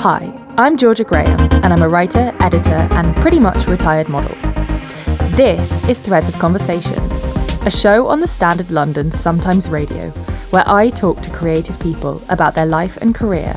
Hi, 0.00 0.32
I'm 0.56 0.78
Georgia 0.78 1.04
Graham, 1.04 1.38
and 1.62 1.74
I'm 1.74 1.82
a 1.82 1.88
writer, 1.90 2.34
editor, 2.40 2.88
and 2.92 3.14
pretty 3.16 3.38
much 3.38 3.66
retired 3.66 4.08
model. 4.08 4.34
This 5.36 5.84
is 5.84 5.98
Threads 5.98 6.26
of 6.26 6.38
Conversation, 6.38 6.98
a 7.66 7.70
show 7.70 8.06
on 8.06 8.20
the 8.20 8.26
Standard 8.26 8.70
London 8.70 9.10
Sometimes 9.10 9.68
Radio, 9.68 10.08
where 10.52 10.64
I 10.66 10.88
talk 10.88 11.20
to 11.20 11.30
creative 11.30 11.78
people 11.80 12.22
about 12.30 12.54
their 12.54 12.64
life 12.64 12.96
and 13.02 13.14
career, 13.14 13.54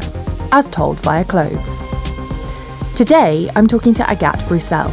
as 0.51 0.69
told 0.69 0.99
via 0.99 1.23
clothes. 1.23 1.79
Today, 2.93 3.49
I'm 3.55 3.65
talking 3.65 3.93
to 3.93 4.03
Agathe 4.03 4.51
Rousselle, 4.51 4.91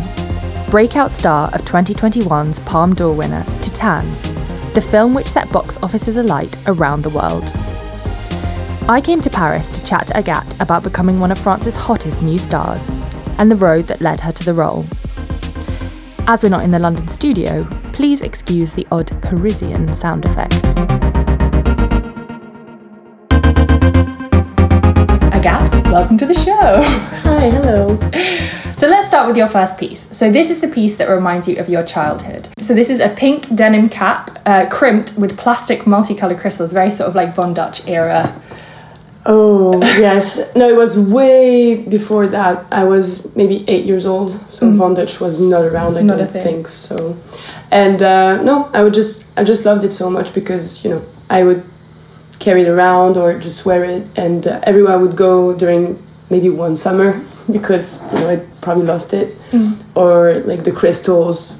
breakout 0.70 1.10
star 1.10 1.48
of 1.52 1.62
2021's 1.62 2.60
Palme 2.60 2.94
d'Or 2.94 3.12
winner, 3.12 3.42
Titane, 3.58 4.08
the 4.74 4.80
film 4.80 5.14
which 5.14 5.26
set 5.26 5.52
box 5.52 5.82
offices 5.82 6.16
alight 6.16 6.56
around 6.68 7.02
the 7.02 7.10
world. 7.10 7.42
I 8.88 9.00
came 9.00 9.20
to 9.20 9.30
Paris 9.30 9.68
to 9.70 9.84
chat 9.84 10.08
to 10.08 10.14
Agathe 10.14 10.60
about 10.60 10.82
becoming 10.82 11.20
one 11.20 11.30
of 11.30 11.38
France's 11.38 11.76
hottest 11.76 12.22
new 12.22 12.38
stars 12.38 12.90
and 13.38 13.50
the 13.50 13.56
road 13.56 13.86
that 13.86 14.00
led 14.00 14.20
her 14.20 14.32
to 14.32 14.44
the 14.44 14.54
role. 14.54 14.84
As 16.26 16.42
we're 16.42 16.48
not 16.48 16.64
in 16.64 16.70
the 16.70 16.78
London 16.78 17.06
studio, 17.06 17.64
please 17.92 18.22
excuse 18.22 18.72
the 18.72 18.86
odd 18.90 19.10
Parisian 19.22 19.92
sound 19.92 20.24
effect. 20.24 20.54
Agathe, 25.32 25.90
welcome 25.90 26.18
to 26.18 26.26
the 26.26 26.34
show. 26.34 26.82
Hi, 26.82 27.50
hello. 27.50 27.96
So 28.74 28.88
let's 28.88 29.06
start 29.08 29.28
with 29.28 29.36
your 29.36 29.46
first 29.46 29.78
piece. 29.78 30.00
So 30.16 30.32
this 30.32 30.50
is 30.50 30.60
the 30.60 30.68
piece 30.68 30.96
that 30.96 31.08
reminds 31.08 31.46
you 31.46 31.58
of 31.58 31.68
your 31.68 31.84
childhood. 31.84 32.48
So 32.58 32.74
this 32.74 32.90
is 32.90 32.98
a 32.98 33.10
pink 33.10 33.54
denim 33.54 33.88
cap, 33.88 34.38
uh, 34.46 34.66
crimped 34.70 35.16
with 35.16 35.36
plastic 35.38 35.80
multicolour 35.82 36.38
crystals, 36.38 36.72
very 36.72 36.90
sort 36.90 37.08
of 37.08 37.14
like 37.14 37.34
Von 37.34 37.54
Dutch 37.54 37.86
era 37.86 38.40
Oh, 39.26 39.80
yes. 39.82 40.54
No, 40.56 40.68
it 40.68 40.76
was 40.76 40.98
way 40.98 41.76
before 41.76 42.26
that. 42.28 42.66
I 42.72 42.84
was 42.84 43.34
maybe 43.36 43.64
eight 43.68 43.84
years 43.84 44.06
old, 44.06 44.30
so 44.50 44.66
mm. 44.66 44.76
Von 44.76 44.94
Dutch 44.94 45.20
was 45.20 45.40
not 45.40 45.64
around, 45.64 45.98
I 45.98 46.02
not 46.02 46.18
don't 46.18 46.30
think 46.30 46.66
so. 46.66 47.18
And 47.70 48.02
uh, 48.02 48.42
no, 48.42 48.70
I 48.72 48.82
would 48.82 48.94
just, 48.94 49.26
I 49.38 49.44
just 49.44 49.64
loved 49.64 49.84
it 49.84 49.92
so 49.92 50.10
much 50.10 50.32
because, 50.32 50.82
you 50.84 50.90
know, 50.90 51.02
I 51.28 51.44
would 51.44 51.62
carry 52.38 52.62
it 52.62 52.68
around 52.68 53.16
or 53.16 53.38
just 53.38 53.66
wear 53.66 53.84
it, 53.84 54.06
and 54.16 54.46
uh, 54.46 54.60
everywhere 54.62 54.94
I 54.94 54.96
would 54.96 55.16
go 55.16 55.54
during 55.54 56.02
maybe 56.30 56.48
one 56.48 56.74
summer 56.74 57.22
because, 57.52 58.02
you 58.12 58.20
know, 58.20 58.30
I 58.30 58.36
probably 58.62 58.86
lost 58.86 59.12
it, 59.12 59.36
mm. 59.50 59.76
or 59.94 60.40
like 60.40 60.64
the 60.64 60.72
crystals 60.72 61.59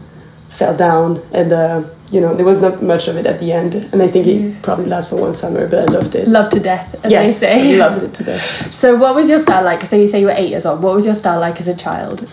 fell 0.61 0.77
down 0.77 1.23
and 1.33 1.53
uh, 1.53 1.83
you 2.11 2.21
know, 2.21 2.35
there 2.35 2.45
was 2.45 2.61
not 2.61 2.83
much 2.83 3.07
of 3.07 3.17
it 3.17 3.25
at 3.25 3.39
the 3.39 3.53
end, 3.53 3.75
and 3.75 4.03
I 4.03 4.09
think 4.09 4.27
it 4.27 4.43
mm. 4.43 4.63
probably 4.63 4.87
lasts 4.87 5.11
for 5.11 5.17
one 5.17 5.35
summer, 5.35 5.69
but 5.69 5.89
I 5.89 5.93
loved 5.93 6.15
it. 6.17 6.27
Loved 6.27 6.53
to 6.53 6.61
death, 6.61 7.05
as 7.05 7.11
yes, 7.11 7.39
they 7.39 7.47
say. 7.47 7.79
Loved 7.79 8.03
it 8.03 8.15
to 8.15 8.25
death. 8.25 8.75
So, 8.81 8.97
what 8.97 9.15
was 9.15 9.29
your 9.29 9.39
style 9.39 9.65
like? 9.65 9.87
So, 9.87 9.95
you 9.97 10.09
say 10.09 10.19
you 10.21 10.27
were 10.27 10.35
eight 10.37 10.51
years 10.51 10.67
old. 10.67 10.83
What 10.83 10.95
was 10.95 11.07
your 11.07 11.15
style 11.15 11.39
like 11.39 11.61
as 11.61 11.69
a 11.69 11.77
child? 11.77 12.29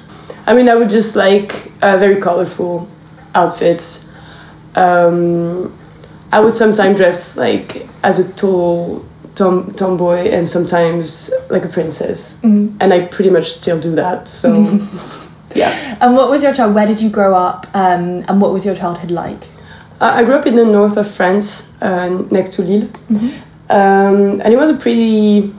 I 0.47 0.55
mean, 0.55 0.67
I 0.67 0.75
would 0.75 0.89
just 0.89 1.15
like 1.15 1.71
uh, 1.83 1.97
very 1.97 2.19
colorful 2.19 2.87
outfits. 3.35 4.11
Um, 4.73 5.77
I 6.31 6.39
would 6.39 6.55
sometimes 6.55 6.97
dress 6.97 7.37
like 7.37 7.87
as 8.03 8.17
a 8.17 8.33
tall 8.33 9.05
tom 9.35 9.73
tomboy, 9.75 10.31
and 10.31 10.49
sometimes 10.49 11.31
like 11.51 11.65
a 11.65 11.69
princess, 11.69 12.41
mm. 12.41 12.75
and 12.79 12.93
I 12.93 13.05
pretty 13.05 13.29
much 13.29 13.51
still 13.51 13.79
do 13.79 13.93
that. 13.93 14.27
So. 14.27 14.79
yeah. 15.57 15.97
And 15.99 16.15
what 16.15 16.29
was 16.29 16.43
your 16.43 16.53
child? 16.53 16.75
Where 16.75 16.85
did 16.85 17.01
you 17.01 17.09
grow 17.09 17.35
up? 17.35 17.67
Um, 17.73 18.23
and 18.27 18.39
what 18.41 18.53
was 18.53 18.65
your 18.65 18.75
childhood 18.75 19.11
like? 19.11 19.43
Uh, 19.99 20.11
I 20.13 20.23
grew 20.23 20.35
up 20.35 20.45
in 20.45 20.55
the 20.55 20.65
north 20.65 20.95
of 20.97 21.09
France, 21.09 21.75
uh, 21.81 22.09
next 22.29 22.53
to 22.55 22.61
Lille, 22.61 22.87
mm-hmm. 23.09 23.29
um, 23.71 24.41
and 24.41 24.53
it 24.53 24.57
was 24.57 24.69
a 24.69 24.75
pretty, 24.75 25.51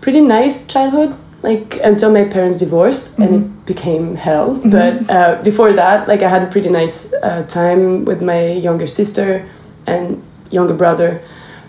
pretty 0.00 0.22
nice 0.22 0.66
childhood. 0.66 1.14
Like 1.42 1.78
until 1.82 2.12
my 2.12 2.24
parents 2.24 2.58
divorced, 2.58 3.12
mm-hmm. 3.12 3.22
and 3.22 3.34
it 3.34 3.66
became 3.66 4.14
hell. 4.14 4.56
Mm-hmm. 4.56 4.70
But 4.70 5.10
uh, 5.10 5.42
before 5.42 5.72
that, 5.72 6.08
like 6.08 6.22
I 6.22 6.28
had 6.28 6.44
a 6.44 6.46
pretty 6.46 6.70
nice 6.70 7.12
uh, 7.12 7.44
time 7.46 8.04
with 8.04 8.22
my 8.22 8.52
younger 8.52 8.86
sister 8.86 9.46
and 9.86 10.22
younger 10.50 10.74
brother, 10.74 11.20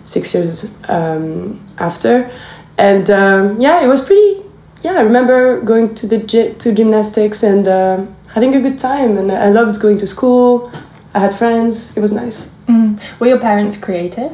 six 0.04 0.32
years 0.32 0.74
um, 0.88 1.60
after, 1.78 2.30
and 2.78 3.10
um, 3.10 3.60
yeah, 3.60 3.84
it 3.84 3.88
was 3.88 4.04
pretty. 4.04 4.43
Yeah, 4.84 4.98
I 4.98 5.00
remember 5.00 5.62
going 5.62 5.94
to 5.94 6.06
the 6.06 6.18
gy- 6.18 6.52
to 6.58 6.70
gymnastics 6.70 7.42
and 7.42 7.66
uh, 7.66 8.04
having 8.34 8.54
a 8.54 8.60
good 8.60 8.78
time, 8.78 9.16
and 9.16 9.32
I 9.32 9.48
loved 9.48 9.80
going 9.80 9.98
to 9.98 10.06
school. 10.06 10.70
I 11.14 11.20
had 11.20 11.34
friends. 11.34 11.96
It 11.96 12.00
was 12.00 12.12
nice. 12.12 12.54
Mm. 12.68 13.00
Were 13.18 13.28
your 13.28 13.40
parents 13.40 13.78
creative? 13.78 14.32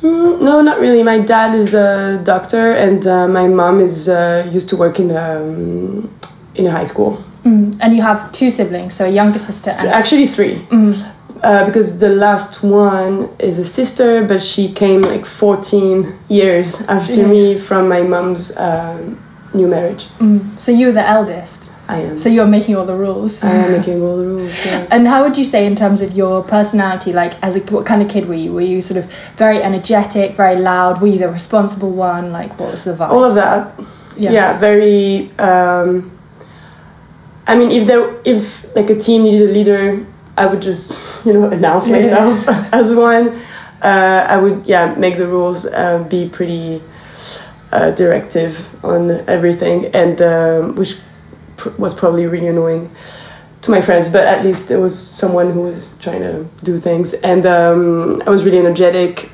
Mm, 0.00 0.40
no, 0.40 0.62
not 0.62 0.80
really. 0.80 1.02
My 1.02 1.18
dad 1.18 1.54
is 1.54 1.74
a 1.74 2.18
doctor, 2.24 2.72
and 2.72 3.06
uh, 3.06 3.28
my 3.28 3.46
mom 3.46 3.80
is 3.80 4.08
uh, 4.08 4.48
used 4.50 4.70
to 4.70 4.76
work 4.78 4.98
in 5.00 5.10
a, 5.10 5.42
um, 5.42 6.10
in 6.54 6.66
a 6.66 6.70
high 6.70 6.84
school. 6.84 7.22
Mm. 7.44 7.76
And 7.78 7.94
you 7.94 8.00
have 8.00 8.32
two 8.32 8.48
siblings, 8.50 8.94
so 8.94 9.04
a 9.04 9.10
younger 9.10 9.38
sister 9.38 9.70
and 9.70 9.88
actually 9.88 10.26
three. 10.26 10.60
Mm. 10.70 11.14
Uh, 11.42 11.66
because 11.66 12.00
the 12.00 12.08
last 12.08 12.62
one 12.62 13.28
is 13.38 13.58
a 13.58 13.64
sister, 13.66 14.24
but 14.24 14.42
she 14.42 14.72
came 14.72 15.02
like 15.02 15.26
14 15.26 16.12
years 16.28 16.82
after 16.88 17.20
yeah. 17.20 17.26
me 17.26 17.58
from 17.58 17.88
my 17.88 18.02
mom's 18.02 18.56
um, 18.56 19.22
new 19.54 19.66
marriage. 19.66 20.04
Mm. 20.18 20.58
So 20.60 20.72
you're 20.72 20.92
the 20.92 21.06
eldest? 21.06 21.68
I 21.88 22.00
am. 22.00 22.18
So 22.18 22.28
you're 22.28 22.46
making 22.46 22.76
all 22.76 22.84
the 22.84 22.94
rules. 22.94 23.42
I 23.42 23.50
am 23.50 23.72
making 23.78 24.02
all 24.02 24.18
the 24.18 24.26
rules. 24.26 24.52
Yes. 24.64 24.92
And 24.92 25.06
how 25.06 25.24
would 25.24 25.38
you 25.38 25.44
say, 25.44 25.66
in 25.66 25.74
terms 25.74 26.02
of 26.02 26.12
your 26.12 26.44
personality, 26.44 27.14
like 27.14 27.42
as 27.42 27.56
a 27.56 27.60
what 27.60 27.86
kind 27.86 28.02
of 28.02 28.08
kid 28.08 28.28
were 28.28 28.34
you? 28.34 28.52
Were 28.52 28.60
you 28.60 28.82
sort 28.82 28.98
of 28.98 29.10
very 29.36 29.62
energetic, 29.62 30.36
very 30.36 30.56
loud? 30.56 31.00
Were 31.00 31.06
you 31.06 31.18
the 31.18 31.30
responsible 31.30 31.90
one? 31.90 32.30
Like, 32.30 32.60
what 32.60 32.72
was 32.72 32.84
the 32.84 32.92
vibe? 32.92 33.08
All 33.08 33.24
of 33.24 33.34
that. 33.36 33.80
Yeah. 34.18 34.32
Yeah. 34.32 34.58
Very. 34.58 35.30
Um, 35.38 36.12
I 37.46 37.56
mean, 37.56 37.70
if 37.70 37.86
there, 37.86 38.20
if 38.26 38.76
like 38.76 38.90
a 38.90 39.00
team 39.00 39.22
needed 39.22 39.48
a 39.48 39.52
leader, 39.52 40.06
I 40.36 40.44
would 40.46 40.60
just 40.60 40.92
you 41.24 41.32
know 41.32 41.48
announce 41.48 41.88
myself 41.88 42.44
yeah. 42.44 42.68
as 42.72 42.94
one. 42.94 43.40
Uh, 43.80 44.26
I 44.28 44.36
would 44.36 44.66
yeah 44.66 44.94
make 44.96 45.16
the 45.16 45.26
rules, 45.26 45.64
uh, 45.64 46.04
be 46.04 46.28
pretty 46.28 46.82
uh, 47.72 47.90
directive 47.92 48.68
on 48.84 49.10
everything, 49.28 49.86
and 49.94 50.20
um, 50.22 50.76
which 50.76 51.00
pr- 51.56 51.70
was 51.78 51.94
probably 51.94 52.26
really 52.26 52.48
annoying 52.48 52.90
to 53.62 53.70
my 53.70 53.80
friends, 53.80 54.12
but 54.12 54.24
at 54.26 54.44
least 54.44 54.68
there 54.68 54.80
was 54.80 54.96
someone 54.96 55.52
who 55.52 55.62
was 55.62 55.98
trying 55.98 56.22
to 56.22 56.46
do 56.62 56.78
things, 56.78 57.14
and 57.14 57.44
um, 57.46 58.22
I 58.26 58.30
was 58.30 58.44
really 58.44 58.58
energetic. 58.58 59.30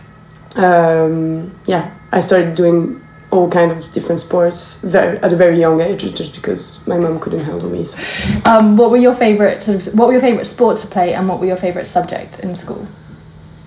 Um, 0.57 1.55
yeah, 1.67 1.95
I 2.13 2.21
started 2.21 2.55
doing 2.55 3.01
all 3.31 3.51
kind 3.51 3.73
of 3.73 3.93
different 3.93 4.21
sports 4.21 4.81
very, 4.83 5.19
at 5.19 5.33
a 5.33 5.37
very 5.37 5.59
young 5.59 5.81
age, 5.81 6.03
just 6.15 6.35
because 6.35 6.87
my 6.87 6.97
mom 6.97 7.19
couldn't 7.19 7.45
handle 7.45 7.69
me. 7.69 7.85
So. 7.85 7.99
Um, 8.47 8.77
what 8.77 8.91
were 8.91 8.97
your 8.97 9.15
favorite 9.15 9.63
sort 9.63 9.87
of, 9.87 9.95
What 9.99 10.07
were 10.07 10.13
your 10.13 10.23
favorite 10.23 10.45
sports 10.47 10.83
to 10.83 10.87
play, 10.87 11.15
and 11.15 11.29
what 11.29 11.41
were 11.41 11.47
your 11.47 11.57
favorite 11.57 11.87
subject 11.87 12.41
in 12.41 12.55
school? 12.55 12.87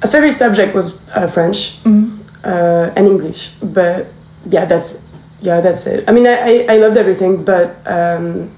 A 0.02 0.08
favorite 0.08 0.34
subject 0.34 0.74
was 0.74 1.02
uh, 1.10 1.28
French 1.28 1.84
mm-hmm. 1.84 2.20
uh, 2.44 2.94
and 2.96 3.08
English, 3.08 3.54
but 3.62 4.08
yeah, 4.50 4.66
that's 4.66 5.08
yeah, 5.42 5.62
that's 5.62 5.86
it. 5.88 6.04
I 6.08 6.12
mean, 6.12 6.26
I, 6.26 6.66
I, 6.68 6.76
I 6.76 6.78
loved 6.78 6.98
everything, 6.98 7.44
but 7.44 7.76
um, 7.86 8.52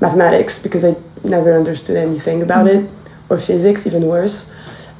mathematics 0.00 0.62
because 0.62 0.84
I 0.84 0.96
never 1.24 1.52
understood 1.52 1.96
anything 1.96 2.42
about 2.42 2.66
mm-hmm. 2.66 2.86
it, 2.86 2.90
or 3.28 3.38
physics, 3.38 3.86
even 3.86 4.06
worse. 4.06 4.54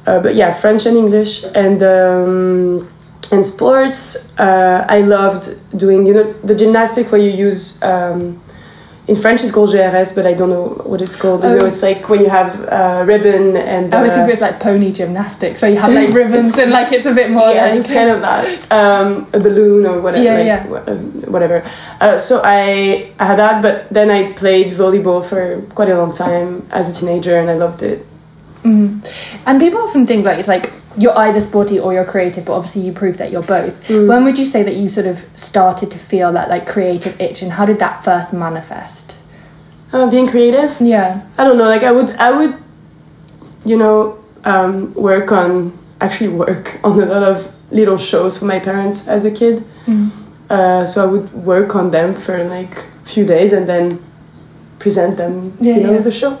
Uh, 0.05 0.21
but 0.21 0.35
yeah, 0.35 0.53
French 0.53 0.85
and 0.85 0.97
English, 0.97 1.43
and 1.55 1.81
um, 1.81 2.89
and 3.31 3.45
sports. 3.45 4.37
Uh, 4.37 4.85
I 4.87 5.01
loved 5.01 5.57
doing, 5.77 6.05
you 6.05 6.13
know, 6.13 6.33
the 6.43 6.55
gymnastic 6.55 7.11
where 7.11 7.21
you 7.21 7.29
use 7.29 7.81
um, 7.81 8.42
in 9.05 9.17
French 9.17 9.43
it's 9.43 9.51
called 9.51 9.69
GRS, 9.69 10.15
but 10.15 10.25
I 10.25 10.33
don't 10.33 10.49
know 10.49 10.69
what 10.85 11.01
it's 11.01 11.17
called. 11.17 11.43
You 11.43 11.49
know, 11.49 11.59
oh. 11.61 11.65
it's 11.65 11.83
like 11.83 12.07
when 12.07 12.21
you 12.21 12.29
have 12.29 12.57
a 12.61 13.03
ribbon 13.05 13.57
and. 13.57 13.93
Uh, 13.93 13.97
I 13.97 14.03
was 14.03 14.11
thinking 14.13 14.29
it 14.29 14.31
was 14.31 14.41
like 14.41 14.59
pony 14.61 14.93
gymnastics, 14.93 15.59
so 15.59 15.67
you 15.67 15.77
have 15.77 15.93
like 15.93 16.13
ribbons 16.21 16.57
and 16.57 16.71
like 16.71 16.93
it's 16.93 17.05
a 17.05 17.13
bit 17.13 17.29
more. 17.29 17.51
Yeah, 17.51 17.67
like, 17.67 17.79
it's 17.79 17.91
kind 17.91 18.09
of 18.09 18.21
that. 18.21 18.71
Um, 18.71 19.27
a 19.33 19.39
balloon 19.39 19.85
or 19.85 19.99
whatever. 19.99 20.23
Yeah, 20.23 20.65
like, 20.69 20.87
yeah. 20.87 20.93
Whatever. 21.29 21.69
Uh, 21.99 22.17
so 22.17 22.41
I, 22.45 23.11
I 23.19 23.25
had 23.25 23.39
that, 23.39 23.61
but 23.61 23.89
then 23.89 24.09
I 24.09 24.31
played 24.33 24.71
volleyball 24.71 25.23
for 25.23 25.61
quite 25.75 25.89
a 25.89 25.97
long 25.97 26.13
time 26.13 26.65
as 26.71 26.89
a 26.89 26.93
teenager, 26.93 27.37
and 27.37 27.49
I 27.49 27.55
loved 27.55 27.83
it. 27.83 28.05
Mm. 28.63 29.05
And 29.45 29.59
people 29.59 29.81
often 29.81 30.07
think 30.07 30.25
like 30.25 30.39
it's 30.39 30.47
like 30.47 30.71
you're 30.97 31.17
either 31.17 31.41
sporty 31.41 31.79
or 31.79 31.93
you're 31.93 32.05
creative, 32.05 32.45
but 32.45 32.53
obviously 32.53 32.81
you 32.81 32.91
prove 32.91 33.17
that 33.17 33.31
you're 33.31 33.43
both. 33.43 33.87
Mm. 33.87 34.07
When 34.07 34.23
would 34.25 34.37
you 34.37 34.45
say 34.45 34.63
that 34.63 34.75
you 34.75 34.87
sort 34.87 35.07
of 35.07 35.19
started 35.35 35.89
to 35.91 35.97
feel 35.97 36.31
that 36.33 36.49
like 36.49 36.67
creative 36.67 37.19
itch, 37.19 37.41
and 37.41 37.53
how 37.53 37.65
did 37.65 37.79
that 37.79 38.03
first 38.03 38.33
manifest? 38.33 39.17
Uh, 39.91 40.09
being 40.09 40.27
creative. 40.27 40.75
Yeah. 40.81 41.25
I 41.37 41.43
don't 41.43 41.57
know. 41.57 41.65
Like 41.65 41.83
I 41.83 41.91
would, 41.91 42.09
I 42.11 42.31
would, 42.31 42.61
you 43.65 43.77
know, 43.77 44.23
um, 44.43 44.93
work 44.93 45.31
on 45.31 45.77
actually 46.01 46.29
work 46.29 46.79
on 46.83 47.01
a 47.01 47.05
lot 47.05 47.23
of 47.23 47.53
little 47.71 47.97
shows 47.97 48.39
for 48.39 48.45
my 48.45 48.59
parents 48.59 49.07
as 49.07 49.25
a 49.25 49.31
kid. 49.31 49.63
Mm. 49.85 50.11
Uh, 50.49 50.85
so 50.85 51.03
I 51.03 51.11
would 51.11 51.33
work 51.33 51.75
on 51.75 51.91
them 51.91 52.13
for 52.13 52.43
like 52.43 52.71
a 52.77 53.05
few 53.05 53.25
days 53.25 53.53
and 53.53 53.67
then 53.67 54.03
present 54.79 55.17
them, 55.17 55.57
yeah, 55.59 55.77
you 55.77 55.83
know, 55.83 55.93
yeah. 55.93 55.99
the 56.01 56.11
show. 56.11 56.37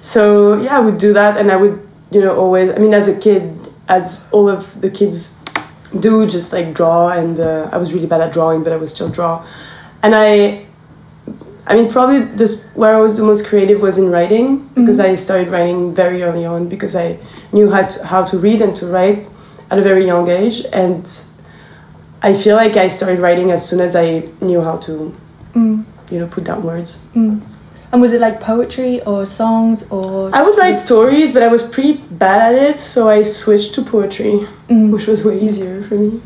So 0.00 0.60
yeah, 0.60 0.78
I 0.78 0.80
would 0.80 0.96
do 0.98 1.12
that, 1.12 1.36
and 1.36 1.50
I 1.50 1.56
would, 1.56 1.86
you 2.10 2.20
know, 2.20 2.36
always. 2.36 2.70
I 2.70 2.78
mean, 2.78 2.94
as 2.94 3.08
a 3.08 3.18
kid, 3.18 3.59
as 3.90 4.26
all 4.32 4.48
of 4.48 4.80
the 4.80 4.88
kids 4.88 5.38
do, 5.98 6.26
just 6.26 6.54
like 6.54 6.72
draw. 6.72 7.10
And 7.10 7.38
uh, 7.38 7.68
I 7.70 7.76
was 7.76 7.92
really 7.92 8.06
bad 8.06 8.22
at 8.22 8.32
drawing, 8.32 8.64
but 8.64 8.72
I 8.72 8.76
would 8.76 8.88
still 8.88 9.10
draw. 9.10 9.44
and 10.02 10.14
I 10.14 10.66
I 11.70 11.76
mean, 11.76 11.88
probably 11.88 12.20
this 12.24 12.66
where 12.74 12.96
I 12.96 13.00
was 13.00 13.16
the 13.16 13.22
most 13.22 13.46
creative 13.46 13.80
was 13.80 13.96
in 13.96 14.10
writing 14.10 14.66
because 14.74 14.98
mm-hmm. 14.98 15.12
I 15.12 15.14
started 15.14 15.48
writing 15.48 15.94
very 15.94 16.22
early 16.22 16.44
on 16.44 16.68
because 16.68 16.96
I 16.96 17.18
knew 17.52 17.70
how 17.70 17.82
to, 17.86 18.06
how 18.06 18.24
to 18.24 18.38
read 18.38 18.60
and 18.60 18.74
to 18.76 18.86
write 18.86 19.28
at 19.70 19.78
a 19.78 19.82
very 19.82 20.04
young 20.04 20.28
age, 20.28 20.64
and 20.72 21.08
I 22.22 22.34
feel 22.34 22.56
like 22.56 22.76
I 22.76 22.88
started 22.88 23.20
writing 23.20 23.52
as 23.52 23.68
soon 23.68 23.80
as 23.80 23.94
I 23.94 24.28
knew 24.40 24.60
how 24.60 24.78
to, 24.78 25.16
mm. 25.54 25.84
you 26.10 26.18
know, 26.18 26.26
put 26.26 26.42
down 26.42 26.64
words. 26.64 27.04
Mm. 27.14 27.40
And 27.92 28.00
was 28.00 28.12
it 28.12 28.20
like 28.20 28.40
poetry 28.40 29.02
or 29.02 29.26
songs 29.26 29.88
or? 29.90 30.34
I 30.34 30.42
would 30.42 30.56
write 30.56 30.74
stories, 30.74 31.32
but 31.32 31.42
I 31.42 31.48
was 31.48 31.68
pretty 31.68 31.94
bad 32.10 32.54
at 32.54 32.70
it, 32.70 32.78
so 32.78 33.08
I 33.08 33.22
switched 33.22 33.74
to 33.74 33.82
poetry, 33.82 34.46
mm. 34.68 34.92
which 34.92 35.06
was 35.06 35.24
way 35.24 35.40
easier 35.40 35.82
for 35.82 35.96
me. 35.96 36.20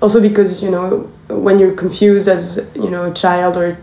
Also 0.00 0.20
because 0.20 0.62
you 0.62 0.70
know 0.70 1.10
when 1.28 1.58
you're 1.58 1.74
confused 1.74 2.28
as 2.28 2.70
you 2.74 2.90
know 2.90 3.10
a 3.10 3.14
child 3.14 3.56
or 3.56 3.78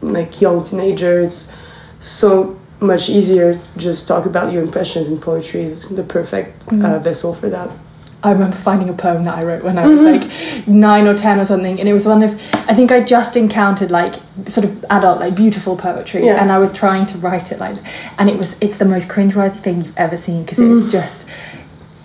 like 0.00 0.40
young 0.40 0.64
teenager, 0.64 1.20
it's 1.20 1.54
so 2.00 2.58
much 2.80 3.08
easier 3.08 3.58
just 3.76 4.08
talk 4.08 4.26
about 4.26 4.52
your 4.52 4.62
impressions 4.62 5.06
and 5.06 5.22
poetry 5.22 5.62
is 5.62 5.88
the 5.88 6.02
perfect 6.02 6.66
mm-hmm. 6.66 6.84
uh, 6.84 6.98
vessel 6.98 7.34
for 7.34 7.48
that. 7.48 7.70
I 8.24 8.30
remember 8.30 8.54
finding 8.54 8.88
a 8.88 8.92
poem 8.92 9.24
that 9.24 9.42
I 9.42 9.46
wrote 9.46 9.64
when 9.64 9.78
I 9.78 9.86
was 9.86 10.00
mm-hmm. 10.00 10.58
like 10.58 10.68
nine 10.68 11.08
or 11.08 11.16
ten 11.16 11.40
or 11.40 11.44
something, 11.44 11.80
and 11.80 11.88
it 11.88 11.92
was 11.92 12.06
one 12.06 12.22
of 12.22 12.32
I 12.68 12.74
think 12.74 12.92
I 12.92 13.00
just 13.00 13.36
encountered 13.36 13.90
like 13.90 14.14
sort 14.46 14.64
of 14.64 14.84
adult 14.90 15.18
like 15.18 15.34
beautiful 15.34 15.76
poetry, 15.76 16.26
yeah. 16.26 16.40
and 16.40 16.52
I 16.52 16.58
was 16.58 16.72
trying 16.72 17.06
to 17.06 17.18
write 17.18 17.50
it 17.50 17.58
like, 17.58 17.76
and 18.18 18.30
it 18.30 18.38
was 18.38 18.56
it's 18.60 18.78
the 18.78 18.84
most 18.84 19.08
cringeworthy 19.08 19.58
thing 19.58 19.82
you've 19.82 19.98
ever 19.98 20.16
seen 20.16 20.44
because 20.44 20.58
mm. 20.58 20.76
it's 20.76 20.90
just 20.90 21.26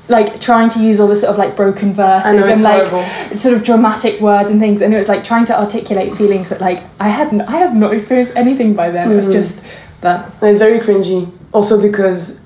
like 0.09 0.39
trying 0.39 0.69
to 0.69 0.81
use 0.81 0.99
all 0.99 1.07
the 1.07 1.15
sort 1.15 1.31
of 1.31 1.37
like 1.37 1.55
broken 1.55 1.93
verses 1.93 2.33
know, 2.33 2.47
and 2.47 2.61
like 2.63 2.87
horrible. 2.87 3.37
sort 3.37 3.55
of 3.55 3.63
dramatic 3.63 4.21
words 4.21 4.49
and 4.49 4.59
things 4.59 4.81
and 4.81 4.93
it 4.93 4.97
was 4.97 5.09
like 5.09 5.23
trying 5.23 5.45
to 5.45 5.59
articulate 5.59 6.15
feelings 6.15 6.49
that 6.49 6.61
like 6.61 6.81
I 6.99 7.09
hadn't 7.09 7.41
I 7.41 7.57
had 7.57 7.75
not 7.75 7.93
experienced 7.93 8.33
anything 8.35 8.73
by 8.73 8.89
then 8.89 9.09
mm. 9.09 9.11
it 9.11 9.15
was 9.17 9.27
mm-hmm. 9.27 9.39
just 9.39 9.65
that 9.99 10.31
it's 10.41 10.59
very 10.59 10.79
cringy 10.79 11.29
also 11.51 11.81
because 11.81 12.41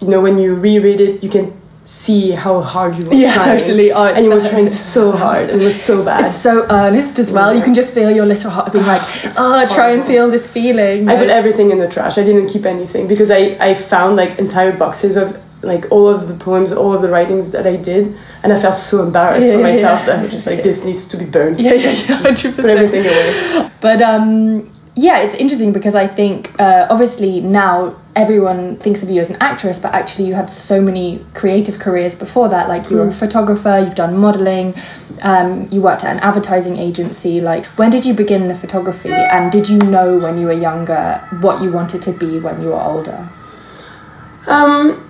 you 0.00 0.08
know 0.08 0.20
when 0.20 0.38
you 0.38 0.56
reread 0.56 1.00
it 1.00 1.22
you 1.22 1.30
can 1.30 1.56
see 1.86 2.32
how 2.32 2.60
hard 2.60 2.98
you 2.98 3.06
were 3.08 3.14
yeah, 3.14 3.32
trying. 3.32 3.58
totally. 3.58 3.92
Oh, 3.92 4.06
and 4.06 4.24
you 4.24 4.30
were 4.30 4.44
trying 4.44 4.68
so 4.68 5.12
hard. 5.24 5.50
It 5.50 5.56
was 5.56 5.80
so 5.80 6.04
bad. 6.04 6.24
It's 6.24 6.34
so 6.34 6.66
earnest 6.68 7.18
as 7.18 7.32
well. 7.32 7.52
Yeah. 7.52 7.58
You 7.58 7.64
can 7.64 7.74
just 7.74 7.94
feel 7.94 8.10
your 8.10 8.26
little 8.26 8.50
heart 8.50 8.72
being 8.72 8.84
like, 8.84 9.02
oh, 9.38 9.72
try 9.72 9.92
and 9.92 10.04
feel 10.04 10.28
this 10.28 10.50
feeling. 10.52 11.08
I 11.08 11.16
put 11.16 11.30
everything 11.30 11.70
in 11.70 11.78
the 11.78 11.88
trash. 11.88 12.18
I 12.18 12.24
didn't 12.24 12.48
keep 12.48 12.66
anything 12.66 13.06
because 13.06 13.30
I, 13.30 13.56
I 13.60 13.74
found 13.74 14.16
like 14.16 14.38
entire 14.38 14.76
boxes 14.76 15.16
of 15.16 15.42
like 15.62 15.90
all 15.90 16.08
of 16.08 16.28
the 16.28 16.34
poems, 16.34 16.72
all 16.72 16.92
of 16.92 17.02
the 17.02 17.08
writings 17.08 17.52
that 17.52 17.66
I 17.66 17.76
did, 17.76 18.16
and 18.42 18.52
I 18.52 18.60
felt 18.60 18.76
so 18.76 19.04
embarrassed 19.04 19.46
yeah, 19.46 19.56
for 19.56 19.62
myself 19.62 20.00
yeah, 20.00 20.06
that 20.06 20.18
I 20.18 20.22
was 20.22 20.32
just 20.32 20.46
like, 20.46 20.62
this 20.62 20.84
needs 20.84 21.08
to 21.08 21.16
be 21.16 21.24
burned. 21.24 21.60
Yeah, 21.60 21.72
yeah, 21.74 21.90
yeah, 21.90 22.14
hundred 22.16 22.54
Put 22.54 22.64
everything 22.64 23.06
away. 23.06 23.70
But 23.80 24.02
um, 24.02 24.70
yeah, 24.98 25.18
it's 25.18 25.34
interesting 25.34 25.74
because 25.74 25.94
I 25.94 26.06
think 26.06 26.58
uh, 26.58 26.86
obviously 26.88 27.40
now 27.40 27.96
everyone 28.14 28.78
thinks 28.78 29.02
of 29.02 29.10
you 29.10 29.20
as 29.20 29.28
an 29.28 29.36
actress, 29.40 29.78
but 29.78 29.92
actually 29.92 30.26
you 30.26 30.32
had 30.32 30.48
so 30.48 30.80
many 30.80 31.22
creative 31.34 31.78
careers 31.78 32.14
before 32.14 32.48
that. 32.48 32.66
Like 32.66 32.88
you 32.88 32.96
were 32.96 33.02
a 33.02 33.06
hmm. 33.06 33.12
photographer, 33.12 33.78
you've 33.78 33.94
done 33.94 34.16
modeling, 34.16 34.74
um, 35.20 35.68
you 35.70 35.82
worked 35.82 36.02
at 36.02 36.16
an 36.16 36.22
advertising 36.22 36.78
agency. 36.78 37.42
Like 37.42 37.66
when 37.76 37.90
did 37.90 38.06
you 38.06 38.14
begin 38.14 38.48
the 38.48 38.54
photography, 38.54 39.12
and 39.12 39.52
did 39.52 39.68
you 39.68 39.78
know 39.78 40.16
when 40.16 40.38
you 40.38 40.46
were 40.46 40.54
younger 40.54 41.22
what 41.42 41.62
you 41.62 41.70
wanted 41.70 42.00
to 42.02 42.12
be 42.12 42.40
when 42.40 42.62
you 42.62 42.68
were 42.68 42.80
older? 42.80 43.28
Um, 44.46 45.06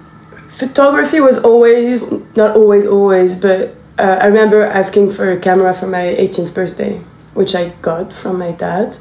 photography 0.49 1.21
was 1.21 1.38
always 1.38 2.11
not 2.35 2.56
always 2.56 2.87
always 2.87 3.35
but 3.35 3.77
uh, 3.99 4.19
i 4.23 4.27
remember 4.27 4.62
asking 4.62 5.12
for 5.12 5.31
a 5.31 5.38
camera 5.38 5.75
for 5.75 5.87
my 5.87 6.17
18th 6.19 6.55
birthday 6.55 6.99
which 7.35 7.55
i 7.55 7.69
got 7.83 8.11
from 8.11 8.38
my 8.38 8.53
dad 8.53 8.97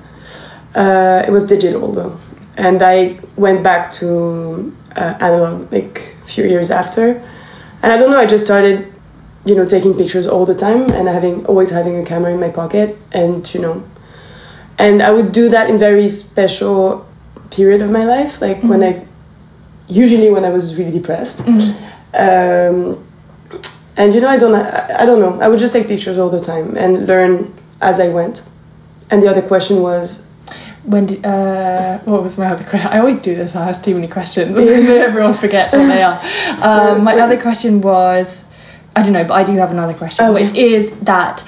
uh, 0.75 1.23
it 1.27 1.31
was 1.31 1.45
digital 1.47 1.91
though 1.91 2.17
and 2.57 2.81
i 2.81 3.17
went 3.35 3.63
back 3.63 3.91
to 3.91 4.75
uh, 4.95 5.17
analog 5.19 5.71
like 5.71 6.15
a 6.23 6.27
few 6.27 6.45
years 6.45 6.71
after 6.71 7.21
and 7.81 7.91
i 7.91 7.97
don't 7.97 8.11
know 8.11 8.19
i 8.19 8.25
just 8.25 8.45
started 8.45 8.91
you 9.45 9.55
know 9.55 9.65
taking 9.65 9.93
pictures 9.93 10.27
all 10.27 10.45
the 10.45 10.55
time 10.55 10.89
and 10.91 11.07
having 11.07 11.45
always 11.45 11.69
having 11.69 11.97
a 11.97 12.05
camera 12.05 12.33
in 12.33 12.39
my 12.39 12.49
pocket 12.49 12.97
and 13.11 13.53
you 13.53 13.61
know 13.61 13.83
and 14.77 15.01
i 15.01 15.11
would 15.11 15.31
do 15.31 15.49
that 15.49 15.69
in 15.69 15.77
very 15.77 16.07
special 16.07 17.05
period 17.51 17.81
of 17.81 17.89
my 17.89 18.05
life 18.05 18.41
like 18.41 18.57
mm-hmm. 18.57 18.69
when 18.69 18.83
i 18.83 19.05
usually 19.87 20.29
when 20.29 20.45
I 20.45 20.49
was 20.49 20.75
really 20.77 20.91
depressed. 20.91 21.45
Mm-hmm. 21.45 21.85
Um, 22.15 23.07
and 23.97 24.13
you 24.13 24.21
know, 24.21 24.27
I 24.27 24.37
don't, 24.37 24.55
I, 24.55 25.03
I, 25.03 25.05
don't 25.05 25.19
know. 25.19 25.39
I 25.41 25.47
would 25.47 25.59
just 25.59 25.73
take 25.73 25.87
pictures 25.87 26.17
all 26.17 26.29
the 26.29 26.41
time 26.41 26.75
and 26.77 27.07
learn 27.07 27.53
as 27.81 27.99
I 27.99 28.09
went. 28.09 28.47
And 29.09 29.21
the 29.21 29.29
other 29.29 29.41
question 29.41 29.81
was, 29.81 30.25
when 30.85 31.07
did, 31.07 31.25
uh, 31.25 31.99
what 31.99 32.23
was 32.23 32.37
my 32.37 32.47
other 32.47 32.63
question? 32.63 32.91
I 32.91 32.99
always 32.99 33.21
do 33.21 33.35
this. 33.35 33.55
I 33.55 33.67
ask 33.67 33.83
too 33.83 33.95
many 33.95 34.07
questions. 34.07 34.55
Everyone 34.57 35.33
forgets 35.33 35.73
what 35.73 35.87
they 35.87 36.03
are. 36.03 36.21
Um, 36.61 37.03
my 37.03 37.19
other 37.19 37.39
question 37.39 37.81
was, 37.81 38.45
I 38.95 39.03
don't 39.03 39.13
know, 39.13 39.23
but 39.23 39.33
I 39.33 39.43
do 39.43 39.53
have 39.53 39.71
another 39.71 39.93
question, 39.93 40.25
oh, 40.25 40.33
which 40.33 40.53
is 40.55 40.91
that 41.01 41.43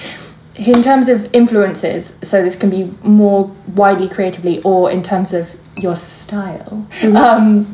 in 0.56 0.82
terms 0.82 1.08
of 1.08 1.32
influences, 1.34 2.18
so 2.22 2.42
this 2.42 2.56
can 2.56 2.68
be 2.68 2.92
more 3.02 3.54
widely 3.74 4.08
creatively, 4.08 4.60
or 4.62 4.90
in 4.90 5.02
terms 5.02 5.32
of 5.32 5.56
your 5.76 5.96
style. 5.96 6.86
Mm-hmm. 7.00 7.16
Um, 7.16 7.64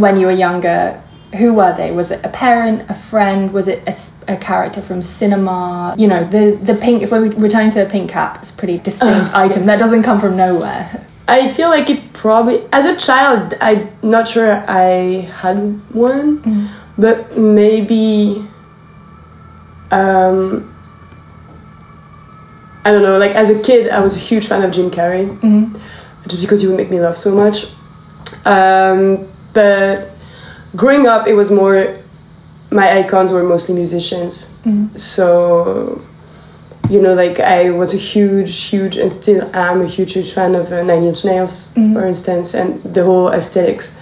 when 0.00 0.18
you 0.18 0.26
were 0.26 0.32
younger 0.32 1.00
who 1.36 1.52
were 1.54 1.74
they? 1.76 1.92
Was 1.92 2.10
it 2.10 2.24
a 2.24 2.28
parent 2.28 2.88
a 2.88 2.94
friend? 2.94 3.52
Was 3.52 3.68
it 3.68 3.82
a, 3.86 4.32
a, 4.32 4.36
character 4.36 4.80
from 4.80 5.02
cinema? 5.02 5.94
You 5.98 6.08
know 6.08 6.24
the 6.24 6.58
the 6.62 6.74
pink 6.74 7.02
if 7.02 7.12
we're 7.12 7.28
returning 7.30 7.70
to 7.72 7.84
the 7.84 7.90
pink 7.90 8.10
cap 8.10 8.38
it's 8.38 8.54
a 8.54 8.56
pretty 8.56 8.78
distinct 8.78 9.34
item 9.44 9.66
that 9.66 9.78
doesn't 9.78 10.02
come 10.02 10.20
from 10.20 10.36
nowhere. 10.36 11.04
I 11.28 11.50
feel 11.50 11.68
like 11.68 11.90
it 11.90 12.08
probably 12.18 12.66
as 12.72 12.84
a 12.84 12.96
child 12.96 13.54
i'm 13.60 13.88
not 14.02 14.26
sure 14.26 14.64
i 14.68 15.30
had 15.40 15.56
one 15.94 16.42
mm. 16.42 16.68
but 16.98 17.38
maybe 17.38 18.44
um 19.92 20.74
i 22.84 22.90
don't 22.90 23.02
know 23.02 23.18
like 23.18 23.36
as 23.36 23.50
a 23.50 23.62
kid 23.62 23.88
i 23.90 24.00
was 24.00 24.16
a 24.16 24.18
huge 24.18 24.46
fan 24.46 24.64
of 24.64 24.72
jim 24.72 24.90
carrey. 24.90 25.28
Mm-hmm. 25.28 25.76
just 26.26 26.42
because 26.42 26.60
he 26.60 26.66
would 26.66 26.76
make 26.76 26.90
me 26.90 27.00
laugh 27.00 27.16
so 27.16 27.34
much. 27.34 27.66
Um 28.44 29.26
but 29.52 30.10
growing 30.78 31.06
up, 31.06 31.26
it 31.26 31.34
was 31.34 31.50
more 31.50 31.98
my 32.70 32.98
icons 32.98 33.32
were 33.32 33.42
mostly 33.42 33.74
musicians. 33.74 34.58
Mm-hmm. 34.64 34.96
So, 34.96 36.02
you 36.88 37.02
know, 37.02 37.14
like 37.14 37.40
I 37.40 37.70
was 37.70 37.94
a 37.94 37.96
huge, 37.96 38.64
huge, 38.70 38.96
and 38.96 39.12
still 39.12 39.44
am 39.54 39.82
a 39.82 39.86
huge, 39.86 40.12
huge 40.14 40.32
fan 40.32 40.54
of 40.54 40.72
uh, 40.72 40.82
Nine 40.82 41.04
Inch 41.04 41.24
Nails, 41.24 41.72
mm-hmm. 41.74 41.94
for 41.94 42.06
instance, 42.06 42.54
and 42.54 42.80
the 42.82 43.04
whole 43.04 43.28
aesthetics 43.28 43.98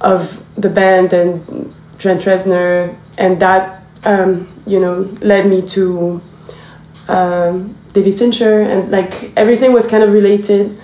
of 0.00 0.44
the 0.56 0.68
band 0.68 1.12
and 1.12 1.72
Trent 1.98 2.22
Reznor, 2.22 2.94
and 3.18 3.40
that, 3.40 3.82
um, 4.04 4.46
you 4.66 4.78
know, 4.78 5.08
led 5.20 5.46
me 5.46 5.66
to 5.68 6.20
um, 7.08 7.74
David 7.92 8.18
Fincher, 8.18 8.62
and 8.62 8.90
like 8.90 9.32
everything 9.36 9.72
was 9.72 9.88
kind 9.88 10.02
of 10.02 10.12
related. 10.12 10.76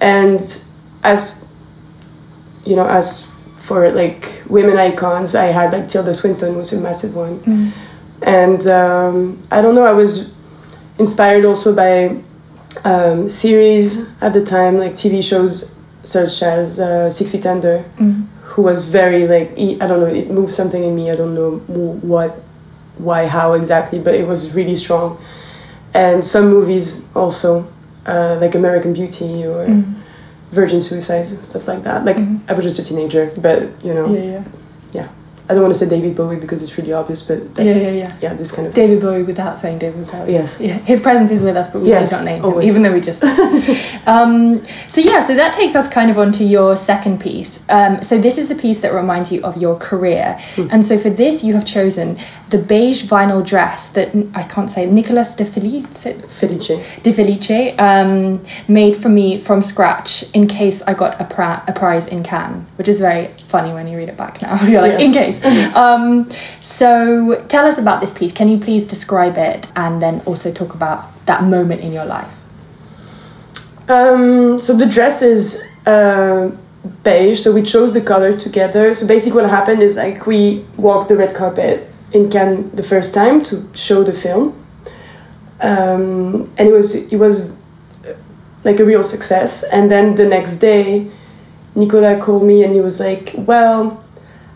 And 0.00 0.40
as 1.02 1.42
you 2.64 2.76
know, 2.76 2.86
as 2.86 3.28
for 3.68 3.90
like 3.90 4.42
women 4.48 4.78
icons, 4.78 5.34
I 5.34 5.46
had 5.46 5.72
like 5.74 5.88
Tilda 5.88 6.14
Swinton 6.14 6.56
was 6.56 6.72
a 6.72 6.80
massive 6.80 7.14
one, 7.14 7.38
mm. 7.40 7.70
and 8.22 8.66
um, 8.66 9.46
I 9.50 9.60
don't 9.60 9.74
know, 9.74 9.84
I 9.84 9.92
was 9.92 10.34
inspired 10.98 11.44
also 11.44 11.76
by 11.76 12.16
um, 12.84 13.28
series 13.28 14.08
at 14.22 14.32
the 14.32 14.42
time, 14.42 14.78
like 14.78 14.94
TV 14.94 15.22
shows 15.22 15.78
such 16.02 16.42
as 16.42 16.80
uh, 16.80 17.10
Six 17.10 17.30
Feet 17.30 17.44
Under, 17.44 17.84
mm. 17.98 18.26
who 18.42 18.62
was 18.62 18.88
very 18.88 19.28
like 19.28 19.50
I 19.52 19.86
don't 19.86 20.00
know, 20.00 20.06
it 20.06 20.30
moved 20.30 20.52
something 20.52 20.82
in 20.82 20.96
me. 20.96 21.10
I 21.10 21.16
don't 21.16 21.34
know 21.34 21.58
what, 21.58 22.30
why, 22.96 23.26
how 23.26 23.52
exactly, 23.52 23.98
but 23.98 24.14
it 24.14 24.26
was 24.26 24.54
really 24.54 24.78
strong. 24.78 25.20
And 25.92 26.24
some 26.24 26.48
movies 26.48 27.06
also, 27.14 27.70
uh, 28.06 28.38
like 28.40 28.54
American 28.54 28.94
Beauty 28.94 29.44
or. 29.44 29.66
Mm 29.66 29.97
virgin 30.50 30.82
suicides 30.82 31.32
and 31.32 31.44
stuff 31.44 31.68
like 31.68 31.82
that. 31.84 32.04
Like 32.04 32.16
mm-hmm. 32.16 32.50
I 32.50 32.54
was 32.54 32.64
just 32.64 32.78
a 32.78 32.84
teenager, 32.84 33.32
but 33.38 33.62
you 33.84 33.94
know, 33.94 34.14
yeah. 34.14 34.44
I 35.50 35.54
don't 35.54 35.62
want 35.62 35.74
to 35.74 35.80
say 35.80 35.88
David 35.88 36.14
Bowie 36.14 36.36
because 36.36 36.62
it's 36.62 36.76
really 36.76 36.92
obvious, 36.92 37.26
but 37.26 37.38
yeah, 37.56 37.74
yeah, 37.74 37.90
yeah, 37.90 38.16
yeah. 38.20 38.34
This 38.34 38.54
kind 38.54 38.68
of 38.68 38.74
David 38.74 39.00
Bowie 39.00 39.22
without 39.22 39.58
saying 39.58 39.78
David 39.78 40.06
Bowie. 40.06 40.32
Yes, 40.32 40.60
yeah. 40.60 40.76
His 40.78 41.00
presence 41.00 41.30
is 41.30 41.42
with 41.42 41.56
us, 41.56 41.70
but 41.70 41.80
we 41.80 41.88
yes, 41.88 42.10
don't 42.10 42.26
name 42.26 42.44
always. 42.44 42.64
him, 42.64 42.70
even 42.70 42.82
though 42.82 42.92
we 42.92 43.00
just. 43.00 43.24
um, 44.06 44.62
so 44.88 45.00
yeah, 45.00 45.20
so 45.20 45.34
that 45.34 45.54
takes 45.54 45.74
us 45.74 45.88
kind 45.88 46.10
of 46.10 46.18
onto 46.18 46.44
your 46.44 46.76
second 46.76 47.20
piece. 47.20 47.64
Um, 47.70 48.02
so 48.02 48.18
this 48.18 48.36
is 48.36 48.48
the 48.48 48.54
piece 48.54 48.80
that 48.80 48.92
reminds 48.92 49.32
you 49.32 49.42
of 49.42 49.56
your 49.56 49.76
career, 49.78 50.36
mm. 50.56 50.68
and 50.70 50.84
so 50.84 50.98
for 50.98 51.08
this 51.08 51.42
you 51.42 51.54
have 51.54 51.64
chosen 51.64 52.18
the 52.50 52.58
beige 52.58 53.02
vinyl 53.04 53.44
dress 53.44 53.90
that 53.90 54.08
I 54.34 54.42
can't 54.42 54.70
say 54.70 54.86
Nicolas 54.86 55.34
de 55.34 55.44
Felice 55.44 56.06
Felice 56.28 57.02
de 57.02 57.12
Felice 57.12 57.74
um, 57.78 58.42
made 58.68 58.96
for 58.96 59.08
me 59.08 59.38
from 59.38 59.62
scratch 59.62 60.24
in 60.32 60.46
case 60.46 60.82
I 60.82 60.94
got 60.94 61.20
a, 61.20 61.24
pra- 61.24 61.62
a 61.66 61.72
prize 61.72 62.06
in 62.06 62.22
Cannes, 62.22 62.66
which 62.76 62.88
is 62.88 63.00
very 63.00 63.30
funny 63.46 63.72
when 63.72 63.86
you 63.86 63.96
read 63.96 64.08
it 64.08 64.16
back 64.16 64.40
now. 64.40 64.62
You're 64.66 64.82
like, 64.82 64.92
yes. 64.92 65.02
in 65.02 65.12
case. 65.12 65.37
um, 65.74 66.28
so 66.60 67.44
tell 67.48 67.66
us 67.66 67.78
about 67.78 68.00
this 68.00 68.12
piece. 68.16 68.32
Can 68.32 68.48
you 68.48 68.58
please 68.58 68.86
describe 68.86 69.36
it 69.36 69.70
and 69.76 70.00
then 70.02 70.20
also 70.26 70.52
talk 70.52 70.74
about 70.74 71.26
that 71.26 71.44
moment 71.44 71.80
in 71.80 71.92
your 71.92 72.04
life? 72.04 72.34
Um, 73.88 74.58
so 74.58 74.76
the 74.76 74.86
dress 74.86 75.22
is 75.22 75.64
uh, 75.86 76.50
beige, 77.02 77.40
so 77.40 77.52
we 77.52 77.62
chose 77.62 77.94
the 77.94 78.00
color 78.02 78.36
together. 78.36 78.94
So 78.94 79.06
basically, 79.06 79.40
what 79.40 79.50
happened 79.50 79.82
is 79.82 79.96
like 79.96 80.26
we 80.26 80.64
walked 80.76 81.08
the 81.08 81.16
red 81.16 81.34
carpet 81.34 81.88
in 82.12 82.30
Cannes 82.30 82.70
the 82.72 82.82
first 82.82 83.14
time 83.14 83.42
to 83.44 83.66
show 83.74 84.02
the 84.04 84.12
film, 84.12 84.62
um, 85.60 86.52
and 86.58 86.68
it 86.68 86.72
was 86.72 86.94
it 86.94 87.16
was 87.16 87.52
like 88.64 88.78
a 88.80 88.84
real 88.84 89.02
success. 89.02 89.64
And 89.64 89.90
then 89.90 90.16
the 90.16 90.28
next 90.28 90.58
day, 90.58 91.10
Nicolas 91.74 92.22
called 92.22 92.42
me 92.42 92.64
and 92.64 92.74
he 92.74 92.80
was 92.80 93.00
like, 93.00 93.32
"Well, 93.36 94.04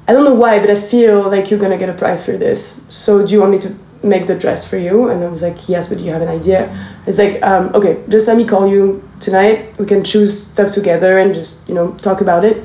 I 0.08 0.12
don't 0.12 0.24
know 0.24 0.34
why, 0.34 0.58
but 0.58 0.70
I 0.70 0.80
feel 0.80 1.30
like 1.30 1.50
you're 1.50 1.60
gonna 1.60 1.78
get 1.78 1.88
a 1.88 1.94
prize 1.94 2.24
for 2.24 2.32
this. 2.32 2.86
So 2.90 3.26
do 3.26 3.32
you 3.32 3.40
want 3.40 3.52
me 3.52 3.58
to 3.60 3.74
make 4.02 4.26
the 4.26 4.36
dress 4.36 4.68
for 4.68 4.76
you?" 4.76 5.08
And 5.08 5.22
I 5.22 5.28
was 5.28 5.42
like, 5.42 5.68
"Yes, 5.68 5.88
but 5.88 6.00
you 6.00 6.10
have 6.12 6.22
an 6.22 6.28
idea?" 6.28 6.68
It's 7.06 7.18
like, 7.18 7.42
um, 7.42 7.70
"Okay, 7.74 7.98
just 8.08 8.26
let 8.26 8.36
me 8.36 8.44
call 8.44 8.66
you 8.66 9.02
tonight. 9.20 9.74
We 9.78 9.86
can 9.86 10.02
choose 10.02 10.32
stuff 10.36 10.72
together 10.72 11.18
and 11.18 11.34
just 11.34 11.68
you 11.68 11.74
know 11.74 11.92
talk 12.02 12.20
about 12.20 12.44
it." 12.44 12.56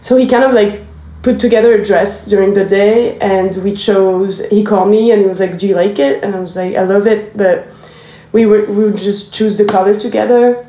So 0.00 0.16
he 0.16 0.26
kind 0.26 0.44
of 0.44 0.52
like 0.52 0.84
put 1.24 1.40
together 1.40 1.72
a 1.72 1.82
dress 1.82 2.26
during 2.26 2.52
the 2.52 2.66
day 2.66 3.18
and 3.18 3.56
we 3.64 3.74
chose 3.74 4.46
he 4.50 4.62
called 4.62 4.90
me 4.90 5.10
and 5.10 5.22
he 5.22 5.26
was 5.26 5.40
like 5.40 5.56
do 5.56 5.66
you 5.66 5.74
like 5.74 5.98
it 5.98 6.22
and 6.22 6.36
i 6.36 6.38
was 6.38 6.54
like 6.54 6.76
i 6.76 6.82
love 6.82 7.06
it 7.06 7.34
but 7.34 7.66
we 8.32 8.44
were 8.44 8.66
we 8.66 8.84
would 8.84 8.98
just 8.98 9.32
choose 9.32 9.56
the 9.56 9.64
color 9.64 9.98
together 9.98 10.66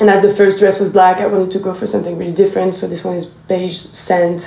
and 0.00 0.10
as 0.10 0.20
the 0.20 0.28
first 0.28 0.60
dress 0.60 0.78
was 0.78 0.92
black 0.92 1.22
i 1.22 1.26
wanted 1.26 1.50
to 1.50 1.58
go 1.58 1.72
for 1.72 1.86
something 1.86 2.18
really 2.18 2.34
different 2.34 2.74
so 2.74 2.86
this 2.86 3.02
one 3.02 3.16
is 3.16 3.24
beige 3.24 3.78
sand 3.78 4.46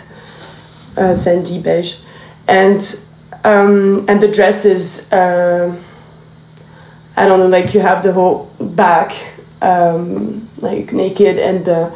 uh, 0.98 1.16
sandy 1.16 1.62
beige 1.62 2.02
and 2.48 3.00
um, 3.44 4.06
and 4.10 4.22
the 4.22 4.28
dress 4.28 4.66
is 4.66 5.12
uh, 5.14 5.76
i 7.16 7.26
don't 7.26 7.40
know 7.40 7.48
like 7.48 7.74
you 7.74 7.80
have 7.80 8.04
the 8.04 8.14
whole 8.14 8.52
back 8.60 9.16
um, 9.62 10.48
like 10.60 10.92
naked 10.94 11.38
and 11.38 11.66
the 11.66 11.96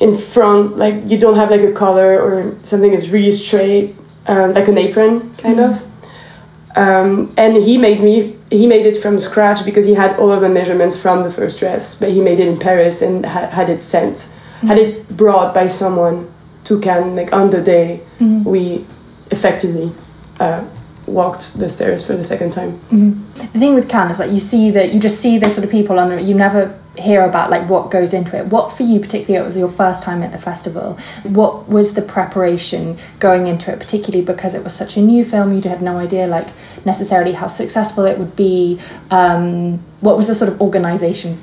in 0.00 0.16
front 0.16 0.76
like 0.76 0.94
you 1.06 1.18
don't 1.18 1.36
have 1.36 1.50
like 1.50 1.60
a 1.60 1.72
collar 1.72 2.20
or 2.20 2.56
something 2.62 2.90
that's 2.90 3.08
really 3.08 3.32
straight 3.32 3.94
um, 4.26 4.54
like 4.54 4.68
an 4.68 4.78
apron 4.78 5.20
kind 5.36 5.58
mm-hmm. 5.58 5.72
of 5.72 6.76
um, 6.76 7.32
and 7.36 7.56
he 7.56 7.78
made 7.78 8.00
me 8.00 8.36
he 8.50 8.66
made 8.66 8.86
it 8.86 8.96
from 8.96 9.20
scratch 9.20 9.64
because 9.64 9.86
he 9.86 9.94
had 9.94 10.18
all 10.18 10.32
of 10.32 10.40
the 10.40 10.48
measurements 10.48 10.98
from 10.98 11.22
the 11.22 11.30
first 11.30 11.60
dress 11.60 12.00
but 12.00 12.10
he 12.10 12.20
made 12.20 12.40
it 12.40 12.48
in 12.48 12.58
paris 12.58 13.02
and 13.02 13.24
ha- 13.24 13.48
had 13.48 13.68
it 13.70 13.82
sent 13.82 14.16
mm-hmm. 14.16 14.66
had 14.66 14.78
it 14.78 15.16
brought 15.16 15.54
by 15.54 15.68
someone 15.68 16.28
to 16.64 16.80
cannes 16.80 17.14
like 17.14 17.32
on 17.32 17.50
the 17.50 17.62
day 17.62 18.00
mm-hmm. 18.18 18.44
we 18.44 18.84
effectively 19.30 19.92
uh, 20.40 20.66
walked 21.06 21.58
the 21.58 21.68
stairs 21.68 22.06
for 22.06 22.14
the 22.14 22.24
second 22.24 22.52
time. 22.52 22.72
Mm-hmm. 22.72 23.34
the 23.34 23.58
thing 23.58 23.74
with 23.74 23.88
cannes 23.88 24.12
is 24.12 24.18
like 24.18 24.30
you 24.30 24.40
see 24.40 24.70
that 24.70 24.92
you 24.92 25.00
just 25.00 25.20
see 25.20 25.38
the 25.38 25.48
sort 25.50 25.64
of 25.64 25.70
people 25.70 25.98
and 25.98 26.26
you 26.26 26.34
never 26.34 26.78
hear 26.96 27.24
about 27.24 27.50
like 27.50 27.68
what 27.68 27.90
goes 27.90 28.14
into 28.14 28.36
it. 28.36 28.46
What 28.46 28.72
for 28.72 28.84
you 28.84 29.00
particularly 29.00 29.42
it 29.42 29.46
was 29.46 29.56
your 29.56 29.68
first 29.68 30.04
time 30.04 30.22
at 30.22 30.32
the 30.32 30.38
festival. 30.38 30.98
What 31.24 31.68
was 31.68 31.94
the 31.94 32.02
preparation 32.02 32.98
going 33.18 33.46
into 33.46 33.72
it 33.72 33.78
particularly 33.78 34.24
because 34.24 34.54
it 34.54 34.62
was 34.62 34.74
such 34.74 34.96
a 34.96 35.00
new 35.00 35.24
film 35.24 35.52
you 35.52 35.60
had 35.68 35.82
no 35.82 35.98
idea 35.98 36.26
like 36.26 36.48
necessarily 36.84 37.32
how 37.32 37.48
successful 37.48 38.04
it 38.04 38.18
would 38.18 38.36
be? 38.36 38.80
Um, 39.10 39.78
what 40.00 40.16
was 40.16 40.28
the 40.28 40.34
sort 40.34 40.52
of 40.52 40.60
organization 40.60 41.38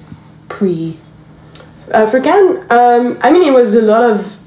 pre? 0.50 0.98
Uh, 1.92 2.08
for 2.08 2.22
Cannes 2.22 2.58
um, 2.72 3.18
I 3.22 3.32
mean 3.32 3.44
it 3.44 3.54
was 3.54 3.76
a 3.76 3.82
lot 3.82 4.10
of 4.10 4.40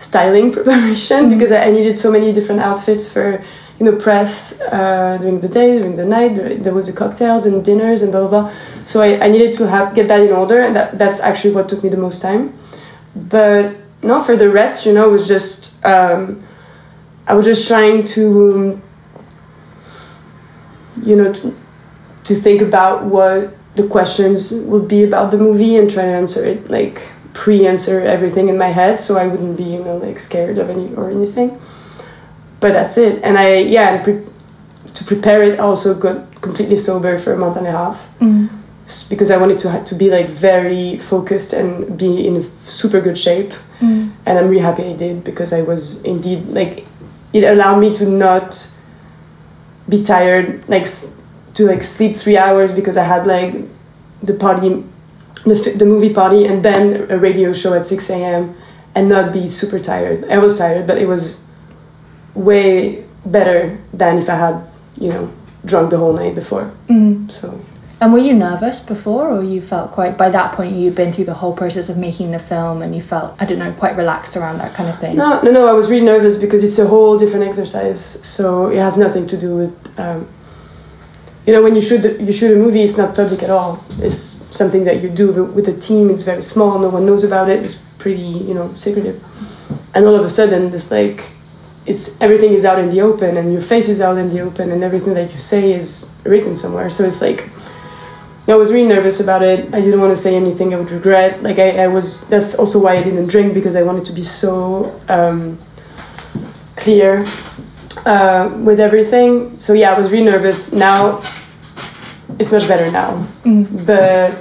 styling 0.00 0.52
preparation 0.56 1.26
mm-hmm. 1.26 1.38
because 1.38 1.52
I 1.52 1.70
needed 1.70 1.96
so 1.96 2.10
many 2.10 2.32
different 2.32 2.60
outfits 2.60 3.10
for 3.12 3.44
you 3.78 3.86
know 3.86 3.96
press 3.96 4.60
uh, 4.60 5.16
during 5.20 5.40
the 5.40 5.48
day 5.48 5.78
during 5.78 5.96
the 5.96 6.04
night 6.04 6.34
there, 6.62 6.74
was 6.74 6.86
the 6.86 6.92
cocktails 6.92 7.46
and 7.46 7.64
dinners 7.64 8.02
and 8.02 8.12
blah 8.12 8.26
blah 8.26 8.42
blah 8.42 8.52
so 8.84 9.00
I, 9.00 9.24
I 9.24 9.28
needed 9.28 9.56
to 9.58 9.68
have 9.68 9.94
get 9.94 10.08
that 10.08 10.20
in 10.20 10.32
order 10.32 10.60
and 10.60 10.76
that, 10.76 10.98
that's 10.98 11.20
actually 11.20 11.54
what 11.54 11.68
took 11.68 11.82
me 11.82 11.88
the 11.88 11.96
most 11.96 12.20
time 12.20 12.52
but 13.14 13.76
no 14.02 14.20
for 14.22 14.36
the 14.36 14.50
rest 14.50 14.84
you 14.84 14.92
know 14.92 15.08
it 15.08 15.12
was 15.12 15.26
just 15.26 15.84
um, 15.84 16.42
I 17.26 17.34
was 17.34 17.46
just 17.46 17.66
trying 17.68 18.06
to 18.08 18.80
you 21.02 21.16
know 21.16 21.32
to, 21.32 21.56
to 22.24 22.34
think 22.34 22.60
about 22.60 23.04
what 23.04 23.54
the 23.76 23.88
questions 23.88 24.52
would 24.52 24.88
be 24.88 25.04
about 25.04 25.30
the 25.30 25.38
movie 25.38 25.76
and 25.76 25.90
try 25.90 26.02
to 26.04 26.10
answer 26.10 26.44
it 26.44 26.68
like 26.70 27.08
pre-answer 27.32 28.00
everything 28.00 28.48
in 28.48 28.58
my 28.58 28.68
head 28.68 28.98
so 28.98 29.16
I 29.16 29.26
wouldn't 29.26 29.56
be 29.56 29.64
you 29.64 29.84
know 29.84 29.96
like 29.96 30.18
scared 30.20 30.58
of 30.58 30.68
any 30.68 30.94
or 30.94 31.10
anything 31.10 31.60
but 32.60 32.72
that's 32.72 32.98
it. 32.98 33.22
And 33.24 33.38
I 33.38 33.56
yeah, 33.56 34.02
pre- 34.02 34.22
to 34.94 35.04
prepare 35.04 35.42
it, 35.42 35.58
also 35.58 35.98
got 35.98 36.40
completely 36.42 36.76
sober 36.76 37.18
for 37.18 37.32
a 37.32 37.36
month 37.36 37.56
and 37.56 37.66
a 37.66 37.72
half 37.72 38.08
mm. 38.18 38.48
because 39.08 39.30
I 39.30 39.38
wanted 39.38 39.58
to 39.60 39.82
to 39.84 39.94
be 39.94 40.10
like 40.10 40.28
very 40.28 40.98
focused 40.98 41.52
and 41.52 41.98
be 41.98 42.26
in 42.26 42.42
super 42.58 43.00
good 43.00 43.18
shape. 43.18 43.52
Mm. 43.80 44.12
And 44.26 44.38
I'm 44.38 44.48
really 44.48 44.62
happy 44.62 44.84
I 44.84 44.96
did 44.96 45.24
because 45.24 45.52
I 45.52 45.62
was 45.62 46.04
indeed 46.04 46.48
like 46.48 46.86
it 47.32 47.44
allowed 47.44 47.80
me 47.80 47.96
to 47.96 48.06
not 48.06 48.70
be 49.88 50.04
tired 50.04 50.68
like 50.68 50.86
to 51.54 51.66
like 51.66 51.82
sleep 51.82 52.14
three 52.16 52.36
hours 52.36 52.72
because 52.72 52.96
I 52.96 53.04
had 53.04 53.26
like 53.26 53.54
the 54.22 54.34
party 54.34 54.84
the, 55.44 55.74
the 55.76 55.84
movie 55.84 56.12
party 56.12 56.46
and 56.46 56.62
then 56.64 57.10
a 57.10 57.18
radio 57.18 57.52
show 57.52 57.74
at 57.74 57.86
6 57.86 58.10
a.m. 58.10 58.56
and 58.94 59.08
not 59.08 59.32
be 59.32 59.48
super 59.48 59.78
tired. 59.78 60.28
I 60.30 60.38
was 60.38 60.58
tired, 60.58 60.86
but 60.86 60.98
it 60.98 61.06
was 61.06 61.44
way 62.34 63.04
better 63.24 63.78
than 63.92 64.18
if 64.18 64.28
I 64.28 64.36
had, 64.36 64.66
you 64.98 65.10
know, 65.10 65.32
drunk 65.64 65.90
the 65.90 65.98
whole 65.98 66.12
night 66.12 66.34
before. 66.34 66.72
Mm. 66.88 67.30
So. 67.30 67.60
And 68.00 68.14
were 68.14 68.18
you 68.18 68.32
nervous 68.32 68.80
before, 68.80 69.28
or 69.28 69.42
you 69.42 69.60
felt 69.60 69.92
quite 69.92 70.16
by 70.16 70.30
that 70.30 70.54
point 70.54 70.74
you'd 70.74 70.94
been 70.94 71.12
through 71.12 71.26
the 71.26 71.34
whole 71.34 71.54
process 71.54 71.90
of 71.90 71.98
making 71.98 72.30
the 72.30 72.38
film, 72.38 72.80
and 72.80 72.94
you 72.94 73.02
felt 73.02 73.36
I 73.38 73.44
don't 73.44 73.58
know 73.58 73.72
quite 73.72 73.94
relaxed 73.94 74.38
around 74.38 74.56
that 74.58 74.72
kind 74.72 74.88
of 74.88 74.98
thing? 74.98 75.16
No, 75.16 75.40
no, 75.42 75.50
no. 75.50 75.66
I 75.66 75.72
was 75.72 75.90
really 75.90 76.06
nervous 76.06 76.38
because 76.38 76.64
it's 76.64 76.78
a 76.78 76.86
whole 76.86 77.18
different 77.18 77.44
exercise. 77.44 78.02
So 78.02 78.68
it 78.70 78.78
has 78.78 78.96
nothing 78.96 79.26
to 79.28 79.36
do 79.36 79.54
with, 79.54 80.00
um, 80.00 80.26
you 81.46 81.52
know, 81.52 81.62
when 81.62 81.74
you 81.74 81.80
shoot 81.80 82.20
you 82.20 82.32
shoot 82.32 82.54
a 82.54 82.58
movie, 82.58 82.82
it's 82.82 82.98
not 82.98 83.14
public 83.14 83.42
at 83.42 83.50
all. 83.50 83.82
It's 83.98 84.16
something 84.56 84.84
that 84.84 85.02
you 85.02 85.08
do 85.08 85.44
with 85.44 85.68
a 85.68 85.76
team. 85.80 86.10
It's 86.10 86.22
very 86.22 86.42
small. 86.42 86.78
No 86.78 86.90
one 86.90 87.06
knows 87.06 87.24
about 87.24 87.48
it. 87.48 87.64
It's 87.64 87.76
pretty, 87.98 88.20
you 88.20 88.54
know, 88.54 88.72
secretive. 88.74 89.22
And 89.94 90.06
all 90.06 90.14
of 90.14 90.24
a 90.24 90.30
sudden, 90.30 90.70
this 90.70 90.90
like 90.90 91.24
it's 91.86 92.20
everything 92.20 92.52
is 92.52 92.64
out 92.64 92.78
in 92.78 92.90
the 92.90 93.00
open 93.00 93.36
and 93.36 93.52
your 93.52 93.62
face 93.62 93.88
is 93.88 94.00
out 94.00 94.18
in 94.18 94.28
the 94.28 94.40
open 94.40 94.70
and 94.70 94.84
everything 94.84 95.14
that 95.14 95.32
you 95.32 95.38
say 95.38 95.72
is 95.72 96.14
written 96.24 96.54
somewhere 96.54 96.90
so 96.90 97.04
it's 97.04 97.22
like 97.22 97.48
I 98.48 98.56
was 98.56 98.72
really 98.72 98.88
nervous 98.88 99.20
about 99.20 99.42
it. 99.42 99.72
I 99.72 99.80
didn't 99.80 100.00
want 100.00 100.10
to 100.16 100.20
say 100.20 100.34
anything 100.34 100.74
I 100.74 100.78
would 100.78 100.90
regret. 100.90 101.40
Like 101.40 101.60
I, 101.60 101.84
I 101.84 101.86
was. 101.86 102.28
That's 102.28 102.58
also 102.58 102.82
why 102.82 102.96
I 102.96 103.02
didn't 103.02 103.28
drink 103.28 103.54
because 103.54 103.76
I 103.76 103.82
wanted 103.82 104.04
to 104.06 104.12
be 104.12 104.24
so 104.24 105.00
um, 105.08 105.56
clear 106.74 107.24
uh, 108.06 108.50
with 108.64 108.80
everything. 108.80 109.58
So 109.58 109.72
yeah, 109.72 109.94
I 109.94 109.98
was 109.98 110.10
really 110.10 110.24
nervous. 110.24 110.72
Now 110.72 111.22
it's 112.38 112.52
much 112.52 112.66
better 112.68 112.90
now. 112.90 113.26
Mm. 113.44 113.86
But 113.86 114.32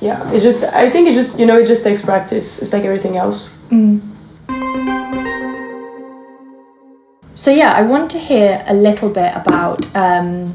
yeah, 0.00 0.30
it 0.32 0.40
just. 0.40 0.64
I 0.72 0.90
think 0.90 1.08
it 1.08 1.14
just. 1.14 1.38
You 1.38 1.46
know, 1.46 1.58
it 1.58 1.66
just 1.66 1.84
takes 1.84 2.04
practice. 2.04 2.62
It's 2.62 2.72
like 2.72 2.84
everything 2.84 3.16
else. 3.16 3.58
Mm. 3.70 4.00
So 7.34 7.50
yeah, 7.50 7.72
I 7.72 7.82
want 7.82 8.10
to 8.10 8.18
hear 8.18 8.62
a 8.66 8.74
little 8.74 9.08
bit 9.08 9.32
about 9.34 9.96
um, 9.96 10.52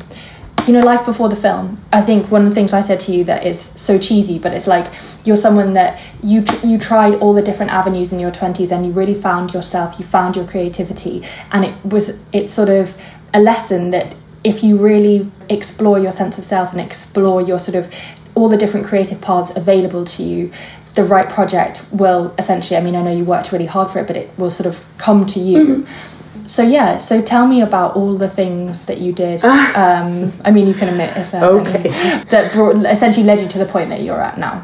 you 0.68 0.74
know 0.74 0.80
life 0.80 1.06
before 1.06 1.30
the 1.30 1.36
film. 1.36 1.80
I 1.94 2.02
think 2.02 2.32
one 2.32 2.44
of 2.44 2.50
the 2.50 2.56
things 2.56 2.74
I 2.74 2.82
said 2.82 3.00
to 3.02 3.12
you 3.12 3.24
that 3.26 3.46
is 3.46 3.60
so 3.60 4.00
cheesy, 4.00 4.40
but 4.40 4.54
it's 4.54 4.68
like 4.68 4.92
you're 5.24 5.36
someone 5.36 5.74
that 5.74 6.02
you 6.24 6.44
you 6.64 6.78
tried 6.78 7.16
all 7.16 7.34
the 7.34 7.42
different 7.42 7.72
avenues 7.72 8.12
in 8.12 8.20
your 8.20 8.32
twenties 8.32 8.72
and 8.72 8.86
you 8.86 8.92
really 8.92 9.14
found 9.14 9.54
yourself. 9.54 10.00
You 10.00 10.06
found 10.06 10.36
your 10.36 10.46
creativity, 10.46 11.24
and 11.52 11.66
it 11.66 11.86
was 11.86 12.20
it's 12.34 12.54
sort 12.54 12.70
of 12.70 13.00
a 13.34 13.40
lesson 13.40 13.92
that 13.92 14.16
if 14.44 14.64
you 14.64 14.78
really 14.78 15.30
explore 15.50 16.00
your 16.00 16.12
sense 16.12 16.38
of 16.38 16.46
self 16.46 16.72
and 16.72 16.82
explore 16.82 17.42
your 17.42 17.60
sort 17.60 17.76
of 17.76 17.94
all 18.36 18.50
the 18.50 18.58
different 18.58 18.86
creative 18.86 19.22
paths 19.22 19.56
available 19.56 20.06
to 20.06 20.24
you 20.24 20.52
the 20.94 21.04
right 21.04 21.30
project 21.30 21.84
will 21.92 22.34
essentially 22.38 22.78
i 22.78 22.82
mean 22.82 22.96
i 22.96 23.02
know 23.02 23.12
you 23.12 23.26
worked 23.26 23.52
really 23.52 23.66
hard 23.66 23.90
for 23.90 24.00
it 24.00 24.08
but 24.08 24.16
it 24.16 24.30
will 24.38 24.50
sort 24.50 24.68
of 24.68 24.86
come 24.98 25.26
to 25.26 25.40
you 25.40 25.58
mm-hmm 25.58 26.15
so 26.46 26.64
yeah, 26.64 26.98
so 26.98 27.22
tell 27.22 27.48
me 27.48 27.62
about 27.62 27.96
all 27.96 28.16
the 28.16 28.30
things 28.30 28.86
that 28.86 29.00
you 29.00 29.12
did. 29.12 29.44
um, 29.44 30.32
I 30.44 30.52
mean, 30.52 30.68
you 30.68 30.74
can 30.74 30.90
admit 30.90 31.16
if 31.18 31.32
there's 31.32 31.44
okay. 31.44 31.90
any 31.90 32.24
that 32.26 32.54
brought, 32.54 32.76
essentially 32.86 33.26
led 33.26 33.42
you 33.42 33.48
to 33.48 33.58
the 33.58 33.66
point 33.66 33.90
that 33.90 34.02
you're 34.02 34.22
at 34.22 34.38
now. 34.38 34.64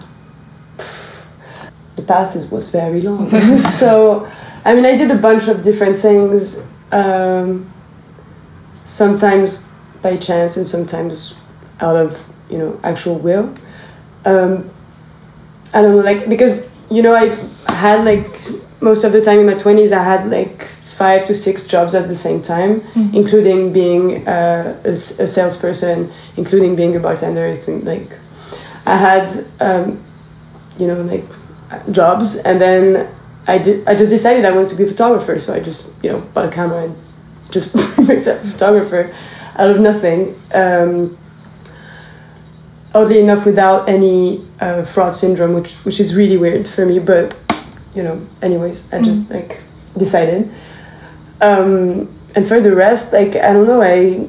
The 1.97 2.03
path 2.03 2.49
was 2.49 2.71
very 2.71 3.01
long. 3.01 3.29
so, 3.59 4.25
I 4.63 4.73
mean, 4.73 4.85
I 4.85 4.95
did 4.95 5.11
a 5.11 5.17
bunch 5.17 5.49
of 5.49 5.61
different 5.61 5.99
things. 5.99 6.65
Um, 6.91 7.71
sometimes 8.85 9.69
by 10.01 10.17
chance, 10.17 10.55
and 10.55 10.65
sometimes 10.65 11.35
out 11.81 11.97
of 11.97 12.33
you 12.49 12.57
know 12.57 12.79
actual 12.83 13.17
will. 13.19 13.53
Um, 14.25 14.69
I 15.73 15.81
don't 15.81 15.97
know, 15.97 16.03
like 16.03 16.29
because 16.29 16.71
you 16.89 17.01
know 17.01 17.13
I 17.13 17.27
had 17.73 18.05
like 18.05 18.25
most 18.81 19.03
of 19.03 19.11
the 19.11 19.21
time 19.21 19.39
in 19.39 19.45
my 19.45 19.53
twenties 19.53 19.91
I 19.91 20.03
had 20.03 20.29
like 20.29 20.67
five 21.01 21.25
to 21.25 21.33
six 21.33 21.65
jobs 21.65 21.95
at 21.95 22.05
the 22.07 22.19
same 22.25 22.39
time, 22.53 22.71
mm-hmm. 22.81 23.15
including 23.19 23.73
being 23.73 24.05
uh, 24.27 24.79
a, 24.85 24.93
a, 25.25 25.27
salesperson, 25.35 25.99
including 26.37 26.75
being 26.75 26.95
a 26.95 26.99
bartender. 26.99 27.47
Like, 27.91 28.11
I 28.85 28.95
had 29.07 29.25
um, 29.59 29.85
you 30.77 30.85
know, 30.89 31.01
like 31.13 31.25
jobs, 31.91 32.37
and 32.47 32.61
then 32.65 33.09
I 33.47 33.57
did. 33.57 33.87
I 33.89 33.93
just 33.95 34.11
decided 34.11 34.45
I 34.45 34.51
wanted 34.51 34.69
to 34.73 34.77
be 34.81 34.83
a 34.83 34.91
photographer, 34.95 35.39
so 35.39 35.49
I 35.57 35.59
just 35.59 35.81
you 36.03 36.09
know 36.11 36.21
bought 36.33 36.45
a 36.45 36.53
camera 36.59 36.83
and 36.85 36.95
just 37.49 37.73
myself 38.09 38.43
a 38.43 38.47
photographer 38.53 39.03
out 39.61 39.71
of 39.73 39.79
nothing. 39.79 40.19
Um, 40.53 41.17
oddly 42.93 43.19
enough, 43.25 43.43
without 43.51 43.89
any 43.89 44.45
uh, 44.59 44.83
fraud 44.93 45.15
syndrome, 45.15 45.53
which 45.59 45.73
which 45.85 45.99
is 45.99 46.15
really 46.15 46.37
weird 46.37 46.67
for 46.67 46.85
me. 46.85 46.99
But 46.99 47.35
you 47.95 48.03
know, 48.03 48.15
anyways, 48.47 48.77
I 48.93 49.01
just 49.01 49.23
mm. 49.29 49.35
like 49.37 49.61
decided. 49.97 50.51
Um, 51.41 52.07
and 52.35 52.45
for 52.45 52.61
the 52.61 52.73
rest, 52.73 53.13
like 53.13 53.35
I 53.35 53.51
don't 53.53 53.67
know, 53.67 53.81
I 53.81 54.27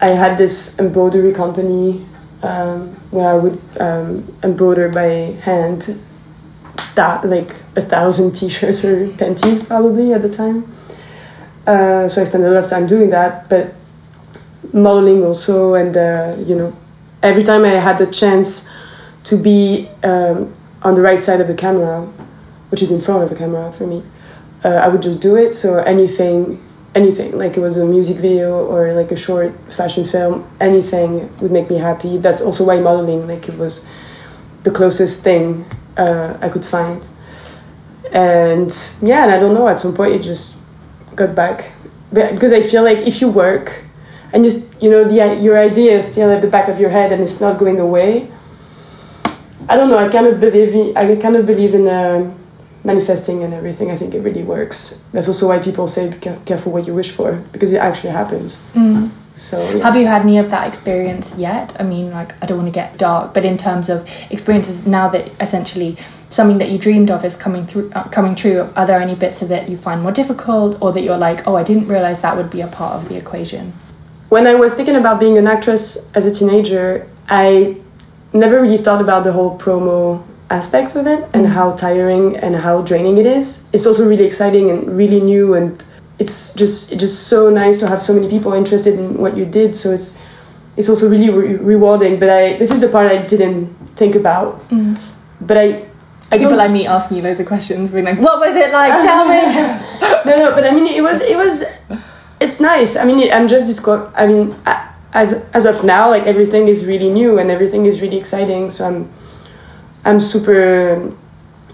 I 0.00 0.08
had 0.08 0.36
this 0.36 0.78
embroidery 0.78 1.32
company 1.32 2.04
um, 2.42 2.88
where 3.10 3.30
I 3.30 3.36
would 3.36 3.60
um, 3.78 4.36
embroider 4.42 4.88
by 4.88 5.38
hand 5.42 6.00
that 6.94 7.24
like 7.24 7.54
a 7.76 7.82
thousand 7.82 8.32
t-shirts 8.36 8.84
or 8.84 9.08
panties 9.16 9.64
probably 9.64 10.12
at 10.12 10.22
the 10.22 10.30
time. 10.30 10.72
Uh, 11.66 12.08
so 12.08 12.22
I 12.22 12.24
spent 12.24 12.44
a 12.44 12.50
lot 12.50 12.64
of 12.64 12.70
time 12.70 12.86
doing 12.86 13.10
that, 13.10 13.48
but 13.48 13.74
modeling 14.72 15.22
also, 15.22 15.74
and 15.74 15.96
uh, 15.96 16.34
you 16.44 16.56
know, 16.56 16.76
every 17.22 17.44
time 17.44 17.64
I 17.64 17.70
had 17.70 17.98
the 17.98 18.06
chance 18.06 18.68
to 19.24 19.36
be 19.36 19.88
um, 20.02 20.52
on 20.82 20.94
the 20.94 21.02
right 21.02 21.22
side 21.22 21.40
of 21.40 21.46
the 21.46 21.54
camera, 21.54 22.02
which 22.70 22.82
is 22.82 22.90
in 22.90 23.00
front 23.00 23.22
of 23.22 23.30
the 23.30 23.36
camera 23.36 23.70
for 23.72 23.86
me, 23.86 24.02
uh, 24.64 24.68
I 24.68 24.88
would 24.88 25.02
just 25.02 25.20
do 25.20 25.36
it. 25.36 25.54
So 25.54 25.78
anything, 25.78 26.62
anything, 26.94 27.36
like 27.36 27.56
it 27.56 27.60
was 27.60 27.76
a 27.76 27.86
music 27.86 28.18
video 28.18 28.66
or 28.66 28.92
like 28.92 29.10
a 29.12 29.16
short 29.16 29.52
fashion 29.72 30.04
film, 30.04 30.48
anything 30.60 31.34
would 31.38 31.52
make 31.52 31.70
me 31.70 31.78
happy. 31.78 32.18
That's 32.18 32.42
also 32.42 32.66
why 32.66 32.80
modeling, 32.80 33.26
like 33.26 33.48
it 33.48 33.58
was 33.58 33.88
the 34.62 34.70
closest 34.70 35.24
thing 35.24 35.64
uh, 35.96 36.36
I 36.40 36.48
could 36.48 36.64
find. 36.64 37.02
And 38.12 38.70
yeah, 39.00 39.22
and 39.24 39.32
I 39.32 39.38
don't 39.38 39.54
know, 39.54 39.68
at 39.68 39.80
some 39.80 39.94
point 39.94 40.14
it 40.14 40.22
just 40.22 40.64
got 41.14 41.34
back. 41.34 41.72
Because 42.12 42.52
I 42.52 42.62
feel 42.62 42.82
like 42.82 42.98
if 42.98 43.20
you 43.20 43.28
work 43.28 43.84
and 44.32 44.42
just, 44.42 44.80
you 44.82 44.90
know, 44.90 45.04
the, 45.04 45.40
your 45.40 45.58
idea 45.58 45.98
is 45.98 46.10
still 46.10 46.30
at 46.30 46.42
the 46.42 46.48
back 46.48 46.68
of 46.68 46.80
your 46.80 46.90
head 46.90 47.12
and 47.12 47.22
it's 47.22 47.40
not 47.40 47.58
going 47.58 47.78
away, 47.78 48.28
I 49.68 49.76
don't 49.76 49.88
know, 49.88 49.98
I 49.98 50.08
kind 50.08 50.26
of 50.26 50.40
believe 50.40 50.96
I 50.96 51.14
kind 51.16 51.36
of 51.36 51.46
believe 51.46 51.74
in 51.74 51.86
uh, 51.86 52.34
manifesting 52.84 53.42
and 53.42 53.52
everything. 53.52 53.90
I 53.90 53.96
think 53.96 54.14
it 54.14 54.20
really 54.20 54.42
works. 54.42 55.04
That's 55.12 55.28
also 55.28 55.48
why 55.48 55.58
people 55.58 55.88
say 55.88 56.10
be 56.10 56.18
careful 56.44 56.72
what 56.72 56.86
you 56.86 56.94
wish 56.94 57.10
for 57.10 57.36
because 57.52 57.72
it 57.72 57.78
actually 57.78 58.10
happens. 58.10 58.66
Mm. 58.74 59.10
So, 59.34 59.70
yeah. 59.70 59.84
have 59.84 59.96
you 59.96 60.06
had 60.06 60.22
any 60.22 60.38
of 60.38 60.50
that 60.50 60.68
experience 60.68 61.36
yet? 61.38 61.74
I 61.80 61.82
mean, 61.82 62.10
like, 62.10 62.34
I 62.42 62.46
don't 62.46 62.58
want 62.58 62.68
to 62.68 62.74
get 62.74 62.98
dark, 62.98 63.32
but 63.32 63.44
in 63.44 63.56
terms 63.56 63.88
of 63.88 64.08
experiences 64.30 64.86
now 64.86 65.08
that 65.08 65.30
essentially 65.40 65.96
something 66.28 66.58
that 66.58 66.68
you 66.68 66.78
dreamed 66.78 67.10
of 67.10 67.24
is 67.24 67.36
coming 67.36 67.66
through, 67.66 67.90
uh, 67.94 68.04
coming 68.08 68.34
true, 68.34 68.68
are 68.76 68.86
there 68.86 69.00
any 69.00 69.14
bits 69.14 69.40
of 69.40 69.50
it 69.50 69.68
you 69.68 69.76
find 69.76 70.02
more 70.02 70.12
difficult, 70.12 70.76
or 70.82 70.92
that 70.92 71.00
you're 71.02 71.16
like, 71.16 71.46
oh, 71.46 71.56
I 71.56 71.62
didn't 71.62 71.88
realize 71.88 72.20
that 72.22 72.36
would 72.36 72.50
be 72.50 72.60
a 72.60 72.66
part 72.66 72.96
of 72.96 73.08
the 73.08 73.16
equation? 73.16 73.72
When 74.28 74.46
I 74.46 74.54
was 74.54 74.74
thinking 74.74 74.96
about 74.96 75.18
being 75.18 75.38
an 75.38 75.46
actress 75.46 76.12
as 76.14 76.26
a 76.26 76.34
teenager, 76.34 77.08
I 77.28 77.76
never 78.32 78.60
really 78.60 78.76
thought 78.76 79.00
about 79.00 79.24
the 79.24 79.32
whole 79.32 79.58
promo 79.58 80.22
aspect 80.50 80.96
of 80.96 81.06
it 81.06 81.28
and 81.32 81.46
how 81.46 81.72
tiring 81.76 82.36
and 82.36 82.56
how 82.56 82.82
draining 82.82 83.18
it 83.18 83.26
is. 83.26 83.68
It's 83.72 83.86
also 83.86 84.08
really 84.08 84.24
exciting 84.24 84.70
and 84.70 84.96
really 84.96 85.20
new 85.20 85.54
and 85.54 85.82
it's 86.18 86.54
just 86.54 86.92
it's 86.92 87.00
just 87.00 87.28
so 87.28 87.48
nice 87.48 87.80
to 87.80 87.88
have 87.88 88.02
so 88.02 88.12
many 88.12 88.28
people 88.28 88.52
interested 88.52 88.98
in 88.98 89.16
what 89.18 89.36
you 89.36 89.46
did. 89.46 89.74
So 89.74 89.90
it's 89.90 90.22
it's 90.76 90.88
also 90.88 91.08
really 91.08 91.30
re- 91.30 91.56
rewarding. 91.56 92.18
But 92.20 92.30
I 92.30 92.56
this 92.58 92.70
is 92.70 92.80
the 92.80 92.88
part 92.88 93.10
I 93.10 93.18
didn't 93.18 93.66
think 93.96 94.14
about. 94.14 94.68
Mm. 94.68 95.00
But 95.40 95.56
I. 95.56 95.86
I 96.32 96.38
People 96.38 96.56
like 96.56 96.70
me 96.70 96.86
asking 96.86 97.16
you 97.16 97.24
loads 97.24 97.40
of 97.40 97.46
questions, 97.46 97.90
being 97.90 98.04
like, 98.04 98.20
"What 98.20 98.38
was 98.38 98.54
it 98.54 98.70
like? 98.70 98.92
Tell 99.08 99.26
me." 99.26 99.40
no, 100.26 100.36
no, 100.36 100.54
but 100.54 100.64
I 100.64 100.70
mean, 100.70 100.86
it 100.86 101.02
was, 101.02 101.20
it 101.22 101.36
was, 101.36 101.64
it's 102.40 102.60
nice. 102.60 102.94
I 102.94 103.04
mean, 103.04 103.32
I'm 103.32 103.48
just 103.48 103.66
disco- 103.66 104.12
I 104.14 104.28
mean, 104.28 104.54
as 105.12 105.44
as 105.52 105.66
of 105.66 105.82
now, 105.82 106.08
like 106.08 106.24
everything 106.24 106.68
is 106.68 106.86
really 106.86 107.10
new 107.10 107.40
and 107.40 107.50
everything 107.50 107.84
is 107.86 108.00
really 108.00 108.16
exciting. 108.16 108.70
So 108.70 108.86
I'm, 108.86 109.10
I'm 110.04 110.20
super, 110.20 111.12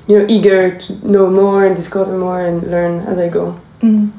you 0.07 0.19
know, 0.19 0.27
eager 0.29 0.77
to 0.77 1.09
know 1.09 1.31
more 1.31 1.67
and 1.67 1.77
discover 1.77 2.17
more 2.17 2.41
and 2.41 2.62
learn 2.71 3.01
as 3.01 3.19
I 3.19 3.29
go. 3.29 3.61
Mm. 3.81 4.12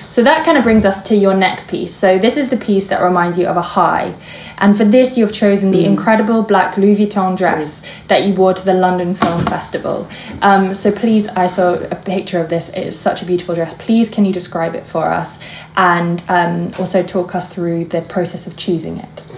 So 0.00 0.24
that 0.24 0.44
kind 0.44 0.58
of 0.58 0.64
brings 0.64 0.84
us 0.84 1.04
to 1.04 1.14
your 1.14 1.34
next 1.34 1.70
piece. 1.70 1.94
So 1.94 2.18
this 2.18 2.36
is 2.36 2.50
the 2.50 2.56
piece 2.56 2.88
that 2.88 3.00
reminds 3.00 3.38
you 3.38 3.46
of 3.46 3.56
a 3.56 3.62
high. 3.62 4.16
And 4.58 4.76
for 4.76 4.84
this, 4.84 5.16
you 5.16 5.24
have 5.24 5.32
chosen 5.32 5.70
the 5.70 5.84
mm. 5.84 5.86
incredible 5.86 6.42
black 6.42 6.76
Louis 6.76 6.96
Vuitton 6.96 7.38
dress 7.38 7.80
mm. 7.80 8.06
that 8.08 8.24
you 8.24 8.34
wore 8.34 8.52
to 8.52 8.64
the 8.64 8.74
London 8.74 9.14
Film 9.14 9.46
Festival. 9.46 10.08
Um, 10.42 10.74
so 10.74 10.90
please, 10.90 11.28
I 11.28 11.46
saw 11.46 11.74
a 11.74 11.94
picture 11.94 12.40
of 12.40 12.50
this. 12.50 12.68
It 12.70 12.88
is 12.88 12.98
such 12.98 13.22
a 13.22 13.24
beautiful 13.24 13.54
dress. 13.54 13.72
Please, 13.74 14.10
can 14.10 14.24
you 14.24 14.32
describe 14.32 14.74
it 14.74 14.84
for 14.84 15.06
us 15.06 15.38
and 15.76 16.22
um, 16.28 16.72
also 16.78 17.04
talk 17.04 17.34
us 17.36 17.52
through 17.52 17.86
the 17.86 18.02
process 18.02 18.48
of 18.48 18.56
choosing 18.56 18.98
it? 18.98 19.29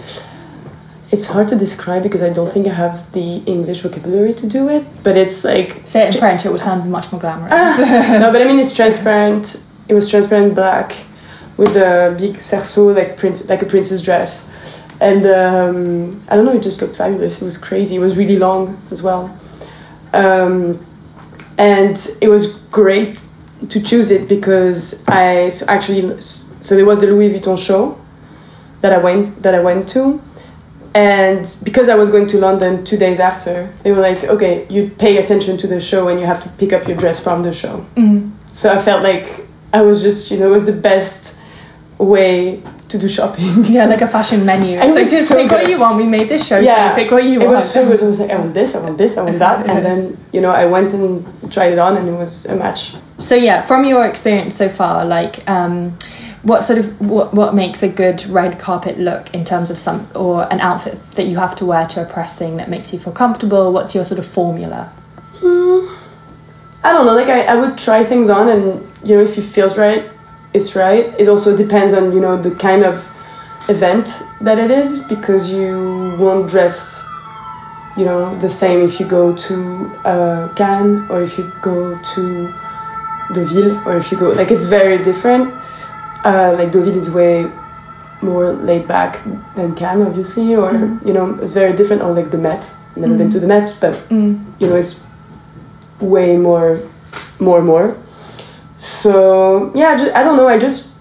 It's 1.13 1.29
hard 1.29 1.49
to 1.49 1.57
describe 1.57 2.03
because 2.03 2.23
I 2.23 2.31
don't 2.31 2.51
think 2.51 2.67
I 2.67 2.73
have 2.73 3.13
the 3.13 3.43
English 3.45 3.83
vocabulary 3.83 4.35
to 4.35 4.49
do 4.49 4.69
it. 4.69 4.85
But 5.05 5.17
it's 5.17 5.45
like 5.45 5.83
say 5.85 6.03
it 6.05 6.15
in 6.15 6.21
French. 6.21 6.47
It 6.47 6.51
would 6.51 6.61
sound 6.61 6.91
much 6.91 7.13
more 7.13 7.21
glamorous. 7.21 7.53
no, 8.23 8.33
but 8.33 8.41
I 8.43 8.47
mean 8.47 8.59
it's 8.59 8.75
transparent 8.75 9.63
it 9.89 9.95
was 9.95 10.09
transparent 10.09 10.55
black 10.55 10.97
with 11.57 11.77
a 11.77 12.17
big 12.19 12.37
cerceau 12.37 12.95
like 12.95 13.17
prince 13.17 13.49
like 13.49 13.63
a 13.63 13.67
princess 13.67 14.03
dress 14.03 14.53
and 15.01 15.27
um, 15.27 16.23
I 16.29 16.37
don't 16.37 16.45
know 16.45 16.55
it 16.55 16.63
just 16.63 16.81
looked 16.81 16.97
fabulous 16.97 17.43
it 17.43 17.45
was 17.45 17.59
crazy 17.59 17.97
it 17.97 17.99
was 17.99 18.17
really 18.17 18.39
long 18.39 18.81
as 18.91 19.03
well 19.03 19.37
um, 20.13 20.85
and 21.59 21.97
it 22.21 22.29
was 22.29 22.57
great 22.71 23.21
to 23.69 23.83
choose 23.83 24.11
it 24.11 24.29
because 24.29 25.07
I 25.07 25.51
so 25.51 25.67
actually 25.69 26.21
so 26.21 26.75
there 26.75 26.87
was 26.87 27.01
the 27.01 27.07
Louis 27.07 27.31
Vuitton 27.31 27.59
show 27.59 28.01
that 28.81 28.93
I 28.93 28.99
went 28.99 29.43
that 29.43 29.55
I 29.55 29.61
went 29.61 29.89
to 29.91 30.23
and 30.95 31.47
because 31.65 31.89
I 31.89 31.95
was 31.95 32.11
going 32.11 32.29
to 32.29 32.39
London 32.39 32.85
two 32.85 32.99
days 32.99 33.21
after 33.21 33.73
they 33.83 33.93
were 33.93 34.01
like 34.01 34.25
okay 34.25 34.67
you 34.69 34.91
pay 34.91 35.17
attention 35.17 35.57
to 35.59 35.67
the 35.67 35.81
show 35.81 36.09
and 36.09 36.21
you 36.21 36.27
have 36.27 36.43
to 36.43 36.49
pick 36.51 36.73
up 36.73 36.87
your 36.87 36.97
dress 36.97 37.23
from 37.23 37.43
the 37.43 37.53
show 37.53 37.87
mm-hmm. 37.97 38.31
so 38.53 38.71
I 38.71 38.81
felt 38.83 39.03
like 39.03 39.47
I 39.73 39.83
was 39.83 40.03
just, 40.03 40.31
you 40.31 40.39
know, 40.39 40.49
it 40.49 40.53
was 40.53 40.67
the 40.67 40.73
best 40.73 41.43
way 41.99 42.63
to 42.89 42.99
do 42.99 43.09
shopping. 43.09 43.65
Yeah, 43.73 43.87
like 43.87 44.03
a 44.03 44.07
fashion 44.07 44.45
menu. 44.45 44.79
It's 44.79 44.95
like 44.95 45.09
just 45.09 45.29
so 45.29 45.37
pick 45.37 45.49
good. 45.49 45.61
what 45.61 45.71
you 45.71 45.79
want. 45.81 45.97
We 45.97 46.05
made 46.05 46.29
this 46.29 46.47
show. 46.47 46.59
Yeah, 46.59 46.95
pick 46.95 47.11
what 47.11 47.25
you 47.25 47.41
it 47.41 47.47
want. 47.47 47.53
It 47.53 47.55
was 47.55 47.73
so 47.73 47.87
good. 47.89 48.03
I 48.03 48.07
was 48.07 48.21
like, 48.21 48.31
I 48.31 48.37
want 48.37 48.55
this, 48.55 48.77
I 48.77 48.83
want 48.83 48.99
this, 48.99 49.17
I 49.17 49.23
want 49.23 49.39
that, 49.39 49.67
and 49.67 49.85
then 49.85 50.19
you 50.33 50.41
know, 50.41 50.51
I 50.51 50.67
went 50.67 50.93
and 50.93 51.25
tried 51.51 51.73
it 51.73 51.79
on, 51.79 51.97
and 51.97 52.09
it 52.09 52.13
was 52.13 52.45
a 52.47 52.57
match. 52.57 52.95
So 53.19 53.35
yeah, 53.35 53.63
from 53.63 53.87
your 53.87 54.07
experience 54.07 54.57
so 54.57 54.69
far, 54.69 55.05
like. 55.05 55.49
Um, 55.49 55.97
what 56.43 56.65
sort 56.65 56.79
of 56.79 57.01
what, 57.01 57.33
what 57.33 57.55
makes 57.55 57.83
a 57.83 57.89
good 57.89 58.27
red 58.27 58.59
carpet 58.59 58.99
look 58.99 59.33
in 59.33 59.45
terms 59.45 59.71
of 59.71 59.79
some 59.79 60.09
or 60.15 60.53
an 60.53 60.61
outfit 60.61 61.01
that 61.13 61.25
you 61.25 61.39
have 61.39 61.55
to 61.57 61.65
wear 61.65 61.87
to 61.89 62.03
a 62.03 62.05
press 62.05 62.37
thing 62.37 62.57
that 62.57 62.69
makes 62.69 62.93
you 62.93 62.99
feel 62.99 63.13
comfortable? 63.13 63.73
What's 63.73 63.95
your 63.95 64.05
sort 64.05 64.19
of 64.19 64.27
formula? 64.27 64.93
Mm, 65.41 65.97
i 66.85 66.93
don't 66.93 67.05
know 67.07 67.15
like 67.15 67.29
I, 67.29 67.43
I 67.43 67.57
would 67.57 67.77
try 67.77 68.05
things 68.05 68.31
on 68.31 68.49
and 68.49 68.87
you 69.05 69.17
know 69.17 69.23
if 69.23 69.37
it 69.37 69.43
feels 69.43 69.77
right 69.77 70.09
it's 70.55 70.77
right. 70.77 71.19
It 71.19 71.29
also 71.29 71.57
depends 71.57 71.93
on 71.93 72.13
you 72.13 72.21
know 72.21 72.37
the 72.41 72.51
kind 72.53 72.85
of 72.85 73.09
event 73.69 74.23
that 74.41 74.59
it 74.59 74.71
is 74.71 75.03
because 75.05 75.51
you 75.51 76.17
won't 76.19 76.51
dress 76.51 77.09
you 77.97 78.05
know 78.05 78.39
the 78.41 78.51
same 78.51 78.83
if 78.83 78.99
you 78.99 79.07
go 79.07 79.37
to 79.37 79.87
uh, 80.05 80.53
Cannes 80.55 81.09
or 81.11 81.23
if 81.23 81.39
you 81.39 81.51
go 81.63 81.99
to 82.15 82.53
Deauville 83.33 83.87
or 83.87 83.97
if 83.97 84.11
you 84.11 84.19
go 84.19 84.31
like 84.31 84.51
it's 84.51 84.67
very 84.67 85.03
different 85.03 85.55
uh, 86.25 86.55
like 86.57 86.73
Deauville 86.73 86.97
is 86.97 87.11
way 87.11 87.51
more 88.23 88.53
laid 88.53 88.87
back 88.87 89.23
than 89.57 89.75
Cannes 89.75 90.03
obviously 90.03 90.55
or 90.55 90.73
mm. 90.73 91.07
you 91.07 91.13
know 91.13 91.35
it's 91.43 91.55
very 91.55 91.75
different 91.77 92.03
or 92.03 92.13
like 92.13 92.31
the 92.31 92.39
Met 92.39 92.73
never 92.97 93.15
mm. 93.15 93.19
been 93.19 93.31
to 93.31 93.41
the 93.41 93.47
Met 93.47 93.77
but 93.81 93.95
mm. 94.09 94.39
you 94.61 94.69
know 94.69 94.77
it's 94.77 95.03
way 96.01 96.37
more 96.37 96.81
more 97.41 97.63
more 97.63 97.97
so 98.79 99.73
yeah 99.75 99.97
just, 99.97 100.15
i 100.15 100.23
don't 100.23 100.37
know 100.37 100.49
i 100.49 100.59
just 100.59 100.93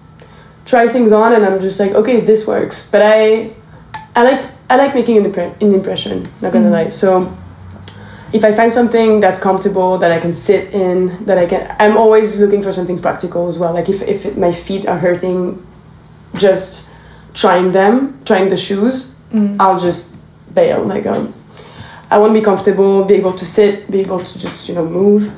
try 0.66 0.88
things 0.88 1.12
on 1.12 1.34
and 1.34 1.46
i'm 1.46 1.60
just 1.60 1.80
like 1.80 1.92
okay 1.92 2.20
this 2.22 2.48
works 2.48 2.90
but 2.92 3.02
i 3.04 3.54
i 4.16 4.24
like 4.24 4.50
i 4.70 4.76
like 4.76 4.96
making 4.96 5.18
an, 5.18 5.32
impre- 5.32 5.62
an 5.62 5.74
impression 5.74 6.28
not 6.42 6.52
gonna 6.52 6.70
mm 6.70 6.72
lie 6.72 6.90
so 6.90 7.38
if 8.34 8.44
i 8.44 8.52
find 8.52 8.72
something 8.72 9.20
that's 9.20 9.42
comfortable 9.42 9.98
that 9.98 10.12
i 10.12 10.20
can 10.20 10.34
sit 10.34 10.74
in 10.74 11.26
that 11.26 11.38
i 11.38 11.46
can 11.46 11.76
i'm 11.80 11.98
always 11.98 12.40
looking 12.40 12.62
for 12.62 12.74
something 12.74 13.00
practical 13.02 13.48
as 13.48 13.60
well 13.60 13.74
like 13.74 13.90
if, 13.90 14.02
if 14.04 14.26
it, 14.26 14.38
my 14.38 14.52
feet 14.52 14.86
are 14.88 14.98
hurting 14.98 15.66
just 16.36 16.94
trying 17.34 17.72
them 17.72 18.20
trying 18.26 18.50
the 18.50 18.58
shoes 18.58 19.20
mm. 19.32 19.56
i'll 19.60 19.80
just 19.80 20.18
bail 20.54 20.84
like 20.84 21.06
um, 21.06 21.34
i 22.10 22.18
want 22.18 22.32
to 22.34 22.40
be 22.40 22.44
comfortable 22.44 23.04
be 23.06 23.16
able 23.16 23.34
to 23.34 23.46
sit 23.46 23.90
be 23.90 24.00
able 24.00 24.20
to 24.20 24.40
just 24.40 24.68
you 24.68 24.76
know 24.76 24.86
move 24.86 25.32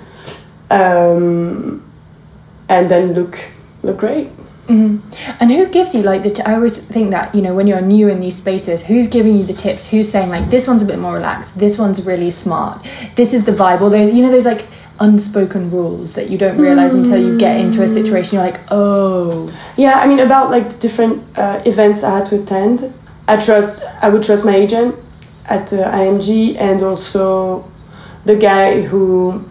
um, 0.74 1.84
and 2.68 2.90
then 2.90 3.14
look 3.14 3.40
look 3.84 3.98
great. 3.98 4.30
Mm-hmm. 4.68 5.34
And 5.42 5.52
who 5.52 5.68
gives 5.68 5.94
you 5.94 6.04
like 6.04 6.24
the? 6.24 6.30
T- 6.30 6.42
I 6.44 6.54
always 6.54 6.78
think 6.78 7.12
that 7.12 7.36
you 7.36 7.42
know 7.42 7.54
when 7.54 7.68
you're 7.68 7.82
new 7.82 8.08
in 8.08 8.22
these 8.22 8.38
spaces, 8.38 8.86
who's 8.86 9.08
giving 9.08 9.36
you 9.36 9.44
the 9.44 9.54
tips? 9.54 9.90
Who's 9.92 10.10
saying 10.10 10.30
like 10.30 10.50
this 10.50 10.68
one's 10.68 10.82
a 10.82 10.86
bit 10.86 11.00
more 11.00 11.14
relaxed, 11.14 11.60
this 11.60 11.78
one's 11.78 12.06
really 12.06 12.32
smart, 12.32 12.82
this 13.16 13.34
is 13.34 13.46
the 13.46 13.52
vibe. 13.52 13.82
Or 13.82 13.90
there's 13.90 14.14
you 14.14 14.22
know 14.22 14.32
there's 14.32 14.46
like 14.46 14.68
unspoken 15.02 15.70
rules 15.70 16.14
that 16.16 16.30
you 16.30 16.38
don't 16.38 16.58
realize 16.58 16.94
until 16.94 17.18
you 17.18 17.38
get 17.38 17.60
into 17.60 17.84
a 17.84 17.88
situation. 17.88 18.38
You're 18.38 18.46
like, 18.46 18.62
oh, 18.72 19.52
yeah. 19.76 20.00
I 20.00 20.08
mean 20.08 20.20
about 20.20 20.50
like 20.50 20.70
the 20.70 20.80
different 20.80 21.22
uh, 21.38 21.62
events 21.66 22.04
I 22.04 22.20
had 22.20 22.26
to 22.28 22.42
attend. 22.42 22.94
I 23.28 23.38
trust. 23.38 23.84
I 24.02 24.08
would 24.08 24.24
trust 24.24 24.46
my 24.46 24.56
agent 24.56 24.96
at 25.46 25.74
uh, 25.74 25.92
IMG 25.92 26.56
and 26.56 26.82
also 26.84 27.70
the 28.24 28.38
guy 28.38 28.82
who 28.82 29.44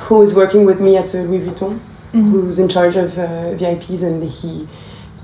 who 0.00 0.22
is 0.22 0.34
working 0.34 0.64
with 0.64 0.80
me 0.80 0.96
at 0.96 1.14
uh, 1.14 1.18
Louis 1.18 1.46
Vuitton 1.46 1.78
mm-hmm. 2.12 2.30
who's 2.30 2.58
in 2.58 2.68
charge 2.68 2.96
of 2.96 3.18
uh, 3.18 3.54
VIPs, 3.54 4.02
and 4.06 4.22
he 4.24 4.68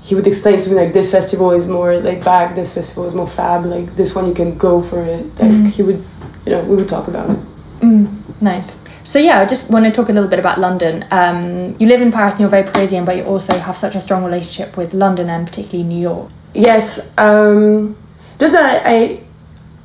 he 0.05 0.13
would 0.13 0.27
explain 0.27 0.61
to 0.61 0.69
me 0.69 0.75
like 0.75 0.93
this 0.93 1.11
festival 1.11 1.51
is 1.51 1.67
more 1.67 1.97
like 1.99 2.23
back, 2.23 2.53
this 2.53 2.73
festival 2.73 3.05
is 3.05 3.15
more 3.15 3.27
fab, 3.27 3.65
like 3.65 3.95
this 3.95 4.13
one 4.13 4.27
you 4.27 4.35
can 4.35 4.55
go 4.55 4.81
for 4.81 5.01
it. 5.01 5.25
Like 5.39 5.51
mm-hmm. 5.51 5.65
he 5.65 5.81
would, 5.81 6.03
you 6.45 6.51
know, 6.51 6.61
we 6.63 6.75
would 6.75 6.87
talk 6.87 7.07
about 7.07 7.31
it. 7.31 7.39
Mm, 7.79 8.07
nice. 8.39 8.79
So 9.03 9.17
yeah, 9.17 9.39
I 9.39 9.45
just 9.45 9.69
want 9.71 9.85
to 9.85 9.91
talk 9.91 10.09
a 10.09 10.13
little 10.13 10.29
bit 10.29 10.37
about 10.37 10.59
London. 10.59 11.05
Um, 11.09 11.75
you 11.79 11.87
live 11.87 12.01
in 12.01 12.11
Paris 12.11 12.35
and 12.35 12.41
you're 12.41 12.49
very 12.49 12.63
Parisian, 12.63 13.03
but 13.03 13.17
you 13.17 13.23
also 13.23 13.57
have 13.57 13.77
such 13.77 13.95
a 13.95 13.99
strong 13.99 14.23
relationship 14.23 14.77
with 14.77 14.93
London 14.93 15.27
and 15.27 15.47
particularly 15.47 15.87
New 15.87 16.01
York. 16.01 16.29
Yes, 16.53 17.17
um, 17.17 17.97
just 18.39 18.53
that 18.53 18.85
I, 18.85 18.89
I, 18.89 19.23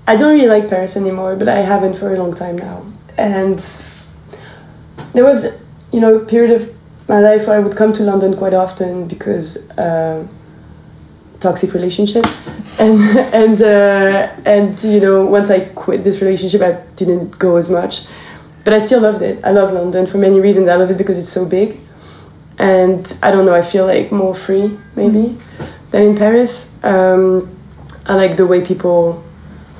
I 0.07 0.17
don't 0.17 0.35
really 0.35 0.49
like 0.49 0.69
Paris 0.69 0.97
anymore, 0.99 1.35
but 1.37 1.49
I 1.49 1.61
haven't 1.61 1.97
for 1.97 2.15
a 2.15 2.19
long 2.19 2.35
time 2.35 2.59
now. 2.59 2.85
And 3.17 3.59
there 5.15 5.25
was, 5.25 5.65
you 5.93 6.01
know, 6.01 6.17
a 6.17 6.25
period 6.25 6.61
of 6.61 6.75
my 7.11 7.19
life, 7.19 7.49
I 7.49 7.59
would 7.59 7.77
come 7.77 7.93
to 7.95 8.05
London 8.05 8.37
quite 8.37 8.55
often 8.55 9.09
because 9.09 9.69
uh, 9.77 10.27
toxic 11.41 11.75
relationship, 11.75 12.25
and 12.79 13.01
and 13.35 13.61
uh, 13.61 14.33
and 14.47 14.83
you 14.85 15.01
know 15.01 15.27
once 15.27 15.51
I 15.51 15.61
quit 15.85 16.05
this 16.05 16.23
relationship, 16.23 16.63
I 16.63 16.73
didn't 16.95 17.37
go 17.39 17.57
as 17.57 17.69
much, 17.69 18.07
but 18.65 18.73
I 18.73 18.79
still 18.79 19.01
loved 19.01 19.23
it. 19.23 19.45
I 19.45 19.51
love 19.51 19.73
London 19.73 20.07
for 20.07 20.19
many 20.19 20.39
reasons. 20.41 20.69
I 20.69 20.77
love 20.77 20.91
it 20.93 20.99
because 20.99 21.19
it's 21.19 21.35
so 21.41 21.45
big, 21.49 21.79
and 22.59 23.03
I 23.25 23.33
don't 23.33 23.45
know. 23.45 23.55
I 23.55 23.63
feel 23.63 23.87
like 23.87 24.13
more 24.13 24.35
free 24.35 24.79
maybe 24.95 25.37
than 25.91 26.03
in 26.11 26.17
Paris. 26.17 26.79
Um, 26.85 27.51
I 28.07 28.15
like 28.15 28.37
the 28.37 28.47
way 28.47 28.65
people 28.65 29.23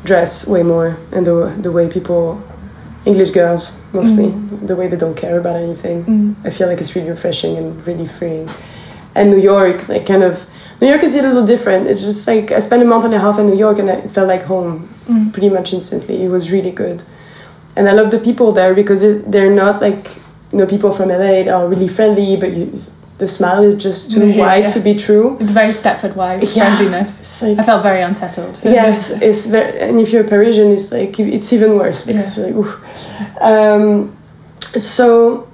dress 0.05 0.49
way 0.49 0.65
more 0.65 0.99
and 1.13 1.25
the 1.25 1.55
the 1.63 1.71
way 1.71 1.89
people 1.89 2.43
English 3.05 3.31
girls 3.31 3.83
mostly 3.93 4.27
mm. 4.27 4.67
the 4.67 4.77
way 4.77 4.87
they 4.89 4.97
don't 4.97 5.17
care 5.17 5.39
about 5.39 5.57
anything. 5.57 6.05
Mm. 6.05 6.47
I 6.47 6.51
feel 6.51 6.69
like 6.69 6.81
it's 6.81 6.95
really 6.95 7.11
refreshing 7.11 7.57
and 7.57 7.87
really 7.87 8.07
freeing. 8.07 8.49
And 9.15 9.31
New 9.31 9.41
York, 9.41 9.89
like 9.89 10.07
kind 10.07 10.23
of 10.23 10.49
New 10.81 10.89
York 10.89 11.03
is 11.03 11.17
a 11.17 11.23
little 11.23 11.47
different. 11.47 11.89
It's 11.89 12.03
just 12.03 12.27
like 12.29 12.53
I 12.53 12.61
spent 12.61 12.83
a 12.83 12.87
month 12.87 13.05
and 13.05 13.15
a 13.15 13.19
half 13.19 13.39
in 13.39 13.47
New 13.47 13.57
York 13.57 13.79
and 13.79 13.91
I 13.91 14.07
felt 14.07 14.29
like 14.29 14.43
home 14.43 14.89
mm. 15.07 15.33
pretty 15.33 15.49
much 15.49 15.73
instantly. 15.73 16.23
It 16.23 16.29
was 16.29 16.51
really 16.51 16.71
good, 16.71 17.03
and 17.77 17.89
I 17.89 17.93
love 17.93 18.11
the 18.11 18.19
people 18.19 18.53
there 18.53 18.75
because 18.75 19.03
it, 19.03 19.31
they're 19.31 19.53
not 19.53 19.81
like 19.81 20.17
you 20.53 20.59
know 20.59 20.67
people 20.67 20.93
from 20.93 21.09
LA. 21.09 21.51
Are 21.51 21.69
really 21.69 21.89
friendly, 21.89 22.37
but 22.37 22.53
you, 22.53 22.73
the 23.21 23.29
smile 23.29 23.63
is 23.63 23.77
just 23.77 24.13
too 24.13 24.27
yeah, 24.27 24.39
wide 24.39 24.65
yeah. 24.65 24.71
to 24.71 24.81
be 24.81 24.95
true. 24.95 25.37
It's 25.39 25.53
very 25.53 25.73
Stepford 25.73 26.17
wives 26.17 26.57
yeah, 26.57 26.77
friendliness. 26.77 27.43
Like, 27.43 27.59
I 27.59 27.63
felt 27.63 27.83
very 27.83 28.01
unsettled. 28.01 28.59
Yes, 28.65 29.11
it's 29.21 29.47
very, 29.47 29.79
and 29.79 30.01
if 30.01 30.11
you're 30.11 30.25
a 30.25 30.29
Parisian, 30.29 30.73
it's 30.73 30.91
like 30.91 31.21
it's 31.21 31.53
even 31.53 31.77
worse 31.77 32.07
because 32.07 32.37
yeah. 32.37 32.47
like, 32.47 33.43
um, 33.43 34.17
so 34.79 35.47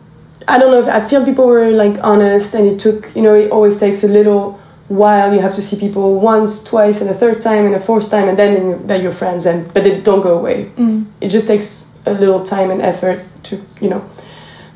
I 0.46 0.59
don't 0.59 0.70
know 0.70 0.81
if 0.81 0.88
I 0.88 1.07
feel 1.09 1.24
people 1.24 1.46
were 1.46 1.72
like 1.72 1.98
honest, 2.05 2.55
and 2.55 2.68
it 2.68 2.79
took 2.79 3.14
you 3.16 3.22
know 3.22 3.35
it 3.35 3.50
always 3.50 3.81
takes 3.81 4.05
a 4.05 4.09
little 4.09 4.61
while. 4.87 5.35
You 5.35 5.40
have 5.40 5.57
to 5.57 5.62
see 5.62 5.76
people 5.81 6.20
once, 6.20 6.62
twice, 6.62 7.00
and 7.00 7.11
a 7.11 7.14
third 7.14 7.42
time, 7.42 7.66
and 7.66 7.74
a 7.74 7.81
fourth 7.81 8.09
time, 8.11 8.29
and 8.29 8.38
then 8.38 8.87
they're 8.87 9.02
your 9.02 9.16
friends, 9.22 9.44
and 9.44 9.66
but 9.74 9.83
they 9.83 10.00
don't 10.00 10.22
go 10.22 10.38
away. 10.38 10.70
Mm. 10.76 11.07
It 11.20 11.31
just 11.31 11.48
takes 11.48 11.98
a 12.07 12.12
little 12.12 12.44
time 12.44 12.70
and 12.70 12.81
effort 12.81 13.24
to 13.48 13.61
you 13.81 13.90
know 13.90 14.09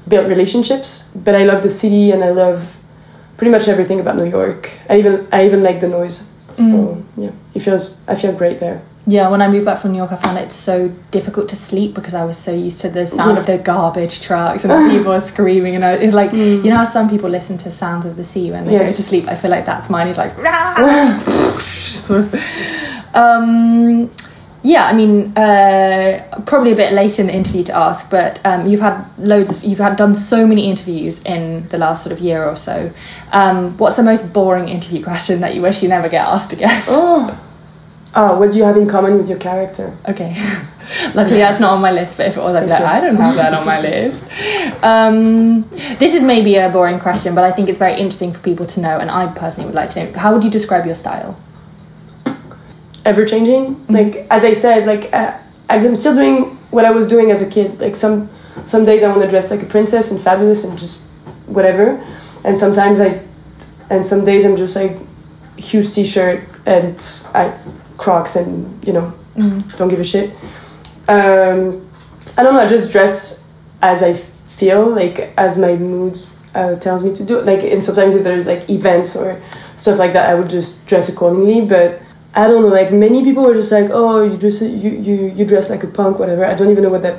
build 0.08 0.28
relationships. 0.28 1.16
But 1.24 1.36
I 1.36 1.44
love 1.44 1.62
the 1.62 1.70
city, 1.70 2.10
and 2.10 2.24
I 2.24 2.32
love 2.32 2.79
pretty 3.40 3.52
much 3.52 3.68
everything 3.68 4.00
about 4.00 4.16
New 4.16 4.26
York. 4.26 4.70
I 4.90 4.98
even 4.98 5.26
I 5.32 5.46
even 5.46 5.62
like 5.62 5.80
the 5.80 5.88
noise. 5.88 6.30
So 6.56 6.62
mm. 6.62 7.04
yeah, 7.16 7.32
it 7.54 7.60
feels 7.60 7.96
I 8.06 8.14
feel 8.14 8.34
great 8.34 8.60
there. 8.60 8.82
Yeah, 9.06 9.30
when 9.30 9.40
I 9.40 9.48
moved 9.48 9.64
back 9.64 9.78
from 9.80 9.92
New 9.92 9.96
York, 9.96 10.12
I 10.12 10.16
found 10.16 10.36
it 10.36 10.52
so 10.52 10.88
difficult 11.10 11.48
to 11.48 11.56
sleep 11.56 11.94
because 11.94 12.12
I 12.12 12.22
was 12.26 12.36
so 12.36 12.52
used 12.52 12.82
to 12.82 12.90
the 12.90 13.06
sound 13.06 13.36
yeah. 13.36 13.40
of 13.40 13.46
the 13.46 13.56
garbage 13.56 14.20
trucks 14.20 14.62
and 14.62 14.70
the 14.76 14.94
people 14.94 15.18
screaming. 15.20 15.74
And 15.74 15.84
it's 16.02 16.12
like, 16.12 16.32
mm. 16.32 16.62
you 16.62 16.68
know 16.68 16.76
how 16.76 16.84
some 16.84 17.08
people 17.08 17.30
listen 17.30 17.56
to 17.64 17.70
sounds 17.70 18.04
of 18.04 18.16
the 18.16 18.24
sea 18.24 18.50
when 18.50 18.66
they 18.66 18.72
yes. 18.72 18.90
go 18.90 18.96
to 18.96 19.02
sleep? 19.02 19.26
I 19.26 19.36
feel 19.36 19.50
like 19.50 19.64
that's 19.64 19.88
mine. 19.88 20.08
It's 20.08 20.18
like, 20.18 20.36
sort 21.60 22.20
of. 22.20 22.34
Um, 23.14 24.10
yeah, 24.62 24.84
I 24.84 24.92
mean, 24.92 25.32
uh, 25.36 26.42
probably 26.46 26.72
a 26.72 26.76
bit 26.76 26.92
late 26.92 27.18
in 27.18 27.28
the 27.28 27.34
interview 27.34 27.64
to 27.64 27.74
ask, 27.74 28.10
but 28.10 28.44
um, 28.44 28.66
you've 28.66 28.80
had 28.80 29.06
loads 29.18 29.56
of, 29.56 29.64
you've 29.64 29.78
had 29.78 29.96
done 29.96 30.14
so 30.14 30.46
many 30.46 30.68
interviews 30.68 31.22
in 31.24 31.66
the 31.68 31.78
last 31.78 32.04
sort 32.04 32.12
of 32.12 32.20
year 32.20 32.44
or 32.44 32.56
so. 32.56 32.92
Um, 33.32 33.76
what's 33.78 33.96
the 33.96 34.02
most 34.02 34.34
boring 34.34 34.68
interview 34.68 35.02
question 35.02 35.40
that 35.40 35.54
you 35.54 35.62
wish 35.62 35.82
you 35.82 35.88
never 35.88 36.08
get 36.08 36.26
asked 36.26 36.52
again? 36.52 36.82
Oh, 36.88 37.40
oh 38.14 38.38
what 38.38 38.50
do 38.50 38.58
you 38.58 38.64
have 38.64 38.76
in 38.76 38.88
common 38.88 39.16
with 39.16 39.28
your 39.28 39.38
character? 39.38 39.96
Okay. 40.08 40.34
Luckily, 41.14 41.38
that's 41.38 41.60
not 41.60 41.72
on 41.72 41.80
my 41.80 41.92
list, 41.92 42.16
but 42.16 42.26
if 42.26 42.36
it 42.36 42.40
was, 42.40 42.56
I'd 42.56 42.64
be 42.64 42.70
like, 42.70 42.82
I 42.82 43.00
don't 43.00 43.16
have 43.16 43.36
that 43.36 43.54
on 43.54 43.64
my 43.64 43.80
list. 43.80 44.28
Um, 44.82 45.62
this 45.98 46.14
is 46.14 46.22
maybe 46.22 46.56
a 46.56 46.68
boring 46.68 46.98
question, 46.98 47.34
but 47.34 47.44
I 47.44 47.52
think 47.52 47.68
it's 47.68 47.78
very 47.78 47.92
interesting 47.92 48.32
for 48.32 48.40
people 48.40 48.66
to 48.66 48.80
know, 48.80 48.98
and 48.98 49.10
I 49.10 49.32
personally 49.32 49.66
would 49.66 49.76
like 49.76 49.90
to 49.90 50.04
know. 50.04 50.18
How 50.18 50.34
would 50.34 50.42
you 50.42 50.50
describe 50.50 50.84
your 50.86 50.96
style? 50.96 51.38
Ever 53.04 53.24
changing. 53.24 53.74
Mm-hmm. 53.74 53.94
Like 53.94 54.26
as 54.30 54.44
I 54.44 54.54
said, 54.54 54.86
like 54.86 55.12
uh, 55.12 55.36
I'm 55.68 55.96
still 55.96 56.14
doing 56.14 56.56
what 56.70 56.84
I 56.84 56.90
was 56.90 57.08
doing 57.08 57.30
as 57.30 57.42
a 57.42 57.50
kid. 57.50 57.80
Like 57.80 57.96
some 57.96 58.28
some 58.66 58.84
days 58.84 59.02
I 59.02 59.08
want 59.08 59.22
to 59.22 59.28
dress 59.28 59.50
like 59.50 59.62
a 59.62 59.66
princess 59.66 60.10
and 60.10 60.20
fabulous 60.20 60.64
and 60.64 60.78
just 60.78 61.02
whatever, 61.46 62.02
and 62.44 62.56
sometimes 62.56 63.00
I, 63.00 63.22
and 63.90 64.04
some 64.04 64.24
days 64.24 64.44
I'm 64.44 64.56
just 64.56 64.76
like 64.76 64.96
huge 65.56 65.92
t-shirt 65.92 66.42
and 66.66 66.96
I 67.34 67.56
Crocs 67.98 68.36
and 68.36 68.86
you 68.86 68.94
know 68.94 69.12
mm-hmm. 69.36 69.60
don't 69.76 69.88
give 69.88 70.00
a 70.00 70.04
shit. 70.04 70.30
Um, 71.08 71.88
I 72.36 72.42
don't 72.42 72.54
know. 72.54 72.60
I 72.60 72.66
just 72.66 72.92
dress 72.92 73.52
as 73.82 74.02
I 74.02 74.14
feel 74.14 74.88
like 74.88 75.32
as 75.36 75.58
my 75.58 75.76
mood 75.76 76.18
uh, 76.54 76.76
tells 76.76 77.04
me 77.04 77.14
to 77.14 77.24
do. 77.24 77.40
Like 77.42 77.62
and 77.62 77.84
sometimes 77.84 78.14
if 78.14 78.24
there's 78.24 78.46
like 78.46 78.68
events 78.70 79.16
or 79.16 79.40
stuff 79.76 79.98
like 79.98 80.12
that, 80.14 80.28
I 80.30 80.34
would 80.34 80.48
just 80.48 80.86
dress 80.88 81.08
accordingly. 81.08 81.66
But 81.66 82.00
I 82.34 82.46
don't 82.46 82.62
know, 82.62 82.68
like 82.68 82.92
many 82.92 83.24
people 83.24 83.46
are 83.48 83.54
just 83.54 83.72
like, 83.72 83.90
oh, 83.92 84.22
you 84.22 84.36
dress 84.36 84.62
you 84.62 84.90
you 84.90 85.32
you 85.34 85.44
dress 85.44 85.68
like 85.68 85.82
a 85.82 85.88
punk, 85.88 86.18
whatever. 86.18 86.44
I 86.44 86.54
don't 86.54 86.70
even 86.70 86.84
know 86.84 86.90
what 86.90 87.02
that, 87.02 87.18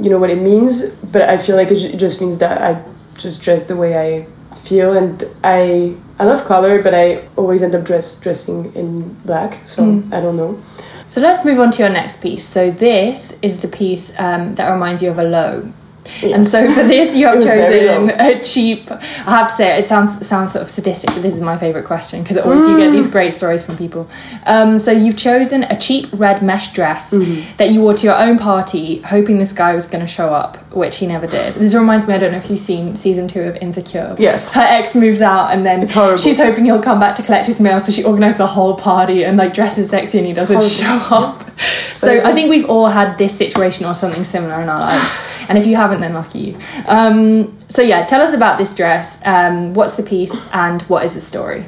you 0.00 0.10
know, 0.10 0.18
what 0.18 0.30
it 0.30 0.40
means. 0.40 0.94
But 0.96 1.22
I 1.22 1.38
feel 1.38 1.56
like 1.56 1.70
it 1.70 1.96
just 1.96 2.20
means 2.20 2.38
that 2.38 2.60
I 2.60 2.82
just 3.16 3.42
dress 3.42 3.66
the 3.66 3.76
way 3.76 3.96
I 3.96 4.26
feel, 4.56 4.96
and 4.96 5.24
I 5.42 5.96
I 6.18 6.24
love 6.24 6.44
color, 6.44 6.82
but 6.82 6.92
I 6.94 7.28
always 7.36 7.62
end 7.62 7.74
up 7.74 7.84
dress 7.84 8.20
dressing 8.20 8.74
in 8.74 9.14
black. 9.24 9.66
So 9.66 9.82
mm. 9.82 10.12
I 10.12 10.20
don't 10.20 10.36
know. 10.36 10.60
So 11.06 11.20
let's 11.20 11.44
move 11.44 11.58
on 11.58 11.70
to 11.72 11.82
your 11.82 11.92
next 11.92 12.22
piece. 12.22 12.46
So 12.46 12.70
this 12.70 13.38
is 13.42 13.60
the 13.60 13.68
piece 13.68 14.18
um, 14.18 14.54
that 14.54 14.70
reminds 14.70 15.02
you 15.02 15.10
of 15.10 15.18
a 15.18 15.24
low. 15.24 15.72
Yes. 16.20 16.34
And 16.34 16.46
so 16.46 16.72
for 16.72 16.82
this, 16.82 17.14
you 17.14 17.26
have 17.26 17.42
chosen 17.42 18.10
a 18.10 18.42
cheap. 18.42 18.90
I 18.90 19.38
have 19.38 19.48
to 19.48 19.54
say, 19.54 19.78
it 19.78 19.86
sounds 19.86 20.26
sounds 20.26 20.52
sort 20.52 20.62
of 20.62 20.70
sadistic, 20.70 21.10
but 21.14 21.22
this 21.22 21.34
is 21.34 21.40
my 21.40 21.56
favorite 21.56 21.84
question 21.84 22.22
because 22.22 22.38
always 22.38 22.62
mm. 22.62 22.70
you 22.70 22.76
get 22.78 22.90
these 22.90 23.06
mm. 23.06 23.12
great 23.12 23.32
stories 23.32 23.62
from 23.62 23.76
people. 23.76 24.08
Um, 24.46 24.78
so 24.78 24.90
you've 24.90 25.16
chosen 25.16 25.64
a 25.64 25.78
cheap 25.78 26.08
red 26.12 26.42
mesh 26.42 26.72
dress 26.72 27.12
mm-hmm. 27.12 27.56
that 27.56 27.70
you 27.70 27.80
wore 27.80 27.94
to 27.94 28.04
your 28.04 28.18
own 28.18 28.38
party, 28.38 29.00
hoping 29.02 29.38
this 29.38 29.52
guy 29.52 29.74
was 29.74 29.86
going 29.86 30.04
to 30.04 30.12
show 30.12 30.34
up, 30.34 30.58
which 30.74 30.98
he 30.98 31.06
never 31.06 31.26
did. 31.26 31.54
This 31.54 31.74
reminds 31.74 32.06
me. 32.06 32.14
I 32.14 32.18
don't 32.18 32.32
know 32.32 32.38
if 32.38 32.50
you've 32.50 32.58
seen 32.58 32.96
season 32.96 33.28
two 33.28 33.42
of 33.42 33.56
Insecure. 33.56 34.16
Yes. 34.18 34.52
Her 34.52 34.62
ex 34.62 34.94
moves 34.94 35.20
out, 35.20 35.52
and 35.52 35.64
then 35.64 35.86
she's 36.18 36.38
hoping 36.38 36.64
he'll 36.64 36.82
come 36.82 36.98
back 36.98 37.14
to 37.16 37.22
collect 37.22 37.46
his 37.46 37.60
mail, 37.60 37.80
so 37.80 37.92
she 37.92 38.04
organises 38.04 38.40
a 38.40 38.46
whole 38.46 38.76
party 38.76 39.24
and 39.24 39.36
like 39.36 39.54
dresses 39.54 39.90
sexy, 39.90 40.18
and 40.18 40.26
he 40.26 40.32
doesn't 40.32 40.62
show 40.62 41.06
up. 41.10 41.50
so 41.92 42.20
I 42.24 42.32
think 42.32 42.50
we've 42.50 42.68
all 42.68 42.88
had 42.88 43.18
this 43.18 43.36
situation 43.36 43.86
or 43.86 43.94
something 43.94 44.24
similar 44.24 44.60
in 44.60 44.68
our 44.68 44.80
lives. 44.80 45.20
And 45.48 45.58
if 45.58 45.66
you 45.66 45.74
haven't, 45.74 46.00
then 46.00 46.14
lucky 46.14 46.38
you. 46.38 46.58
Um, 46.86 47.58
so 47.68 47.82
yeah, 47.82 48.06
tell 48.06 48.22
us 48.22 48.32
about 48.32 48.58
this 48.58 48.74
dress. 48.74 49.20
Um, 49.24 49.74
what's 49.74 49.96
the 49.96 50.02
piece 50.04 50.48
and 50.52 50.80
what 50.82 51.04
is 51.04 51.14
the 51.14 51.20
story? 51.20 51.66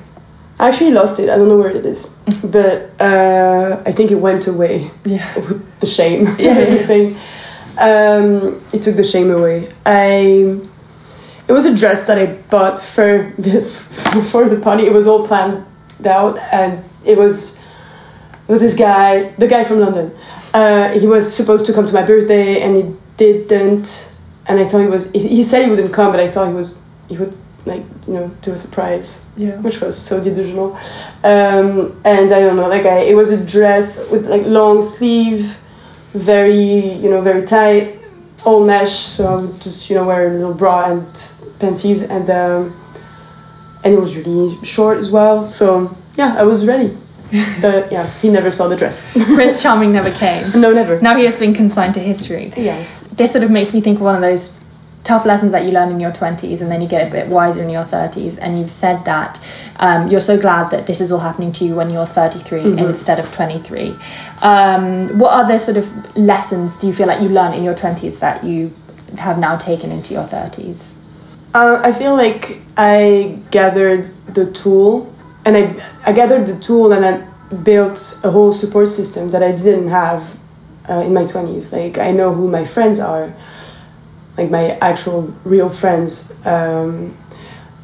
I 0.59 0.69
actually 0.69 0.93
lost 0.93 1.19
it. 1.19 1.29
I 1.29 1.37
don't 1.37 1.49
know 1.49 1.59
where 1.59 1.71
it 1.71 1.85
is, 1.85 2.07
but 2.45 2.93
uh, 3.01 3.83
I 3.85 3.93
think 3.93 4.12
it 4.12 4.17
went 4.17 4.47
away. 4.47 4.90
Yeah, 5.05 5.35
with 5.37 5.81
the 5.81 5.87
shame. 5.87 6.27
Yeah, 6.38 6.53
everything. 6.53 7.17
Um, 7.78 8.62
it 8.72 8.82
took 8.82 8.96
the 8.96 9.04
shame 9.04 9.30
away. 9.30 9.70
I. 9.84 10.60
It 11.46 11.52
was 11.52 11.66
a 11.66 11.76
dress 11.76 12.06
that 12.06 12.18
I 12.18 12.26
bought 12.48 12.80
for 12.80 13.32
the 13.38 13.62
for 14.30 14.48
the 14.48 14.60
party. 14.60 14.87
It 14.87 14.92
was 14.92 15.06
all 15.06 15.26
planned 15.26 15.64
out, 16.06 16.38
and 16.52 16.82
it 17.04 17.18
was 17.18 17.62
with 18.48 18.60
this 18.60 18.76
guy, 18.76 19.30
the 19.38 19.46
guy 19.46 19.64
from 19.64 19.80
London. 19.80 20.16
Uh, 20.54 20.90
he 20.90 21.06
was 21.06 21.34
supposed 21.34 21.66
to 21.66 21.72
come 21.72 21.87
to 21.87 21.92
my 21.92 22.02
birthday, 22.02 22.62
and 22.62 22.76
he 22.76 22.96
didn't 23.16 24.10
and 24.46 24.60
I 24.60 24.64
thought 24.64 24.80
he 24.80 24.87
was 24.87 25.10
he 25.12 25.42
said 25.42 25.64
he 25.64 25.70
wouldn't 25.70 25.92
come 25.92 26.12
but 26.12 26.20
I 26.20 26.30
thought 26.30 26.48
he 26.48 26.54
was 26.54 26.80
he 27.08 27.16
would 27.16 27.37
like 27.66 27.82
you 28.06 28.14
know 28.14 28.28
do 28.42 28.52
a 28.52 28.58
surprise 28.58 29.30
yeah 29.37 29.58
which 29.60 29.80
was 29.80 29.96
so 29.96 30.22
delusional 30.22 30.74
um, 31.24 31.98
and 32.04 32.30
i 32.30 32.40
don't 32.40 32.56
know 32.56 32.68
like 32.68 32.84
I, 32.84 32.98
it 32.98 33.14
was 33.14 33.32
a 33.32 33.42
dress 33.42 34.10
with 34.10 34.26
like 34.28 34.44
long 34.44 34.82
sleeve 34.82 35.58
very 36.14 36.94
you 36.94 37.11
know 37.11 37.20
very 37.20 37.44
tight 37.44 37.98
all 38.44 38.64
mesh 38.64 38.92
so 38.92 39.27
i 39.27 39.40
would 39.40 39.61
just 39.61 39.90
you 39.90 39.96
know 39.96 40.05
wear 40.05 40.31
a 40.31 40.33
little 40.33 40.55
bra 40.55 40.90
and 40.92 41.35
panties 41.59 42.03
and 42.05 42.31
um, 42.31 42.74
and 43.83 43.92
it 43.94 44.00
was 44.00 44.16
really 44.16 44.57
short 44.64 44.98
as 44.98 45.11
well 45.11 45.50
so 45.50 45.94
yeah 46.16 46.37
i 46.38 46.42
was 46.42 46.66
ready. 46.66 46.96
But 47.61 47.90
yeah 47.90 48.07
he 48.22 48.31
never 48.31 48.53
saw 48.53 48.68
the 48.68 48.77
dress. 48.77 49.11
Prince 49.12 49.61
charming 49.64 49.90
never 49.92 50.12
came. 50.12 50.44
No 50.61 50.72
never. 50.72 51.00
Now 51.00 51.16
he 51.16 51.24
has 51.24 51.37
been 51.37 51.53
consigned 51.53 51.94
to 51.94 52.00
history. 52.00 52.53
Yes. 52.57 53.09
This 53.16 53.33
sort 53.33 53.42
of 53.42 53.50
makes 53.50 53.74
me 53.74 53.81
think 53.81 53.96
of 53.98 54.03
one 54.05 54.14
of 54.14 54.20
those 54.20 54.57
tough 55.05 55.27
lessons 55.27 55.53
that 55.53 55.64
you 55.67 55.71
learn 55.71 55.90
in 55.90 56.01
your 56.01 56.11
20s 56.11 56.62
and 56.62 56.71
then 56.71 56.81
you 56.81 56.88
get 56.88 57.07
a 57.07 57.11
bit 57.11 57.29
wiser 57.29 57.62
in 57.62 57.69
your 57.69 57.85
30s 57.85 58.38
and 58.40 58.59
you've 58.59 58.71
said 58.71 59.05
that 59.05 59.38
um, 59.77 60.09
you're 60.09 60.19
so 60.19 60.40
glad 60.40 60.71
that 60.71 60.87
this 60.87 61.01
is 61.01 61.12
all 61.12 61.21
happening 61.21 61.53
to 61.53 61.64
you 61.64 61.75
when 61.75 61.90
you're 61.90 62.07
33 62.07 62.61
mm-hmm. 62.62 62.79
instead 62.79 63.21
of 63.21 63.33
23 63.33 63.95
um, 64.40 65.19
what 65.19 65.31
other 65.31 65.59
sort 65.59 65.77
of 65.77 66.17
lessons 66.17 66.77
do 66.79 66.87
you 66.87 66.95
feel 66.95 67.07
like 67.07 67.21
you 67.21 67.29
learned 67.29 67.55
in 67.55 67.62
your 67.62 67.75
20s 67.75 68.19
that 68.19 68.43
you 68.43 68.73
have 69.19 69.38
now 69.38 69.57
taken 69.57 69.90
into 69.90 70.14
your 70.14 70.25
30s 70.25 70.97
uh, 71.53 71.81
i 71.85 71.93
feel 71.93 72.14
like 72.14 72.62
i 72.79 73.38
gathered 73.51 74.11
the 74.35 74.51
tool 74.53 75.14
and 75.45 75.55
I, 75.55 75.85
I 76.07 76.12
gathered 76.12 76.47
the 76.47 76.59
tool 76.59 76.93
and 76.93 77.05
i 77.05 77.19
built 77.55 78.21
a 78.25 78.31
whole 78.31 78.53
support 78.53 78.88
system 78.88 79.31
that 79.33 79.43
i 79.43 79.53
didn't 79.53 79.88
have 79.88 80.40
uh, 80.88 81.03
in 81.05 81.12
my 81.12 81.25
20s 81.25 81.73
like 81.73 81.99
i 81.99 82.11
know 82.11 82.33
who 82.33 82.49
my 82.49 82.64
friends 82.64 82.99
are 82.99 83.35
like 84.37 84.51
my 84.51 84.70
actual 84.81 85.35
real 85.44 85.68
friends. 85.68 86.33
Um, 86.44 87.16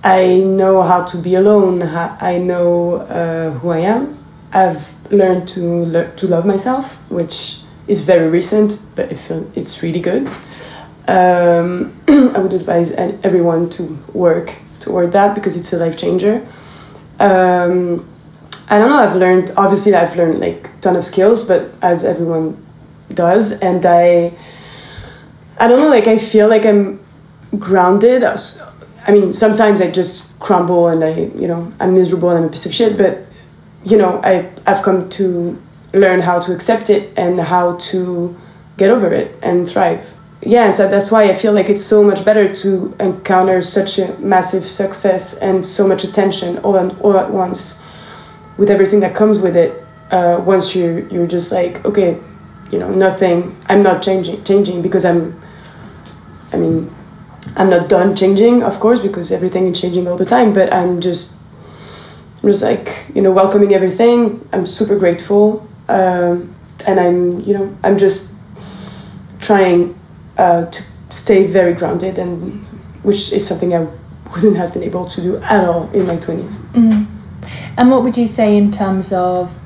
I 0.02 0.38
know 0.38 0.82
how 0.82 1.04
to 1.04 1.18
be 1.18 1.34
alone. 1.34 1.82
I 1.82 2.38
know 2.38 2.94
uh, 2.94 3.50
who 3.58 3.70
I 3.70 3.78
am. 3.78 4.16
I've 4.52 4.92
learned 5.12 5.48
to 5.48 5.84
le- 5.86 6.10
to 6.16 6.26
love 6.26 6.46
myself, 6.46 7.10
which 7.10 7.60
is 7.86 8.04
very 8.04 8.28
recent, 8.28 8.86
but 8.96 9.10
it's 9.12 9.82
really 9.82 10.00
good. 10.00 10.28
Um, 11.06 11.92
I 12.08 12.38
would 12.38 12.52
advise 12.52 12.92
everyone 12.92 13.68
to 13.70 13.98
work 14.12 14.54
toward 14.80 15.12
that 15.12 15.34
because 15.34 15.56
it's 15.56 15.72
a 15.72 15.78
life 15.78 15.96
changer. 15.96 16.46
Um, 17.18 18.08
I 18.68 18.78
don't 18.78 18.88
know. 18.88 18.98
I've 18.98 19.16
learned 19.16 19.52
obviously 19.56 19.94
I've 19.94 20.16
learned 20.16 20.40
like 20.40 20.80
ton 20.80 20.96
of 20.96 21.04
skills, 21.04 21.46
but 21.46 21.72
as 21.82 22.04
everyone 22.04 22.56
does, 23.12 23.60
and 23.60 23.84
I 23.84 24.32
I 25.58 25.68
don't 25.68 25.78
know, 25.78 25.88
like 25.88 26.06
I 26.06 26.18
feel 26.18 26.48
like 26.48 26.64
I'm 26.64 27.00
grounded. 27.58 28.22
I 28.22 28.32
was, 28.32 28.62
I 29.06 29.12
mean, 29.12 29.32
sometimes 29.32 29.80
I 29.80 29.90
just 29.90 30.38
crumble 30.38 30.88
and 30.88 31.04
I, 31.04 31.30
you 31.38 31.48
know, 31.48 31.72
I'm 31.80 31.94
miserable 31.94 32.30
and 32.30 32.38
I'm 32.38 32.44
a 32.44 32.48
piece 32.48 32.66
of 32.66 32.74
shit, 32.74 32.96
but, 32.96 33.26
you 33.84 33.98
know, 33.98 34.20
I, 34.22 34.48
I've 34.66 34.82
come 34.82 35.10
to 35.10 35.60
learn 35.92 36.20
how 36.20 36.40
to 36.40 36.54
accept 36.54 36.88
it 36.88 37.12
and 37.16 37.40
how 37.40 37.76
to 37.76 38.36
get 38.76 38.90
over 38.90 39.12
it 39.12 39.36
and 39.42 39.68
thrive. 39.68 40.16
Yeah, 40.42 40.64
and 40.64 40.74
so 40.74 40.88
that's 40.88 41.12
why 41.12 41.24
I 41.24 41.34
feel 41.34 41.52
like 41.52 41.68
it's 41.68 41.84
so 41.84 42.02
much 42.02 42.24
better 42.24 42.54
to 42.56 42.96
encounter 42.98 43.60
such 43.60 43.98
a 43.98 44.16
massive 44.18 44.66
success 44.66 45.38
and 45.42 45.64
so 45.66 45.86
much 45.86 46.02
attention 46.04 46.58
all 46.58 46.78
at, 46.78 46.98
all 47.00 47.18
at 47.18 47.30
once 47.30 47.86
with 48.56 48.70
everything 48.70 49.00
that 49.00 49.14
comes 49.14 49.40
with 49.40 49.56
it. 49.56 49.84
Uh, 50.10 50.42
once 50.44 50.74
you're, 50.74 51.06
you're 51.08 51.26
just 51.26 51.52
like, 51.52 51.84
okay, 51.84 52.18
you 52.70 52.78
know, 52.78 52.90
nothing, 52.90 53.56
I'm 53.68 53.82
not 53.82 54.02
changing, 54.02 54.44
changing 54.44 54.82
because 54.82 55.04
I'm 55.04 55.40
I 56.52 56.56
mean, 56.56 56.94
I'm 57.56 57.70
not 57.70 57.88
done 57.88 58.16
changing, 58.16 58.62
of 58.62 58.80
course, 58.80 59.00
because 59.00 59.32
everything 59.32 59.66
is 59.68 59.80
changing 59.80 60.06
all 60.08 60.16
the 60.16 60.24
time. 60.24 60.52
But 60.52 60.72
I'm 60.72 61.00
just, 61.00 61.38
I'm 62.42 62.50
just 62.50 62.62
like 62.62 63.06
you 63.14 63.22
know, 63.22 63.32
welcoming 63.32 63.72
everything. 63.74 64.46
I'm 64.52 64.66
super 64.66 64.98
grateful, 64.98 65.66
um, 65.88 66.54
and 66.86 67.00
I'm 67.00 67.40
you 67.40 67.54
know, 67.54 67.76
I'm 67.82 67.98
just 67.98 68.34
trying 69.40 69.98
uh, 70.38 70.66
to 70.66 70.82
stay 71.10 71.46
very 71.46 71.74
grounded, 71.74 72.18
and 72.18 72.64
which 73.02 73.32
is 73.32 73.46
something 73.46 73.74
I 73.74 73.86
wouldn't 74.34 74.56
have 74.56 74.72
been 74.72 74.82
able 74.82 75.08
to 75.10 75.20
do 75.20 75.36
at 75.38 75.64
all 75.64 75.90
in 75.92 76.06
my 76.06 76.16
20s. 76.16 76.62
Mm. 76.72 77.06
And 77.76 77.90
what 77.90 78.04
would 78.04 78.16
you 78.16 78.28
say 78.28 78.56
in 78.56 78.70
terms 78.70 79.12
of 79.12 79.58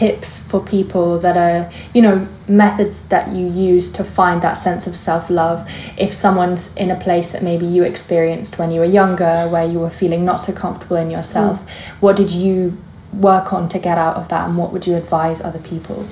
tips 0.00 0.38
for 0.38 0.60
people 0.60 1.18
that 1.18 1.36
are, 1.36 1.70
you 1.92 2.00
know, 2.00 2.26
methods 2.48 3.04
that 3.08 3.28
you 3.36 3.46
use 3.46 3.92
to 3.92 4.02
find 4.02 4.40
that 4.40 4.54
sense 4.54 4.86
of 4.86 4.96
self 4.96 5.28
love. 5.28 5.70
If 5.98 6.14
someone's 6.14 6.74
in 6.74 6.90
a 6.90 6.98
place 6.98 7.32
that 7.32 7.42
maybe 7.42 7.66
you 7.66 7.82
experienced 7.82 8.58
when 8.58 8.70
you 8.70 8.80
were 8.80 8.92
younger, 9.00 9.46
where 9.50 9.66
you 9.66 9.78
were 9.78 9.90
feeling 9.90 10.24
not 10.24 10.38
so 10.38 10.54
comfortable 10.54 10.96
in 10.96 11.10
yourself, 11.10 11.60
mm. 11.60 11.90
what 12.00 12.16
did 12.16 12.30
you 12.30 12.78
work 13.12 13.52
on 13.52 13.68
to 13.68 13.78
get 13.78 13.98
out 13.98 14.16
of 14.16 14.28
that, 14.28 14.48
and 14.48 14.56
what 14.56 14.72
would 14.72 14.86
you 14.86 14.96
advise 14.96 15.42
other 15.42 15.58
people? 15.58 16.08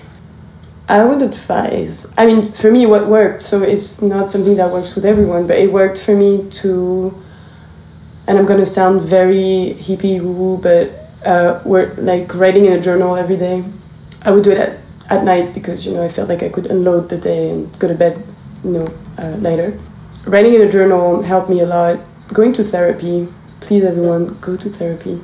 I 0.87 1.03
would 1.05 1.23
advise. 1.23 2.13
I 2.19 2.27
mean, 2.27 2.53
for 2.53 2.71
me, 2.71 2.85
what 2.85 3.09
worked. 3.09 3.43
So 3.43 3.63
it's 3.63 4.03
not 4.03 4.31
something 4.31 4.57
that 4.57 4.71
works 4.71 4.95
with 4.95 5.07
everyone, 5.07 5.47
but 5.47 5.57
it 5.57 5.73
worked 5.73 5.99
for 5.99 6.15
me 6.15 6.51
to. 6.61 7.15
And 8.27 8.37
I'm 8.39 8.45
gonna 8.45 8.67
sound 8.67 9.01
very 9.01 9.75
hippie 9.81 10.21
woo 10.21 10.33
woo, 10.33 10.59
but 10.59 11.08
uh, 11.25 11.61
we're 11.65 11.93
like 11.95 12.35
writing 12.35 12.67
in 12.67 12.73
a 12.73 12.81
journal 12.81 13.17
every 13.17 13.37
day. 13.37 13.65
I 14.23 14.31
would 14.31 14.45
do 14.45 14.51
it 14.53 14.59
at, 14.59 14.79
at 15.11 15.25
night 15.25 15.55
because 15.55 15.87
you 15.87 15.93
know 15.93 16.03
I 16.03 16.09
felt 16.09 16.29
like 16.29 16.43
I 16.43 16.49
could 16.49 16.67
unload 16.67 17.09
the 17.09 17.19
day 17.19 17.51
and 17.51 17.77
go 17.79 17.89
to 17.89 17.95
bed, 17.95 18.25
you 18.65 18.71
know, 18.71 18.89
uh, 19.19 19.37
later. 19.37 19.79
Writing 20.27 20.55
in 20.55 20.63
a 20.63 20.71
journal 20.71 21.23
helped 21.23 21.49
me 21.49 21.61
a 21.61 21.67
lot. 21.67 21.99
Going 22.33 22.53
to 22.55 22.65
therapy, 22.65 23.29
please 23.61 23.85
everyone, 23.85 24.39
go 24.41 24.57
to 24.57 24.69
therapy. 24.69 25.21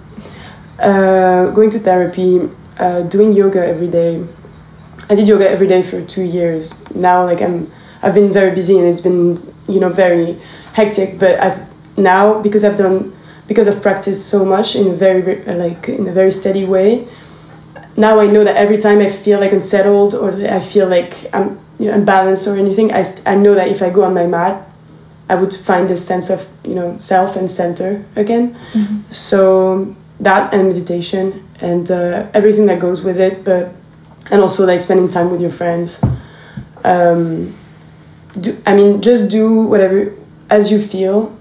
Uh, 0.79 1.51
going 1.51 1.71
to 1.71 1.79
therapy, 1.79 2.49
uh, 2.79 3.03
doing 3.03 3.33
yoga 3.33 3.65
every 3.65 3.89
day. 3.89 4.25
I 5.09 5.15
did 5.15 5.29
yoga 5.29 5.49
every 5.49 5.67
day 5.67 5.83
for 5.83 6.03
two 6.05 6.23
years. 6.23 6.89
Now, 6.95 7.25
like 7.25 7.43
I'm, 7.43 7.71
I've 8.03 8.15
been 8.15 8.33
very 8.33 8.55
busy 8.55 8.79
and 8.79 8.87
it's 8.89 9.01
been 9.03 9.53
you 9.69 9.81
know 9.81 9.91
very 9.91 10.41
hectic. 10.73 11.19
But 11.19 11.39
as 11.39 11.73
now 11.97 12.41
because 12.41 12.65
I've 12.65 12.77
done 12.77 13.14
because 13.47 13.69
I've 13.69 13.83
practiced 13.83 14.29
so 14.29 14.45
much 14.45 14.77
in 14.77 14.89
a 14.89 14.95
very 14.95 15.43
like 15.45 15.89
in 15.89 16.07
a 16.09 16.13
very 16.13 16.31
steady 16.31 16.65
way. 16.65 17.07
Now 17.97 18.21
I 18.21 18.27
know 18.27 18.45
that 18.45 18.57
every 18.57 18.79
time 18.79 18.99
I 19.01 19.11
feel 19.11 19.39
like 19.41 19.53
unsettled 19.53 20.15
or 20.15 20.33
I 20.33 20.61
feel 20.61 20.89
like 20.89 21.15
I'm 21.33 21.59
you 21.79 21.87
know, 21.87 21.95
unbalanced 21.95 22.49
or 22.49 22.57
anything, 22.57 22.93
I, 22.93 23.05
I 23.27 23.37
know 23.37 23.55
that 23.55 23.69
if 23.69 23.83
I 23.83 23.91
go 23.91 24.05
on 24.05 24.15
my 24.15 24.27
mat, 24.27 24.67
I 25.29 25.35
would 25.37 25.55
find 25.55 25.89
this 25.89 26.07
sense 26.07 26.31
of 26.31 26.49
you 26.65 26.75
know 26.75 26.99
self 26.99 27.37
and 27.37 27.51
center 27.51 28.05
again. 28.17 28.55
Mm-hmm. 28.73 29.13
So 29.13 29.95
that 30.21 30.55
and 30.55 30.69
meditation 30.69 31.47
and 31.61 31.91
uh, 31.91 32.29
everything 32.35 32.67
that 32.67 32.81
goes 32.81 33.05
with 33.05 33.21
it, 33.21 33.45
but 33.45 33.73
and 34.31 34.41
also 34.41 34.67
like 34.67 34.81
spending 34.81 35.09
time 35.09 35.31
with 35.31 35.41
your 35.41 35.51
friends. 35.51 36.05
Um, 36.83 37.55
do, 38.39 38.61
I 38.67 38.75
mean, 38.75 39.01
just 39.01 39.31
do 39.31 39.63
whatever 39.63 40.13
as 40.51 40.71
you 40.71 40.81
feel 40.81 41.37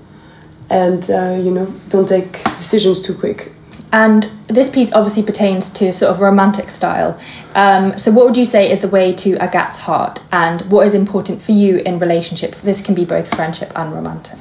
and 0.73 1.09
uh, 1.09 1.39
you 1.45 1.51
know 1.51 1.67
don't 1.89 2.09
take 2.09 2.43
decisions 2.57 3.01
too 3.01 3.15
quick 3.15 3.53
and 3.93 4.27
this 4.47 4.71
piece 4.71 4.91
obviously 4.91 5.21
pertains 5.21 5.69
to 5.69 5.93
sort 5.93 6.11
of 6.11 6.19
romantic 6.19 6.71
style. 6.71 7.17
Um, 7.53 7.95
so, 7.95 8.11
what 8.11 8.25
would 8.25 8.35
you 8.35 8.43
say 8.43 8.69
is 8.69 8.81
the 8.81 8.87
way 8.87 9.13
to 9.13 9.33
Agathe's 9.33 9.77
heart, 9.77 10.19
and 10.31 10.61
what 10.63 10.87
is 10.87 10.95
important 10.95 11.43
for 11.43 11.51
you 11.51 11.77
in 11.77 11.99
relationships? 11.99 12.59
This 12.59 12.81
can 12.81 12.95
be 12.95 13.05
both 13.05 13.33
friendship 13.33 13.71
and 13.75 13.93
romantic. 13.93 14.39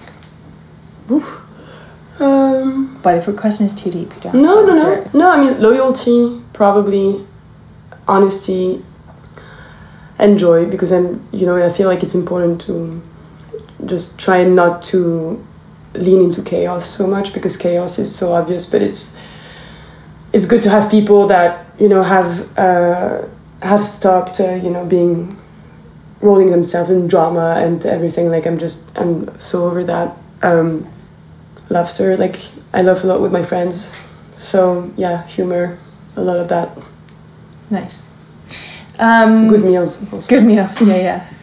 Oof. 1.11 1.43
Um, 2.19 2.99
But 3.03 3.19
if 3.19 3.27
the 3.27 3.35
question 3.35 3.67
is 3.67 3.75
too 3.75 3.91
deep, 3.91 4.15
you 4.15 4.21
don't. 4.23 4.35
No, 4.37 4.65
no, 4.65 4.75
no, 4.75 5.11
no. 5.13 5.31
I 5.31 5.45
mean, 5.45 5.61
loyalty, 5.61 6.41
probably, 6.55 7.27
honesty, 8.09 8.83
and 10.19 10.39
joy, 10.39 10.65
because 10.65 10.93
I'm, 10.93 11.29
you 11.31 11.45
know, 11.45 11.63
I 11.63 11.71
feel 11.71 11.89
like 11.89 12.03
it's 12.03 12.15
important 12.15 12.63
to 12.63 13.03
just 13.85 14.19
try 14.19 14.45
not 14.45 14.83
to 14.85 15.45
lean 15.95 16.23
into 16.23 16.43
chaos 16.43 16.87
so 16.89 17.07
much 17.07 17.35
because 17.35 17.57
chaos 17.57 17.99
is 17.99 18.15
so 18.15 18.33
obvious 18.33 18.69
but 18.71 18.81
it's 18.83 19.17
it's 20.33 20.47
good 20.47 20.63
to 20.63 20.71
have 20.71 20.91
people 20.91 21.27
that 21.27 21.67
you 21.79 21.89
know 21.89 22.03
have 22.03 22.59
uh, 22.59 23.23
have 23.63 23.85
stopped 23.85 24.41
uh, 24.41 24.55
you 24.55 24.71
know 24.71 24.85
being 24.87 25.39
rolling 26.21 26.51
themselves 26.51 26.89
in 26.91 27.09
drama 27.09 27.57
and 27.59 27.85
everything. 27.85 28.31
Like 28.31 28.47
i'm 28.47 28.59
just 28.59 28.91
i'm 28.99 29.29
so 29.41 29.67
over 29.67 29.85
that 29.85 30.17
um, 30.43 30.87
laughter. 31.69 32.17
Like 32.17 32.37
i 32.73 32.83
love 32.83 33.05
a 33.05 33.07
lot 33.07 33.21
with 33.21 33.33
my 33.33 33.43
friends. 33.43 33.95
So 34.39 34.91
yeah 34.97 35.27
humor 35.27 35.79
a 36.17 36.23
lot 36.23 36.39
of 36.39 36.49
that. 36.49 36.77
Nice. 37.71 38.11
Um, 38.99 39.49
good 39.49 39.65
meals 39.65 40.13
also. 40.13 40.29
good 40.29 40.45
meals. 40.45 40.81
Yeah 40.81 40.97
yeah 40.97 41.35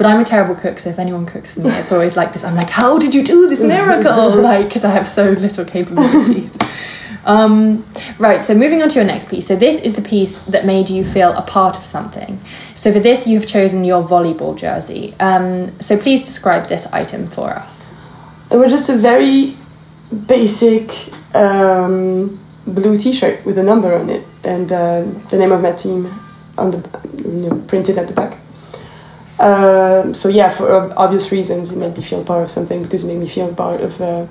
but 0.00 0.06
I'm 0.06 0.18
a 0.18 0.24
terrible 0.24 0.54
cook, 0.54 0.78
so 0.78 0.88
if 0.88 0.98
anyone 0.98 1.26
cooks 1.26 1.52
for 1.52 1.60
me, 1.60 1.68
it's 1.72 1.92
always 1.92 2.16
like 2.16 2.32
this. 2.32 2.42
I'm 2.42 2.54
like, 2.54 2.70
how 2.70 2.98
did 2.98 3.14
you 3.14 3.22
do 3.22 3.50
this 3.50 3.62
miracle? 3.62 4.34
like, 4.42 4.64
because 4.64 4.82
I 4.82 4.92
have 4.92 5.06
so 5.06 5.32
little 5.32 5.66
capabilities. 5.66 6.56
Um, 7.26 7.84
right, 8.18 8.42
so 8.42 8.54
moving 8.54 8.80
on 8.80 8.88
to 8.88 8.94
your 8.94 9.04
next 9.04 9.28
piece. 9.28 9.46
So, 9.46 9.54
this 9.54 9.78
is 9.82 9.94
the 9.94 10.00
piece 10.00 10.46
that 10.46 10.64
made 10.64 10.88
you 10.88 11.04
feel 11.04 11.34
a 11.34 11.42
part 11.42 11.76
of 11.76 11.84
something. 11.84 12.40
So, 12.74 12.90
for 12.94 12.98
this, 12.98 13.26
you've 13.26 13.46
chosen 13.46 13.84
your 13.84 14.02
volleyball 14.02 14.56
jersey. 14.56 15.14
Um, 15.20 15.78
so, 15.82 15.98
please 15.98 16.22
describe 16.22 16.68
this 16.68 16.86
item 16.94 17.26
for 17.26 17.50
us. 17.50 17.92
It 18.50 18.56
was 18.56 18.72
just 18.72 18.88
a 18.88 18.96
very 18.96 19.54
basic 20.26 20.90
um, 21.34 22.40
blue 22.66 22.96
T-shirt 22.96 23.44
with 23.44 23.58
a 23.58 23.62
number 23.62 23.94
on 23.94 24.08
it 24.08 24.26
and 24.42 24.72
uh, 24.72 25.02
the 25.28 25.36
name 25.36 25.52
of 25.52 25.60
my 25.60 25.72
team 25.72 26.10
on 26.56 26.70
the 26.70 27.00
you 27.18 27.50
know, 27.50 27.62
printed 27.68 27.98
at 27.98 28.08
the 28.08 28.14
back. 28.14 28.38
Uh, 29.40 30.12
so 30.12 30.28
yeah, 30.28 30.50
for 30.50 30.92
obvious 30.98 31.32
reasons, 31.32 31.72
it 31.72 31.78
made 31.78 31.96
me 31.96 32.02
feel 32.02 32.22
part 32.22 32.42
of 32.42 32.50
something 32.50 32.82
because 32.82 33.04
it 33.04 33.06
made 33.06 33.18
me 33.18 33.26
feel 33.26 33.52
part 33.54 33.80
of 33.80 33.98
uh, 34.00 34.26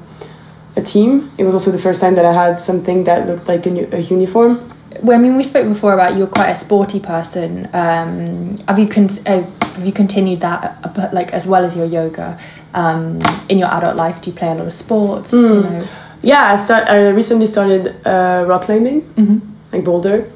a 0.76 0.82
team. 0.84 1.32
It 1.40 1.46
was 1.46 1.56
also 1.56 1.72
the 1.72 1.80
first 1.80 2.00
time 2.00 2.14
that 2.14 2.26
I 2.26 2.32
had 2.32 2.60
something 2.60 3.06
that 3.06 3.28
looked 3.28 3.48
like 3.48 3.66
a, 3.66 3.96
a 3.96 4.00
uniform. 4.02 4.62
Well, 5.02 5.18
I 5.18 5.22
mean, 5.22 5.36
we 5.36 5.44
spoke 5.44 5.68
before 5.68 5.94
about 5.94 6.16
you're 6.16 6.28
quite 6.28 6.50
a 6.50 6.56
sporty 6.56 7.00
person. 7.00 7.68
Um, 7.74 8.58
have 8.68 8.78
you 8.78 8.88
con- 8.88 9.10
uh, 9.26 9.42
have 9.76 9.86
you 9.86 9.92
continued 9.92 10.42
that, 10.42 10.78
uh, 10.84 11.10
like 11.12 11.34
as 11.34 11.48
well 11.48 11.66
as 11.66 11.76
your 11.76 11.88
yoga 11.88 12.38
um, 12.76 13.20
in 13.50 13.58
your 13.58 13.70
adult 13.70 13.96
life? 13.96 14.22
Do 14.22 14.30
you 14.30 14.38
play 14.38 14.52
a 14.52 14.54
lot 14.54 14.68
of 14.68 14.74
sports? 14.74 15.34
Mm. 15.34 15.42
You 15.42 15.70
know? 15.80 15.88
Yeah, 16.22 16.54
I 16.54 16.58
start. 16.58 16.88
I 16.88 17.10
recently 17.10 17.48
started 17.48 17.96
uh, 18.06 18.46
rock 18.48 18.64
climbing, 18.64 19.02
mm-hmm. 19.02 19.40
like 19.72 19.84
boulder 19.86 20.30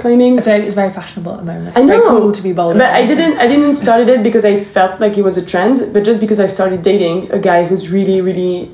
climbing. 0.00 0.38
It's 0.38 0.46
very, 0.46 0.66
it's 0.66 0.74
very 0.74 0.90
fashionable 0.90 1.32
at 1.32 1.38
the 1.38 1.44
moment. 1.44 1.68
It's 1.68 1.76
I 1.76 1.82
know. 1.82 1.86
very 1.86 2.02
cool 2.08 2.32
to 2.32 2.42
be 2.42 2.52
boulder. 2.52 2.78
But 2.78 2.92
I 2.94 3.06
didn't. 3.06 3.38
I 3.38 3.46
didn't 3.46 3.74
started 3.74 4.08
it 4.08 4.22
because 4.22 4.44
I 4.44 4.64
felt 4.64 5.00
like 5.00 5.18
it 5.18 5.22
was 5.22 5.36
a 5.36 5.44
trend, 5.44 5.92
but 5.92 6.02
just 6.04 6.20
because 6.20 6.40
I 6.40 6.48
started 6.48 6.82
dating 6.82 7.30
a 7.30 7.38
guy 7.38 7.64
who's 7.64 7.92
really, 7.92 8.20
really 8.20 8.70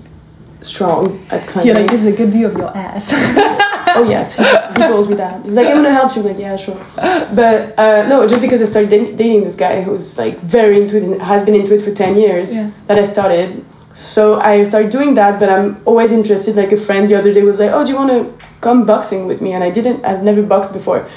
strong 0.63 1.25
at 1.31 1.47
climbing. 1.49 1.67
You're 1.67 1.77
like, 1.77 1.91
this 1.91 2.01
is 2.05 2.13
a 2.15 2.17
good 2.17 2.31
view 2.31 2.47
of 2.47 2.57
your 2.57 2.77
ass. 2.77 3.11
oh 3.97 4.07
yes, 4.09 4.37
he, 4.37 4.45
he 4.45 4.89
told 4.89 5.09
me 5.09 5.17
that. 5.17 5.45
He's 5.45 5.55
like, 5.55 5.67
I'm 5.67 5.77
gonna 5.77 5.93
help 5.93 6.15
you. 6.17 6.23
I'm 6.23 6.29
like, 6.29 6.39
yeah, 6.39 6.57
sure. 6.57 6.81
But 6.97 7.79
uh, 7.79 8.07
no, 8.09 8.27
just 8.29 8.41
because 8.41 8.63
I 8.63 8.67
started 8.67 9.17
dating 9.17 9.45
this 9.45 9.57
guy 9.57 9.83
who's 9.83 10.19
like 10.19 10.39
very 10.41 10.81
into 10.81 10.97
it 10.97 11.03
and 11.03 11.23
has 11.23 11.45
been 11.45 11.55
into 11.55 11.75
it 11.75 11.83
for 11.83 11.93
ten 11.93 12.17
years, 12.17 12.55
yeah. 12.55 12.71
that 12.87 12.99
I 12.99 13.05
started. 13.05 13.65
So 13.95 14.39
I 14.41 14.65
started 14.65 14.91
doing 14.91 15.15
that, 15.15 15.41
but 15.41 15.49
I'm 15.49 15.81
always 15.87 16.13
interested. 16.13 16.57
Like 16.57 16.73
a 16.73 16.77
friend 16.77 17.09
the 17.11 17.15
other 17.15 17.33
day 17.33 17.43
was 17.43 17.59
like, 17.59 17.71
"Oh, 17.73 17.85
do 17.85 17.91
you 17.93 17.97
want 17.97 18.11
to 18.11 18.46
come 18.61 18.87
boxing 18.87 19.27
with 19.27 19.41
me?" 19.41 19.53
And 19.53 19.63
I 19.65 19.71
didn't. 19.71 20.05
I've 20.05 20.23
never 20.23 20.43
boxed 20.43 20.73
before, 20.73 21.09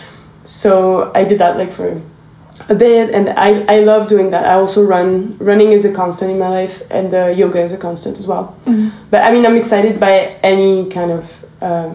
so 0.45 1.11
I 1.15 1.23
did 1.23 1.39
that 1.39 1.57
like 1.57 1.71
for 1.71 2.01
a 2.69 2.75
bit, 2.75 3.13
and 3.13 3.29
I 3.29 3.65
I 3.67 3.79
love 3.79 4.07
doing 4.07 4.31
that. 4.31 4.45
I 4.45 4.53
also 4.53 4.85
run. 4.85 5.37
Running 5.39 5.71
is 5.71 5.85
a 5.85 5.93
constant 5.93 6.31
in 6.31 6.39
my 6.39 6.49
life, 6.49 6.83
and 6.91 7.13
uh, 7.13 7.27
yoga 7.27 7.61
is 7.61 7.71
a 7.71 7.77
constant 7.77 8.17
as 8.17 8.27
well. 8.27 8.55
Mm-hmm. 8.65 8.89
But 9.09 9.23
I 9.23 9.31
mean, 9.31 9.45
I'm 9.45 9.55
excited 9.55 9.99
by 9.99 10.37
any 10.43 10.89
kind 10.89 11.11
of 11.11 11.45
uh, 11.61 11.93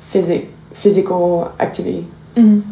physic 0.00 0.48
physical 0.72 1.54
activity. 1.58 2.06
Mm-hmm. 2.36 2.70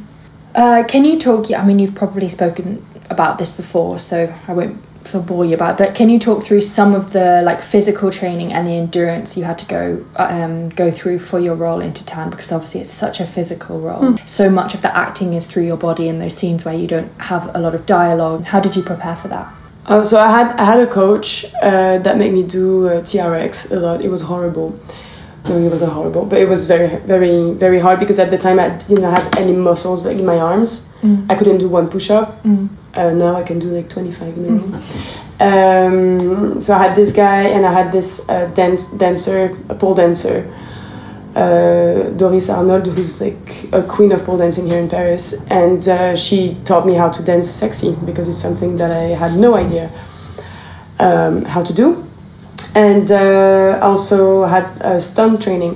Uh, 0.54 0.84
can 0.88 1.04
you 1.04 1.18
talk? 1.18 1.50
I 1.50 1.64
mean, 1.64 1.78
you've 1.78 1.94
probably 1.94 2.28
spoken 2.28 2.84
about 3.10 3.38
this 3.38 3.52
before, 3.52 3.98
so 3.98 4.32
I 4.46 4.52
won't 4.52 4.78
of 5.14 5.26
bore 5.26 5.44
you 5.44 5.54
about. 5.54 5.78
But 5.78 5.94
can 5.94 6.08
you 6.08 6.18
talk 6.18 6.44
through 6.44 6.60
some 6.60 6.94
of 6.94 7.12
the 7.12 7.42
like 7.44 7.60
physical 7.60 8.10
training 8.10 8.52
and 8.52 8.66
the 8.66 8.72
endurance 8.72 9.36
you 9.36 9.44
had 9.44 9.58
to 9.58 9.66
go 9.66 10.04
um, 10.16 10.68
go 10.70 10.90
through 10.90 11.18
for 11.18 11.38
your 11.38 11.54
role 11.54 11.80
in 11.80 11.92
Titane? 11.92 12.30
Because 12.30 12.52
obviously 12.52 12.80
it's 12.80 12.92
such 12.92 13.20
a 13.20 13.26
physical 13.26 13.80
role. 13.80 14.02
Mm. 14.02 14.28
So 14.28 14.50
much 14.50 14.74
of 14.74 14.82
the 14.82 14.94
acting 14.96 15.34
is 15.34 15.46
through 15.46 15.64
your 15.64 15.76
body 15.76 16.08
in 16.08 16.18
those 16.18 16.36
scenes 16.36 16.64
where 16.64 16.74
you 16.74 16.86
don't 16.86 17.10
have 17.22 17.54
a 17.54 17.58
lot 17.58 17.74
of 17.74 17.86
dialogue. 17.86 18.44
How 18.44 18.60
did 18.60 18.76
you 18.76 18.82
prepare 18.82 19.16
for 19.16 19.28
that? 19.28 19.52
Oh, 19.86 20.04
so 20.04 20.20
I 20.20 20.28
had 20.28 20.48
I 20.60 20.64
had 20.64 20.80
a 20.80 20.86
coach 20.86 21.46
uh, 21.62 21.98
that 21.98 22.18
made 22.18 22.32
me 22.32 22.42
do 22.42 22.88
uh, 22.88 23.00
TRX 23.00 23.72
a 23.72 23.76
lot. 23.76 24.02
It 24.02 24.10
was 24.10 24.22
horrible. 24.22 24.78
No, 25.48 25.56
it 25.56 25.70
wasn't 25.70 25.92
horrible, 25.92 26.26
but 26.26 26.40
it 26.40 26.48
was 26.48 26.66
very, 26.66 26.96
very, 27.06 27.52
very 27.52 27.78
hard 27.78 28.00
because 28.00 28.18
at 28.18 28.30
the 28.30 28.36
time 28.36 28.58
I 28.58 28.68
didn't 28.70 29.04
have 29.04 29.34
any 29.38 29.52
muscles 29.52 30.04
like 30.04 30.18
in 30.18 30.26
my 30.26 30.38
arms. 30.38 30.92
Mm. 31.00 31.30
I 31.30 31.36
couldn't 31.36 31.58
do 31.58 31.68
one 31.68 31.88
push 31.88 32.10
up. 32.10 32.42
Mm. 32.42 32.68
Uh, 32.98 33.14
now 33.14 33.36
I 33.36 33.44
can 33.44 33.60
do 33.60 33.68
like 33.68 33.88
25 33.88 34.38
in 34.38 34.44
a 34.44 34.52
row. 34.54 34.78
Um, 35.40 36.60
so 36.60 36.74
I 36.74 36.88
had 36.88 36.96
this 36.96 37.14
guy 37.14 37.42
and 37.42 37.64
I 37.64 37.72
had 37.72 37.92
this 37.92 38.28
uh, 38.28 38.46
dance 38.46 38.90
dancer, 38.90 39.56
a 39.68 39.74
pole 39.76 39.94
dancer, 39.94 40.52
uh, 41.36 42.10
Doris 42.16 42.50
Arnold, 42.50 42.88
who's 42.88 43.20
like 43.20 43.72
a 43.72 43.84
queen 43.84 44.10
of 44.10 44.24
pole 44.24 44.38
dancing 44.38 44.66
here 44.66 44.80
in 44.80 44.88
Paris, 44.88 45.46
and 45.46 45.86
uh, 45.88 46.16
she 46.16 46.56
taught 46.64 46.86
me 46.86 46.94
how 46.94 47.08
to 47.08 47.22
dance 47.22 47.48
sexy 47.48 47.94
because 48.04 48.26
it's 48.28 48.42
something 48.42 48.74
that 48.78 48.90
I 48.90 49.14
had 49.14 49.38
no 49.38 49.54
idea 49.54 49.88
um, 50.98 51.44
how 51.44 51.62
to 51.62 51.72
do, 51.72 52.04
and 52.74 53.08
uh, 53.12 53.78
also 53.80 54.44
had 54.44 54.98
stunt 54.98 55.40
training. 55.40 55.74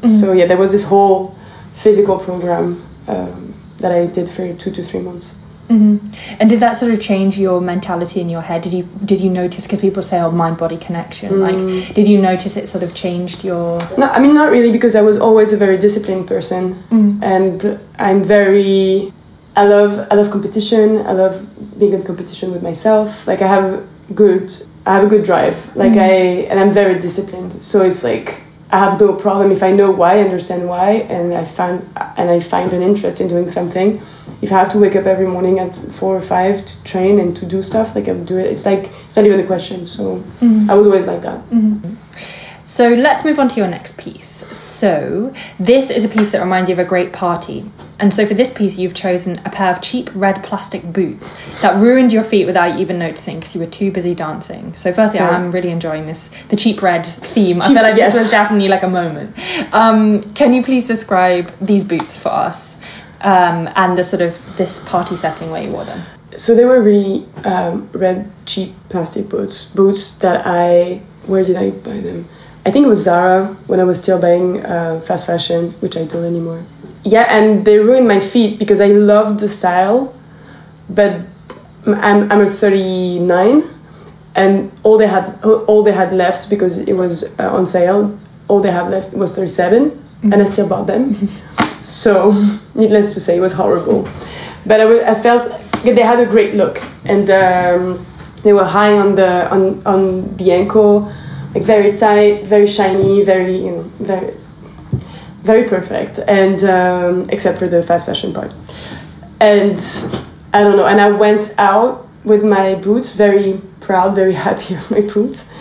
Mm-hmm. 0.00 0.20
So 0.20 0.32
yeah, 0.32 0.46
there 0.46 0.58
was 0.58 0.72
this 0.72 0.88
whole 0.88 1.38
physical 1.74 2.18
program 2.18 2.82
um, 3.06 3.54
that 3.78 3.92
I 3.92 4.06
did 4.06 4.28
for 4.28 4.52
two 4.54 4.72
to 4.72 4.82
three 4.82 5.00
months. 5.00 5.45
Mm-hmm. 5.68 6.36
And 6.40 6.48
did 6.48 6.60
that 6.60 6.76
sort 6.76 6.92
of 6.92 7.00
change 7.00 7.38
your 7.38 7.60
mentality 7.60 8.20
in 8.20 8.28
your 8.28 8.42
head? 8.42 8.62
Did 8.62 8.72
you 8.72 8.88
did 9.04 9.20
you 9.20 9.30
notice? 9.30 9.66
Because 9.66 9.80
people 9.80 10.02
say, 10.02 10.20
"Oh, 10.20 10.30
mind 10.30 10.58
body 10.58 10.76
connection." 10.76 11.32
Mm. 11.32 11.40
Like, 11.40 11.94
did 11.94 12.06
you 12.06 12.20
notice 12.20 12.56
it 12.56 12.68
sort 12.68 12.84
of 12.84 12.94
changed 12.94 13.44
your? 13.44 13.78
No, 13.98 14.08
I 14.08 14.20
mean 14.20 14.34
not 14.34 14.50
really, 14.50 14.70
because 14.70 14.94
I 14.94 15.02
was 15.02 15.18
always 15.18 15.52
a 15.52 15.56
very 15.56 15.78
disciplined 15.78 16.28
person, 16.28 16.74
mm. 16.90 17.22
and 17.22 17.80
I'm 17.98 18.22
very. 18.22 19.12
I 19.56 19.66
love 19.66 20.06
I 20.10 20.14
love 20.14 20.30
competition. 20.30 20.98
I 21.06 21.12
love 21.12 21.44
being 21.78 21.94
in 21.94 22.02
competition 22.02 22.52
with 22.52 22.62
myself. 22.62 23.26
Like 23.26 23.42
I 23.42 23.48
have 23.48 23.86
good 24.14 24.52
I 24.86 24.94
have 24.94 25.04
a 25.04 25.08
good 25.08 25.24
drive. 25.24 25.74
Like 25.74 25.92
mm. 25.92 26.00
I 26.00 26.12
and 26.50 26.60
I'm 26.60 26.72
very 26.72 26.98
disciplined. 26.98 27.52
So 27.64 27.82
it's 27.82 28.04
like 28.04 28.42
I 28.76 28.78
have 28.80 29.00
no 29.00 29.14
problem 29.14 29.52
if 29.52 29.62
I 29.62 29.72
know 29.72 29.90
why, 29.90 30.16
I 30.16 30.20
understand 30.20 30.68
why, 30.68 30.90
and 31.14 31.32
I 31.32 31.46
find 31.46 31.80
and 32.18 32.28
I 32.28 32.40
find 32.40 32.74
an 32.74 32.82
interest 32.82 33.22
in 33.22 33.26
doing 33.26 33.48
something. 33.48 34.02
If 34.42 34.52
I 34.52 34.58
have 34.58 34.70
to 34.72 34.78
wake 34.78 34.94
up 34.94 35.06
every 35.06 35.26
morning 35.26 35.58
at 35.58 35.74
four 35.98 36.14
or 36.14 36.20
five 36.20 36.66
to 36.66 36.84
train 36.84 37.18
and 37.18 37.34
to 37.38 37.46
do 37.46 37.62
stuff, 37.62 37.94
like 37.94 38.06
I'll 38.06 38.22
do 38.22 38.36
it. 38.36 38.48
It's 38.52 38.66
like 38.66 38.90
it's 39.06 39.16
not 39.16 39.24
even 39.24 39.40
a 39.40 39.46
question. 39.46 39.86
So 39.86 40.16
mm-hmm. 40.16 40.70
I 40.70 40.74
was 40.74 40.86
always 40.86 41.06
like 41.06 41.22
that. 41.22 41.40
Mm-hmm. 41.48 41.94
So 42.64 42.90
let's 42.90 43.24
move 43.24 43.38
on 43.38 43.48
to 43.48 43.56
your 43.60 43.68
next 43.68 43.98
piece. 43.98 44.44
So 44.54 45.32
this 45.58 45.88
is 45.88 46.04
a 46.04 46.10
piece 46.10 46.32
that 46.32 46.40
reminds 46.40 46.68
you 46.68 46.74
of 46.74 46.78
a 46.78 46.84
great 46.84 47.14
party. 47.14 47.64
And 47.98 48.12
so 48.12 48.26
for 48.26 48.34
this 48.34 48.52
piece, 48.52 48.78
you've 48.78 48.94
chosen 48.94 49.40
a 49.44 49.50
pair 49.50 49.72
of 49.72 49.80
cheap 49.80 50.10
red 50.14 50.44
plastic 50.44 50.82
boots 50.92 51.36
that 51.62 51.80
ruined 51.80 52.12
your 52.12 52.22
feet 52.22 52.44
without 52.44 52.74
you 52.74 52.80
even 52.80 52.98
noticing 52.98 53.36
because 53.36 53.54
you 53.54 53.60
were 53.60 53.66
too 53.66 53.90
busy 53.90 54.14
dancing. 54.14 54.74
So 54.74 54.92
firstly, 54.92 55.20
yeah. 55.20 55.30
I'm 55.30 55.50
really 55.50 55.70
enjoying 55.70 56.06
this 56.06 56.30
the 56.48 56.56
cheap 56.56 56.82
red 56.82 57.06
theme. 57.06 57.60
Cheap, 57.60 57.70
I 57.70 57.74
feel 57.74 57.82
like 57.82 57.96
yes. 57.96 58.12
this 58.12 58.24
was 58.24 58.30
definitely 58.30 58.68
like 58.68 58.82
a 58.82 58.88
moment. 58.88 59.34
Um, 59.72 60.22
can 60.34 60.52
you 60.52 60.62
please 60.62 60.86
describe 60.86 61.50
these 61.60 61.84
boots 61.84 62.18
for 62.18 62.28
us 62.28 62.78
um, 63.22 63.68
and 63.76 63.96
the 63.96 64.04
sort 64.04 64.22
of 64.22 64.56
this 64.56 64.86
party 64.86 65.16
setting 65.16 65.50
where 65.50 65.64
you 65.64 65.72
wore 65.72 65.84
them? 65.84 66.02
So 66.36 66.54
they 66.54 66.66
were 66.66 66.82
really 66.82 67.26
um, 67.44 67.88
red 67.92 68.30
cheap 68.44 68.74
plastic 68.90 69.30
boots. 69.30 69.70
Boots 69.70 70.18
that 70.18 70.42
I 70.44 71.00
where 71.26 71.44
did 71.44 71.56
I 71.56 71.70
buy 71.70 71.98
them? 72.00 72.28
I 72.66 72.70
think 72.70 72.84
it 72.84 72.88
was 72.88 73.02
Zara 73.02 73.46
when 73.68 73.80
I 73.80 73.84
was 73.84 74.02
still 74.02 74.20
buying 74.20 74.64
uh, 74.64 75.00
fast 75.00 75.26
fashion, 75.26 75.70
which 75.80 75.96
I 75.96 76.04
don't 76.04 76.24
anymore. 76.24 76.64
Yeah, 77.06 77.26
and 77.30 77.64
they 77.64 77.78
ruined 77.78 78.08
my 78.08 78.18
feet 78.18 78.58
because 78.58 78.80
I 78.80 78.88
loved 78.88 79.38
the 79.38 79.48
style, 79.48 80.12
but 80.90 81.20
I'm 81.86 82.30
I'm 82.32 82.40
a 82.40 82.50
39, 82.50 83.62
and 84.34 84.72
all 84.82 84.98
they 84.98 85.06
had 85.06 85.38
all 85.44 85.84
they 85.84 85.92
had 85.92 86.12
left 86.12 86.50
because 86.50 86.78
it 86.78 86.94
was 86.94 87.38
uh, 87.38 87.54
on 87.54 87.66
sale. 87.66 88.18
All 88.48 88.60
they 88.60 88.72
have 88.72 88.90
left 88.90 89.14
was 89.14 89.32
37, 89.32 89.90
mm-hmm. 89.90 90.32
and 90.32 90.42
I 90.42 90.46
still 90.46 90.68
bought 90.68 90.88
them. 90.88 91.14
so, 91.82 92.32
needless 92.74 93.14
to 93.14 93.20
say, 93.20 93.36
it 93.36 93.40
was 93.40 93.54
horrible. 93.54 94.08
But 94.66 94.80
I, 94.80 95.12
I 95.12 95.14
felt 95.14 95.54
they 95.84 96.02
had 96.02 96.18
a 96.18 96.26
great 96.26 96.54
look, 96.54 96.82
and 97.04 97.30
um, 97.30 98.04
they 98.42 98.52
were 98.52 98.66
high 98.66 98.98
on 98.98 99.14
the 99.14 99.48
on 99.54 99.80
on 99.86 100.36
the 100.36 100.50
ankle 100.50 101.12
like 101.56 101.64
very 101.64 101.96
tight, 101.96 102.44
very 102.44 102.66
shiny, 102.66 103.22
very 103.22 103.56
you 103.56 103.70
know 103.70 103.82
very 103.98 104.34
very 105.46 105.68
perfect, 105.68 106.18
and 106.26 106.62
um, 106.64 107.30
except 107.30 107.58
for 107.58 107.68
the 107.68 107.82
fast 107.82 108.06
fashion 108.06 108.34
part. 108.34 108.52
And 109.40 109.78
I 110.52 110.64
don't 110.64 110.76
know. 110.76 110.86
And 110.86 111.00
I 111.00 111.10
went 111.10 111.54
out 111.58 112.08
with 112.24 112.42
my 112.44 112.74
boots, 112.74 113.14
very 113.14 113.60
proud, 113.80 114.14
very 114.14 114.34
happy 114.46 114.74
of 114.74 114.90
my 114.90 115.00
boots. 115.00 115.52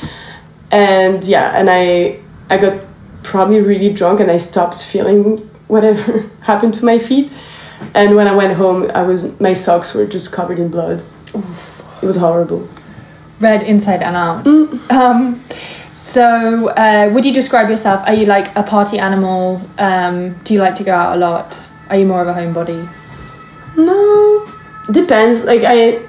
And 0.71 1.23
yeah, 1.23 1.57
and 1.57 1.69
I 1.69 2.19
I 2.49 2.57
got 2.57 2.83
probably 3.23 3.61
really 3.61 3.93
drunk, 3.93 4.19
and 4.19 4.31
I 4.31 4.37
stopped 4.37 4.83
feeling 4.83 5.37
whatever 5.67 6.25
happened 6.41 6.73
to 6.75 6.85
my 6.85 6.99
feet. 6.99 7.31
And 7.93 8.15
when 8.15 8.27
I 8.27 8.35
went 8.35 8.53
home, 8.57 8.89
I 8.93 9.03
was 9.03 9.39
my 9.39 9.53
socks 9.53 9.93
were 9.95 10.07
just 10.07 10.33
covered 10.33 10.59
in 10.59 10.69
blood. 10.69 11.03
Oof. 11.35 11.71
It 12.01 12.05
was 12.05 12.17
horrible. 12.17 12.67
Red 13.39 13.63
inside 13.63 14.01
and 14.01 14.15
out. 14.15 14.45
Mm. 14.45 14.91
Um, 14.91 15.43
so, 15.95 16.69
uh, 16.69 17.09
would 17.13 17.25
you 17.25 17.33
describe 17.33 17.69
yourself? 17.69 18.01
Are 18.05 18.13
you 18.13 18.25
like 18.25 18.53
a 18.55 18.63
party 18.63 18.99
animal? 18.99 19.61
Um, 19.77 20.33
do 20.43 20.53
you 20.53 20.59
like 20.59 20.75
to 20.75 20.83
go 20.83 20.93
out 20.93 21.15
a 21.15 21.19
lot? 21.19 21.71
Are 21.89 21.97
you 21.97 22.05
more 22.05 22.21
of 22.21 22.27
a 22.27 22.33
homebody? 22.33 22.87
No, 23.77 24.51
depends. 24.91 25.45
Like 25.45 25.61
I, 25.65 26.05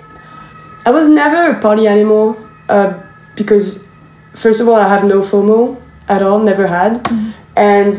I 0.85 0.91
was 0.91 1.09
never 1.09 1.57
a 1.57 1.61
party 1.61 1.87
animal 1.87 2.37
uh, 2.69 3.01
because, 3.37 3.89
first 4.35 4.61
of 4.61 4.69
all, 4.69 4.75
I 4.75 4.89
have 4.89 5.05
no 5.05 5.21
FOMO 5.21 5.81
at 6.09 6.23
all. 6.23 6.41
Never 6.41 6.67
had, 6.67 7.05
mm-hmm. 7.05 7.31
and 7.57 7.95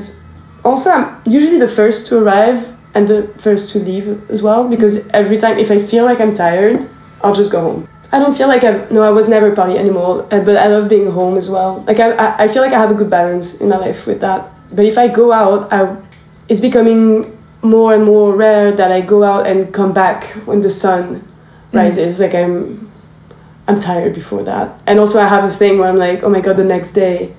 also 0.66 0.90
I'm 0.90 1.22
usually 1.26 1.60
the 1.60 1.68
first 1.70 2.08
to 2.08 2.18
arrive 2.18 2.76
and 2.94 3.08
the 3.08 3.28
first 3.38 3.72
to 3.72 3.80
leave 3.80 4.30
as 4.30 4.42
well 4.42 4.68
because 4.68 5.08
every 5.10 5.38
time 5.38 5.58
if 5.58 5.72
I 5.72 5.80
feel 5.80 6.04
like 6.04 6.20
I'm 6.20 6.34
tired, 6.34 6.90
I'll 7.24 7.36
just 7.36 7.52
go 7.52 7.62
home. 7.62 7.90
I 8.12 8.20
don't 8.20 8.36
feel 8.36 8.48
like 8.48 8.64
I 8.64 8.88
no 8.90 9.04
I 9.04 9.10
was 9.10 9.28
never 9.28 9.52
a 9.52 9.56
party 9.56 9.78
anymore, 9.78 10.24
uh, 10.32 10.44
but 10.44 10.56
I 10.56 10.68
love 10.68 10.88
being 10.88 11.12
home 11.12 11.38
as 11.38 11.50
well. 11.50 11.84
Like 11.88 12.00
I, 12.00 12.44
I 12.44 12.48
feel 12.48 12.62
like 12.62 12.72
I 12.72 12.80
have 12.80 12.92
a 12.92 12.96
good 12.96 13.10
balance 13.10 13.60
in 13.60 13.70
my 13.70 13.78
life 13.78 14.08
with 14.08 14.22
that. 14.22 14.50
But 14.72 14.86
if 14.86 14.98
I 14.98 15.08
go 15.08 15.32
out, 15.32 15.72
I, 15.72 15.98
it's 16.48 16.62
becoming 16.62 17.38
more 17.62 17.94
and 17.94 18.06
more 18.06 18.36
rare 18.36 18.72
that 18.72 18.92
I 18.92 19.02
go 19.02 19.24
out 19.24 19.48
and 19.48 19.74
come 19.74 19.94
back 19.94 20.24
when 20.46 20.62
the 20.62 20.70
sun 20.70 21.22
mm. 21.72 21.78
rises. 21.78 22.18
Mm. 22.18 22.22
Like 22.22 22.36
I'm 22.36 22.92
I'm 23.68 23.80
tired 23.82 24.14
before 24.16 24.44
that, 24.44 24.80
and 24.88 25.00
also 25.00 25.20
I 25.20 25.28
have 25.28 25.44
a 25.44 25.52
thing 25.52 25.78
where 25.78 25.90
I'm 25.90 25.98
like, 25.98 26.24
oh 26.24 26.30
my 26.30 26.40
god, 26.40 26.56
the 26.56 26.64
next 26.64 26.94
day, 26.94 27.36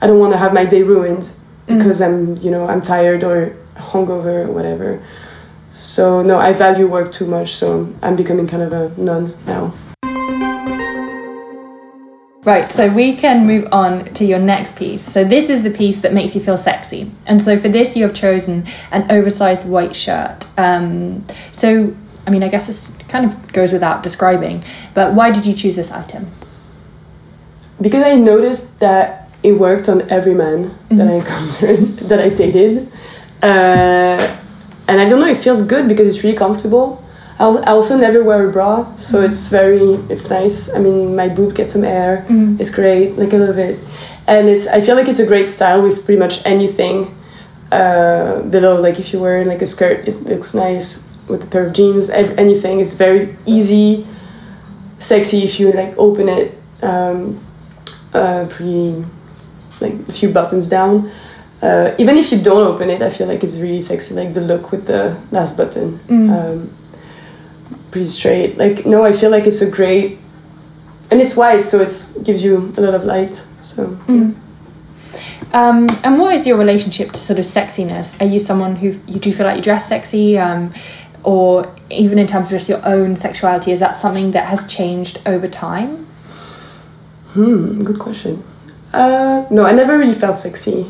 I 0.00 0.08
don't 0.08 0.18
want 0.18 0.32
to 0.32 0.38
have 0.38 0.52
my 0.52 0.64
day 0.64 0.82
ruined 0.82 1.22
mm. 1.22 1.78
because 1.78 2.00
mm. 2.00 2.06
I'm 2.06 2.36
you 2.38 2.50
know 2.50 2.66
I'm 2.66 2.82
tired 2.82 3.22
or 3.22 3.54
hungover 3.76 4.46
or 4.46 4.50
whatever. 4.50 5.00
So 5.70 6.22
no, 6.22 6.38
I 6.38 6.52
value 6.52 6.88
work 6.88 7.12
too 7.12 7.26
much, 7.26 7.54
so 7.54 7.94
I'm 8.02 8.16
becoming 8.16 8.48
kind 8.48 8.64
of 8.64 8.72
a 8.72 9.00
nun 9.00 9.34
now. 9.46 9.72
Right, 12.42 12.72
so 12.72 12.88
we 12.88 13.16
can 13.16 13.46
move 13.46 13.68
on 13.70 14.06
to 14.14 14.24
your 14.24 14.38
next 14.38 14.76
piece. 14.76 15.02
So 15.02 15.24
this 15.24 15.50
is 15.50 15.62
the 15.62 15.70
piece 15.70 16.00
that 16.00 16.14
makes 16.14 16.34
you 16.34 16.40
feel 16.40 16.56
sexy, 16.56 17.12
and 17.26 17.42
so 17.42 17.60
for 17.60 17.68
this 17.68 17.96
you 17.96 18.02
have 18.04 18.14
chosen 18.14 18.66
an 18.90 19.10
oversized 19.10 19.66
white 19.66 19.94
shirt. 19.94 20.46
Um, 20.56 21.26
so 21.52 21.94
I 22.26 22.30
mean, 22.30 22.42
I 22.42 22.48
guess 22.48 22.66
this 22.66 22.92
kind 23.08 23.26
of 23.26 23.52
goes 23.52 23.72
without 23.72 24.02
describing, 24.02 24.64
but 24.94 25.14
why 25.14 25.30
did 25.30 25.44
you 25.44 25.54
choose 25.54 25.76
this 25.76 25.90
item? 25.90 26.30
Because 27.80 28.04
I 28.04 28.14
noticed 28.14 28.80
that 28.80 29.30
it 29.42 29.52
worked 29.52 29.88
on 29.88 30.08
every 30.10 30.34
man 30.34 30.70
mm-hmm. 30.70 30.96
that 30.96 31.08
I 31.08 31.12
encountered, 31.12 31.78
that 32.08 32.20
I 32.20 32.28
dated. 32.28 32.90
Uh, 33.42 34.36
and 34.86 35.00
I 35.00 35.08
don't 35.08 35.20
know, 35.20 35.28
it 35.28 35.38
feels 35.38 35.66
good 35.66 35.88
because 35.88 36.14
it's 36.14 36.22
really 36.22 36.36
comfortable. 36.36 37.04
I 37.40 37.70
also 37.70 37.96
never 37.96 38.22
wear 38.22 38.48
a 38.48 38.52
bra, 38.52 38.84
so 38.96 39.16
mm-hmm. 39.16 39.26
it's 39.26 39.46
very, 39.46 39.94
it's 40.12 40.28
nice. 40.28 40.72
I 40.74 40.78
mean, 40.78 41.16
my 41.16 41.28
boob 41.28 41.54
gets 41.54 41.72
some 41.72 41.84
air. 41.84 42.26
Mm-hmm. 42.28 42.60
It's 42.60 42.74
great, 42.74 43.16
like 43.16 43.32
I 43.32 43.38
love 43.38 43.58
it. 43.58 43.78
And 44.26 44.48
it's, 44.48 44.66
I 44.68 44.80
feel 44.82 44.94
like 44.94 45.08
it's 45.08 45.18
a 45.20 45.26
great 45.26 45.48
style 45.48 45.82
with 45.82 46.04
pretty 46.04 46.18
much 46.18 46.44
anything 46.44 47.14
uh, 47.72 48.42
below. 48.42 48.78
Like 48.80 49.00
if 49.00 49.12
you 49.12 49.20
wear 49.20 49.44
like 49.46 49.62
a 49.62 49.66
skirt, 49.66 50.06
it 50.06 50.22
looks 50.26 50.52
nice 50.54 51.08
with 51.28 51.44
a 51.44 51.46
pair 51.46 51.66
of 51.66 51.72
jeans. 51.72 52.10
Anything 52.10 52.80
is 52.80 52.94
very 52.94 53.34
easy, 53.46 54.06
sexy 54.98 55.42
if 55.42 55.58
you 55.58 55.72
like 55.72 55.96
open 55.96 56.28
it. 56.28 56.58
Um, 56.82 57.40
uh, 58.12 58.46
pretty, 58.50 59.02
like 59.80 59.94
a 59.94 60.12
few 60.12 60.28
buttons 60.28 60.68
down 60.68 61.10
uh, 61.62 61.94
even 61.98 62.16
if 62.16 62.32
you 62.32 62.40
don't 62.40 62.66
open 62.66 62.90
it, 62.90 63.02
I 63.02 63.10
feel 63.10 63.26
like 63.26 63.44
it's 63.44 63.58
really 63.58 63.80
sexy. 63.80 64.14
Like 64.14 64.32
the 64.32 64.40
look 64.40 64.72
with 64.72 64.86
the 64.86 65.20
last 65.30 65.56
button, 65.56 65.98
mm. 66.08 66.30
um, 66.30 66.70
pretty 67.90 68.08
straight. 68.08 68.56
Like 68.56 68.86
no, 68.86 69.04
I 69.04 69.12
feel 69.12 69.30
like 69.30 69.46
it's 69.46 69.62
a 69.62 69.70
great, 69.70 70.18
and 71.10 71.20
it's 71.20 71.36
white, 71.36 71.62
so 71.64 71.80
it 71.80 72.24
gives 72.24 72.42
you 72.42 72.72
a 72.76 72.80
lot 72.80 72.94
of 72.94 73.04
light. 73.04 73.36
So. 73.62 73.86
Mm. 74.06 74.36
Um, 75.52 75.88
and 76.04 76.18
what 76.18 76.32
is 76.32 76.46
your 76.46 76.56
relationship 76.56 77.10
to 77.10 77.20
sort 77.20 77.38
of 77.40 77.44
sexiness? 77.44 78.20
Are 78.20 78.26
you 78.26 78.38
someone 78.38 78.76
who 78.76 78.98
you 79.08 79.18
do 79.18 79.32
feel 79.32 79.46
like 79.46 79.56
you 79.56 79.62
dress 79.62 79.88
sexy, 79.88 80.38
um, 80.38 80.72
or 81.24 81.74
even 81.90 82.18
in 82.18 82.26
terms 82.26 82.46
of 82.46 82.50
just 82.50 82.68
your 82.68 82.80
own 82.86 83.16
sexuality? 83.16 83.72
Is 83.72 83.80
that 83.80 83.96
something 83.96 84.30
that 84.30 84.46
has 84.46 84.66
changed 84.66 85.20
over 85.26 85.48
time? 85.48 86.06
Hmm, 87.32 87.82
good 87.84 87.98
question. 87.98 88.44
Uh, 88.92 89.46
no, 89.50 89.64
I 89.64 89.72
never 89.72 89.98
really 89.98 90.14
felt 90.14 90.38
sexy. 90.38 90.86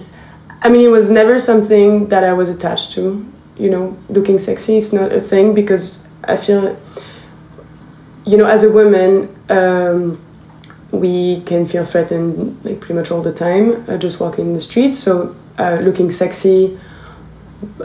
I 0.62 0.68
mean, 0.68 0.82
it 0.82 0.90
was 0.90 1.11
never 1.11 1.38
something 1.38 2.09
that 2.09 2.24
I 2.24 2.32
was 2.32 2.48
attached 2.48 2.92
to. 2.92 3.26
You 3.57 3.70
know, 3.70 3.98
looking 4.09 4.38
sexy 4.38 4.78
is 4.78 4.92
not 4.92 5.12
a 5.12 5.20
thing 5.20 5.55
because 5.55 6.07
I 6.24 6.36
feel, 6.36 6.78
you 8.25 8.37
know, 8.37 8.47
as 8.47 8.64
a 8.64 8.73
woman, 8.73 9.35
um, 9.49 10.21
we 10.91 11.41
can 11.43 11.66
feel 11.66 11.85
threatened 11.85 12.62
like 12.64 12.81
pretty 12.81 12.95
much 12.95 13.11
all 13.11 13.23
the 13.23 13.33
time 13.33 13.89
uh, 13.89 13.97
just 13.97 14.21
walking 14.21 14.47
in 14.47 14.55
the 14.55 14.61
street. 14.61 14.95
So 14.95 15.37
uh, 15.59 15.79
looking 15.83 16.11
sexy, 16.11 16.79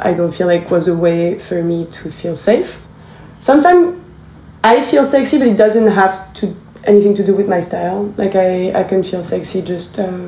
I 0.01 0.13
don't 0.13 0.33
feel 0.33 0.47
like 0.47 0.71
was 0.71 0.87
a 0.87 0.97
way 0.97 1.37
for 1.37 1.61
me 1.63 1.85
to 1.85 2.11
feel 2.11 2.35
safe. 2.35 2.85
Sometimes 3.39 4.01
I 4.63 4.81
feel 4.81 5.05
sexy, 5.05 5.37
but 5.37 5.47
it 5.47 5.57
doesn't 5.57 5.91
have 5.91 6.33
to 6.35 6.55
anything 6.85 7.15
to 7.15 7.25
do 7.25 7.35
with 7.35 7.47
my 7.47 7.61
style. 7.61 8.13
Like 8.17 8.35
I, 8.35 8.73
I 8.73 8.83
can 8.83 9.03
feel 9.03 9.23
sexy 9.23 9.61
just, 9.61 9.99
uh, 9.99 10.27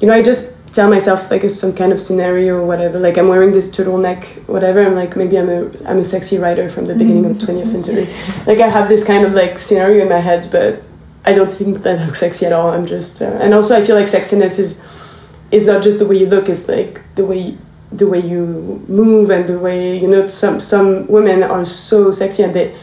you 0.00 0.06
know, 0.06 0.12
I 0.12 0.22
just 0.22 0.55
tell 0.76 0.90
myself 0.90 1.30
like 1.30 1.50
some 1.50 1.74
kind 1.74 1.90
of 1.90 2.00
scenario 2.00 2.56
or 2.58 2.66
whatever. 2.66 2.98
Like 2.98 3.16
I'm 3.16 3.28
wearing 3.28 3.52
this 3.52 3.74
turtleneck, 3.74 4.46
whatever. 4.46 4.84
I'm 4.84 4.94
like 4.94 5.16
maybe 5.16 5.38
I'm 5.38 5.48
a 5.48 5.62
I'm 5.88 5.98
a 5.98 6.04
sexy 6.04 6.36
writer 6.38 6.68
from 6.68 6.84
the 6.84 6.94
beginning 6.94 7.24
of 7.24 7.38
20th 7.38 7.46
mm-hmm. 7.46 7.82
century. 7.82 8.06
like 8.46 8.60
I 8.60 8.68
have 8.68 8.88
this 8.88 9.04
kind 9.04 9.24
of 9.26 9.32
like 9.32 9.58
scenario 9.58 10.02
in 10.02 10.10
my 10.10 10.18
head, 10.18 10.48
but 10.52 10.82
I 11.24 11.32
don't 11.32 11.50
think 11.50 11.78
that 11.78 11.98
I 11.98 12.04
look 12.04 12.14
sexy 12.14 12.44
at 12.46 12.52
all. 12.52 12.68
I'm 12.70 12.86
just 12.86 13.22
uh, 13.22 13.38
and 13.42 13.54
also 13.54 13.74
I 13.74 13.84
feel 13.84 13.96
like 13.96 14.06
sexiness 14.06 14.58
is 14.60 14.86
is 15.50 15.66
not 15.66 15.82
just 15.82 15.98
the 15.98 16.06
way 16.06 16.18
you 16.18 16.26
look. 16.26 16.48
It's 16.48 16.68
like 16.68 17.02
the 17.14 17.24
way 17.24 17.56
the 17.90 18.06
way 18.06 18.20
you 18.20 18.84
move 18.88 19.30
and 19.30 19.48
the 19.48 19.58
way 19.58 19.98
you 19.98 20.08
know 20.08 20.28
some 20.28 20.60
some 20.60 21.06
women 21.06 21.42
are 21.42 21.64
so 21.64 22.10
sexy 22.10 22.42
and 22.42 22.52
they 22.54 22.76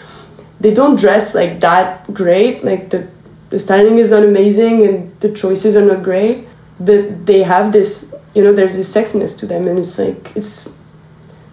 they 0.59 0.73
don't 0.73 0.99
dress 0.99 1.35
like 1.35 1.59
that 1.59 2.11
great. 2.11 2.63
Like 2.63 2.89
the 2.89 3.07
the 3.51 3.59
styling 3.59 3.99
is 3.99 4.09
not 4.09 4.23
amazing 4.23 4.87
and 4.87 5.19
the 5.19 5.31
choices 5.31 5.77
are 5.77 5.85
not 5.85 6.01
great 6.01 6.47
but 6.79 7.25
they 7.25 7.43
have 7.43 7.71
this 7.71 8.15
you 8.33 8.43
know 8.43 8.53
there's 8.53 8.75
this 8.75 8.93
sexiness 8.93 9.37
to 9.39 9.45
them 9.45 9.67
and 9.67 9.79
it's 9.79 9.97
like 9.99 10.35
it's 10.35 10.79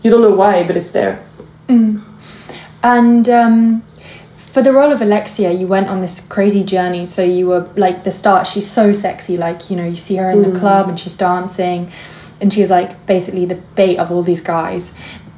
you 0.02 0.10
don't 0.10 0.22
know 0.22 0.34
why 0.34 0.66
but 0.66 0.76
it's 0.76 0.92
there. 0.92 1.24
Mm. 1.68 2.02
and 2.82 3.28
um, 3.28 3.82
for 4.34 4.62
the 4.62 4.72
role 4.72 4.90
of 4.90 5.00
alexia 5.00 5.52
you 5.52 5.66
went 5.66 5.88
on 5.88 6.00
this 6.00 6.20
crazy 6.26 6.64
journey. 6.64 7.06
So 7.06 7.22
you 7.22 7.46
were 7.46 7.68
like 7.76 8.04
the 8.04 8.10
start 8.10 8.46
she's 8.46 8.68
so 8.68 8.92
sexy. 8.92 9.36
Like 9.36 9.70
you 9.70 9.76
know 9.76 9.86
you 9.86 9.96
see 9.96 10.16
her 10.16 10.30
in 10.30 10.38
mm. 10.38 10.52
the 10.52 10.58
club 10.58 10.88
and 10.88 10.98
she's 10.98 11.16
dancing. 11.16 11.92
And 12.42 12.50
she's 12.50 12.70
like 12.70 13.04
basically 13.04 13.44
the 13.44 13.56
bait 13.74 13.98
of 13.98 14.10
all 14.10 14.22
these 14.22 14.40
guys 14.40 14.94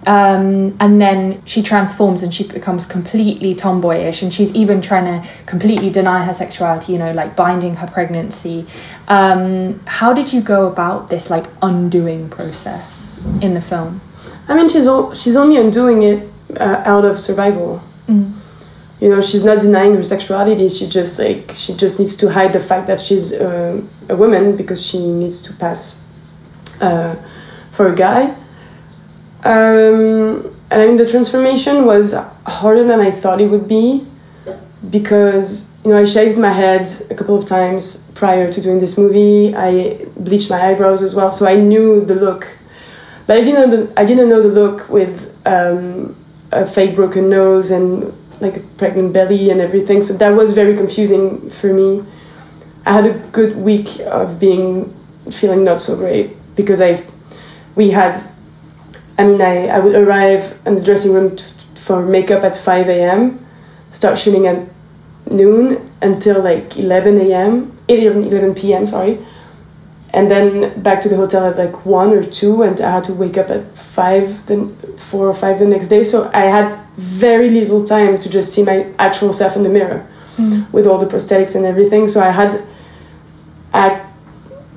um, 0.06 0.76
and 0.80 1.00
then 1.00 1.42
she 1.44 1.62
transforms 1.62 2.22
and 2.22 2.34
she 2.34 2.46
becomes 2.46 2.86
completely 2.86 3.54
tomboyish 3.54 4.22
and 4.22 4.34
she's 4.34 4.52
even 4.54 4.82
trying 4.82 5.04
to 5.04 5.28
completely 5.46 5.90
deny 5.90 6.24
her 6.24 6.34
sexuality 6.34 6.92
you 6.92 6.98
know 6.98 7.12
like 7.12 7.36
binding 7.36 7.76
her 7.76 7.86
pregnancy. 7.86 8.66
Um, 9.06 9.80
how 9.86 10.12
did 10.12 10.32
you 10.32 10.40
go 10.40 10.66
about 10.66 11.08
this 11.08 11.30
like 11.30 11.46
undoing 11.62 12.28
process 12.28 13.24
in 13.40 13.54
the 13.54 13.60
film? 13.60 14.00
I 14.48 14.56
mean 14.56 14.68
she's 14.68 14.86
all, 14.86 15.14
she's 15.14 15.36
only 15.36 15.56
undoing 15.56 16.02
it 16.02 16.28
uh, 16.58 16.82
out 16.84 17.04
of 17.04 17.20
survival. 17.20 17.82
Mm. 18.08 18.32
you 19.00 19.08
know 19.08 19.20
she's 19.20 19.44
not 19.44 19.60
denying 19.60 19.94
her 19.94 20.02
sexuality 20.02 20.68
she 20.68 20.88
just 20.88 21.20
like 21.20 21.52
she 21.52 21.72
just 21.72 22.00
needs 22.00 22.16
to 22.16 22.28
hide 22.32 22.52
the 22.52 22.58
fact 22.58 22.88
that 22.88 22.98
she's 22.98 23.32
uh, 23.32 23.80
a 24.08 24.16
woman 24.16 24.56
because 24.56 24.84
she 24.84 24.98
needs 24.98 25.40
to 25.40 25.52
pass 25.54 26.08
uh, 26.80 27.14
for 27.70 27.92
a 27.92 27.94
guy 27.94 28.34
um, 29.44 30.54
and 30.70 30.82
I 30.82 30.86
mean, 30.86 30.96
the 30.96 31.08
transformation 31.08 31.84
was 31.84 32.14
harder 32.46 32.84
than 32.84 33.00
I 33.00 33.10
thought 33.10 33.40
it 33.40 33.48
would 33.48 33.68
be 33.68 34.06
because, 34.88 35.70
you 35.84 35.90
know, 35.90 35.98
I 35.98 36.04
shaved 36.04 36.38
my 36.38 36.52
head 36.52 36.88
a 37.10 37.14
couple 37.14 37.38
of 37.38 37.46
times 37.46 38.10
prior 38.14 38.52
to 38.52 38.60
doing 38.60 38.80
this 38.80 38.96
movie. 38.96 39.54
I 39.54 40.06
bleached 40.16 40.50
my 40.50 40.60
eyebrows 40.60 41.02
as 41.02 41.14
well, 41.14 41.30
so 41.30 41.46
I 41.46 41.56
knew 41.56 42.04
the 42.04 42.14
look. 42.14 42.56
But 43.26 43.38
I 43.38 43.44
didn't 43.44 43.54
know 43.70 43.76
the, 43.76 44.00
I 44.00 44.04
didn't 44.04 44.28
know 44.28 44.42
the 44.42 44.48
look 44.48 44.88
with 44.88 45.36
um, 45.46 46.16
a 46.52 46.66
fake 46.66 46.94
broken 46.94 47.28
nose 47.28 47.70
and 47.70 48.12
like 48.40 48.56
a 48.56 48.60
pregnant 48.60 49.12
belly 49.12 49.50
and 49.50 49.60
everything. 49.60 50.02
So 50.02 50.14
that 50.14 50.30
was 50.30 50.54
very 50.54 50.76
confusing 50.76 51.50
for 51.50 51.72
me. 51.72 52.04
I 52.86 52.92
had 52.92 53.06
a 53.06 53.18
good 53.30 53.56
week 53.56 54.00
of 54.00 54.40
being 54.40 54.92
feeling 55.30 55.64
not 55.64 55.80
so 55.80 55.96
great 55.96 56.36
because 56.56 56.80
I 56.80 57.04
we 57.76 57.90
had 57.90 58.18
I 59.18 59.24
mean, 59.24 59.40
I, 59.40 59.68
I 59.68 59.78
would 59.78 59.94
arrive 59.94 60.58
in 60.66 60.76
the 60.76 60.82
dressing 60.82 61.12
room 61.12 61.36
t- 61.36 61.44
for 61.74 62.04
makeup 62.04 62.42
at 62.44 62.56
5 62.56 62.88
a.m., 62.88 63.44
start 63.90 64.18
shooting 64.18 64.46
at 64.46 64.66
noon 65.30 65.90
until 66.00 66.42
like 66.42 66.76
11 66.76 67.18
a.m., 67.18 67.76
11, 67.88 68.24
11 68.24 68.54
p.m., 68.54 68.86
sorry. 68.86 69.18
And 70.14 70.30
then 70.30 70.82
back 70.82 71.02
to 71.02 71.08
the 71.08 71.16
hotel 71.16 71.46
at 71.46 71.56
like 71.56 71.86
1 71.86 72.10
or 72.10 72.24
2, 72.24 72.62
and 72.62 72.80
I 72.80 72.90
had 72.90 73.04
to 73.04 73.14
wake 73.14 73.38
up 73.38 73.50
at 73.50 73.66
5, 73.76 74.46
then 74.46 74.74
4 74.76 75.26
or 75.26 75.34
5 75.34 75.58
the 75.58 75.66
next 75.66 75.88
day. 75.88 76.02
So 76.02 76.30
I 76.34 76.42
had 76.42 76.78
very 76.96 77.48
little 77.48 77.84
time 77.84 78.20
to 78.20 78.28
just 78.28 78.54
see 78.54 78.62
my 78.62 78.92
actual 78.98 79.32
self 79.32 79.56
in 79.56 79.62
the 79.62 79.70
mirror 79.70 80.06
mm. 80.36 80.70
with 80.72 80.86
all 80.86 80.98
the 80.98 81.06
prosthetics 81.06 81.56
and 81.56 81.64
everything. 81.64 82.08
So 82.08 82.20
I 82.22 82.30
had, 82.30 82.62
I, 83.72 84.04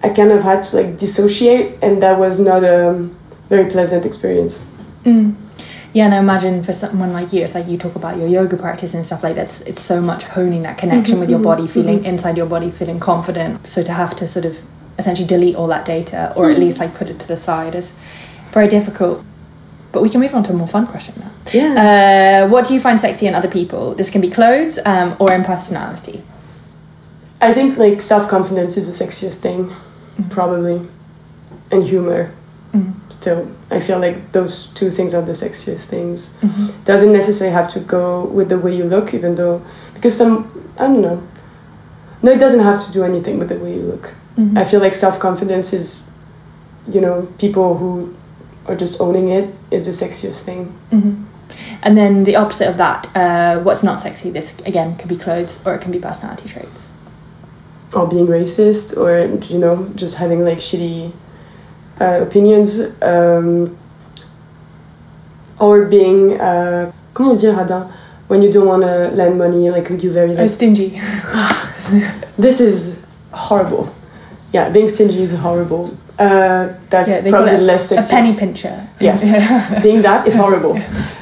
I 0.03 0.09
kind 0.09 0.31
of 0.31 0.43
had 0.43 0.63
to 0.65 0.75
like 0.77 0.97
dissociate, 0.97 1.79
and 1.81 2.01
that 2.01 2.17
was 2.17 2.39
not 2.39 2.63
a 2.63 2.89
um, 2.89 3.15
very 3.49 3.69
pleasant 3.69 4.05
experience. 4.05 4.63
Mm. 5.03 5.35
Yeah, 5.93 6.05
and 6.05 6.13
I 6.13 6.17
imagine 6.19 6.61
for 6.61 6.73
someone 6.73 7.13
like 7.13 7.31
you, 7.31 7.41
it's 7.41 7.55
like 7.55 7.67
you 7.67 7.77
talk 7.77 7.95
about 7.95 8.17
your 8.17 8.27
yoga 8.27 8.57
practice 8.57 8.93
and 8.93 9.05
stuff 9.05 9.23
like 9.23 9.35
that. 9.35 9.63
It's 9.65 9.81
so 9.81 10.01
much 10.01 10.23
honing 10.23 10.63
that 10.63 10.77
connection 10.77 11.15
mm-hmm, 11.15 11.21
with 11.21 11.29
your 11.29 11.39
body, 11.39 11.63
mm-hmm, 11.63 11.71
feeling 11.71 11.97
mm-hmm. 11.99 12.07
inside 12.07 12.35
your 12.35 12.47
body, 12.47 12.69
feeling 12.69 12.99
confident. 12.99 13.65
So 13.65 13.81
to 13.81 13.93
have 13.93 14.13
to 14.17 14.27
sort 14.27 14.45
of 14.45 14.61
essentially 14.97 15.27
delete 15.27 15.55
all 15.55 15.67
that 15.67 15.85
data 15.85 16.33
or 16.35 16.49
at 16.49 16.53
mm-hmm. 16.53 16.65
least 16.65 16.79
like 16.79 16.93
put 16.95 17.07
it 17.09 17.19
to 17.19 17.27
the 17.27 17.37
side 17.37 17.75
is 17.75 17.95
very 18.51 18.67
difficult. 18.67 19.23
but 19.91 20.01
we 20.01 20.09
can 20.09 20.19
move 20.19 20.35
on 20.35 20.43
to 20.43 20.51
a 20.51 20.55
more 20.55 20.67
fun 20.67 20.85
question 20.85 21.15
now. 21.17 21.31
Yeah. 21.53 22.43
Uh, 22.43 22.49
what 22.49 22.67
do 22.67 22.73
you 22.73 22.81
find 22.81 22.99
sexy 22.99 23.27
in 23.27 23.33
other 23.35 23.49
people? 23.49 23.95
This 23.95 24.09
can 24.09 24.19
be 24.19 24.29
clothes 24.29 24.77
um, 24.85 25.15
or 25.19 25.31
in 25.31 25.45
personality. 25.45 26.21
I 27.39 27.53
think 27.53 27.77
like 27.77 28.01
self 28.01 28.29
confidence 28.29 28.75
is 28.75 28.87
the 28.87 29.05
sexiest 29.05 29.39
thing, 29.39 29.71
Mm-hmm. 30.17 30.29
probably, 30.29 30.87
and 31.71 31.83
humor. 31.83 32.31
Mhm. 32.75 32.91
Still, 33.09 33.47
I 33.71 33.79
feel 33.79 33.99
like 33.99 34.31
those 34.31 34.67
two 34.75 34.91
things 34.91 35.13
are 35.15 35.21
the 35.21 35.33
sexiest 35.33 35.85
things. 35.89 36.37
Mhm. 36.41 36.71
Doesn't 36.85 37.13
necessarily 37.13 37.53
have 37.53 37.69
to 37.73 37.79
go 37.79 38.25
with 38.37 38.49
the 38.49 38.57
way 38.59 38.75
you 38.75 38.83
look, 38.95 39.13
even 39.13 39.35
though 39.35 39.61
because 39.93 40.15
some 40.17 40.35
I 40.77 40.83
don't 40.87 41.01
know. 41.01 41.19
No, 42.21 42.31
it 42.31 42.39
doesn't 42.39 42.63
have 42.63 42.85
to 42.85 42.91
do 42.91 43.03
anything 43.03 43.39
with 43.39 43.49
the 43.49 43.55
way 43.63 43.73
you 43.75 43.83
look. 43.91 44.13
Mhm. 44.37 44.57
I 44.57 44.63
feel 44.65 44.81
like 44.81 44.93
self 44.95 45.19
confidence 45.19 45.73
is, 45.73 46.09
you 46.93 47.01
know, 47.01 47.27
people 47.37 47.77
who 47.77 47.91
are 48.67 48.75
just 48.75 48.99
owning 49.01 49.29
it 49.29 49.47
is 49.71 49.85
the 49.85 49.91
sexiest 49.93 50.41
thing. 50.47 50.61
Mhm. 50.91 51.13
And 51.83 51.95
then 51.95 52.23
the 52.25 52.35
opposite 52.35 52.67
of 52.67 52.77
that, 52.77 53.07
uh, 53.15 53.59
what's 53.63 53.83
not 53.83 53.99
sexy? 53.99 54.31
This 54.31 54.53
again 54.65 54.95
could 54.97 55.07
be 55.07 55.15
clothes 55.15 55.59
or 55.65 55.75
it 55.75 55.81
can 55.81 55.91
be 55.91 55.99
personality 55.99 56.49
traits. 56.49 56.89
or 57.93 58.07
being 58.07 58.27
racist 58.27 58.97
or 58.97 59.09
you 59.53 59.57
know 59.57 59.75
just 59.95 60.17
having 60.17 60.43
like 60.43 60.57
shitty 60.59 61.11
opinions 61.99 62.79
um, 63.01 63.75
or 65.59 65.85
being 65.85 66.39
uh, 66.39 66.91
comment 67.13 67.39
dire 67.41 67.53
Radin 67.53 67.91
when 68.27 68.41
you 68.41 68.51
don't 68.51 68.67
want 68.67 68.83
to 68.83 69.09
lend 69.15 69.37
money 69.37 69.69
like 69.69 69.89
you 70.03 70.11
very 70.11 70.35
like 70.35 70.49
stingy. 70.49 70.99
this 72.37 72.59
is 72.59 73.05
horrible 73.31 73.87
yeah 74.51 74.69
being 74.69 74.89
stingy 74.89 75.21
is 75.23 75.33
horrible 75.33 75.95
uh, 76.17 76.73
that's 76.89 77.09
Yeah, 77.25 77.29
probably 77.29 77.57
less 77.57 77.91
A 77.91 78.01
penny 78.09 78.33
pincher. 78.35 78.87
Yes. 79.01 79.21
being 79.83 80.01
that 80.01 80.25
is 80.27 80.35
horrible 80.35 80.79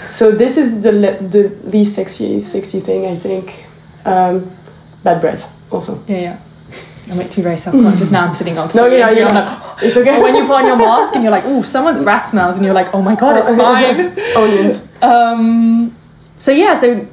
so 0.08 0.32
this 0.32 0.58
is 0.58 0.82
the 0.82 0.92
le- 0.92 1.20
the 1.30 1.50
least 1.64 1.96
sexy 1.96 2.42
sexy 2.42 2.80
thing 2.80 3.06
I 3.08 3.16
think 3.16 3.66
um, 4.06 4.52
bad 5.04 5.20
breath 5.22 5.52
also 5.72 6.00
yeah, 6.08 6.18
yeah. 6.20 6.38
That 7.08 7.18
makes 7.18 7.36
me 7.38 7.44
very 7.44 7.58
self-conscious. 7.58 8.12
Now 8.12 8.26
I'm 8.28 8.34
sitting 8.34 8.58
opposite. 8.58 8.80
No, 8.80 8.86
you, 8.88 9.04
so 9.04 9.10
you're 9.12 9.28
like, 9.30 9.60
it's 9.84 9.98
okay 9.98 10.18
or 10.18 10.24
when 10.24 10.36
you 10.36 10.44
put 10.46 10.54
on 10.56 10.66
your 10.66 10.78
mask 10.78 11.14
and 11.16 11.24
you're 11.24 11.32
like, 11.32 11.44
oh, 11.46 11.62
someone's 11.62 12.00
rat 12.00 12.26
smells, 12.26 12.56
and 12.56 12.64
you're 12.66 12.74
like, 12.74 12.94
oh 12.94 13.02
my 13.02 13.16
god, 13.16 13.38
it's 13.38 13.58
fine. 13.68 14.36
onions 14.38 14.92
Um, 15.02 15.96
so 16.40 16.52
yeah, 16.52 16.74
so 16.76 17.06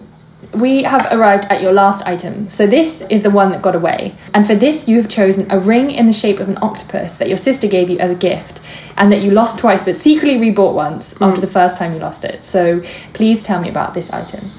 we 0.55 0.83
have 0.85 1.07
arrived 1.13 1.45
at 1.47 1.61
your 1.61 1.73
last 1.73 2.05
item. 2.07 2.49
So 2.49 2.67
this 2.67 3.03
is 3.11 3.23
the 3.23 3.31
one 3.31 3.51
that 3.51 3.63
got 3.63 3.75
away, 3.75 4.15
and 4.33 4.47
for 4.47 4.55
this 4.55 4.89
you 4.89 4.97
have 4.97 5.09
chosen 5.09 5.51
a 5.51 5.59
ring 5.59 5.91
in 5.91 6.07
the 6.07 6.13
shape 6.13 6.39
of 6.41 6.49
an 6.49 6.59
octopus 6.63 7.17
that 7.19 7.29
your 7.29 7.37
sister 7.39 7.67
gave 7.67 7.91
you 7.91 7.99
as 7.99 8.11
a 8.13 8.17
gift, 8.17 8.61
and 8.97 9.11
that 9.13 9.23
you 9.23 9.31
lost 9.33 9.59
twice, 9.59 9.83
but 9.85 9.97
secretly 9.97 10.39
rebought 10.39 10.75
once 10.75 11.15
Mm. 11.15 11.29
after 11.29 11.41
the 11.41 11.47
first 11.47 11.79
time 11.79 11.95
you 11.95 11.99
lost 12.01 12.25
it. 12.25 12.43
So 12.45 12.81
please 13.13 13.43
tell 13.43 13.61
me 13.61 13.69
about 13.69 13.95
this 13.95 14.13
item. 14.13 14.51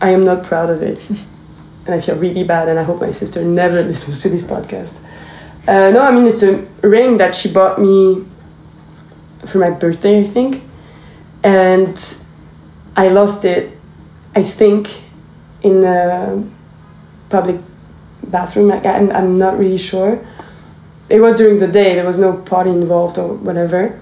I 0.00 0.10
am 0.10 0.24
not 0.24 0.42
proud 0.44 0.70
of 0.70 0.82
it. 0.82 1.00
and 1.86 1.94
I 1.94 2.00
feel 2.00 2.16
really 2.16 2.44
bad, 2.44 2.68
and 2.68 2.78
I 2.78 2.82
hope 2.82 3.00
my 3.00 3.12
sister 3.12 3.44
never 3.44 3.82
listens 3.92 4.22
to 4.22 4.28
this 4.28 4.44
podcast. 4.44 5.04
Uh, 5.66 5.90
no, 5.90 6.02
I 6.02 6.10
mean, 6.10 6.26
it's 6.26 6.42
a 6.42 6.66
ring 6.82 7.18
that 7.18 7.36
she 7.36 7.52
bought 7.52 7.80
me 7.80 8.24
for 9.46 9.58
my 9.58 9.70
birthday, 9.70 10.20
I 10.20 10.24
think. 10.24 10.62
And 11.44 11.96
I 12.96 13.08
lost 13.08 13.44
it, 13.44 13.76
I 14.34 14.42
think, 14.42 14.88
in 15.62 15.84
a 15.84 16.44
public 17.28 17.60
bathroom. 18.24 18.72
I, 18.72 18.82
I'm, 18.82 19.10
I'm 19.10 19.38
not 19.38 19.58
really 19.58 19.78
sure. 19.78 20.24
It 21.08 21.20
was 21.20 21.36
during 21.36 21.58
the 21.58 21.66
day, 21.66 21.94
there 21.94 22.06
was 22.06 22.18
no 22.18 22.36
party 22.36 22.70
involved 22.70 23.18
or 23.18 23.34
whatever. 23.34 24.00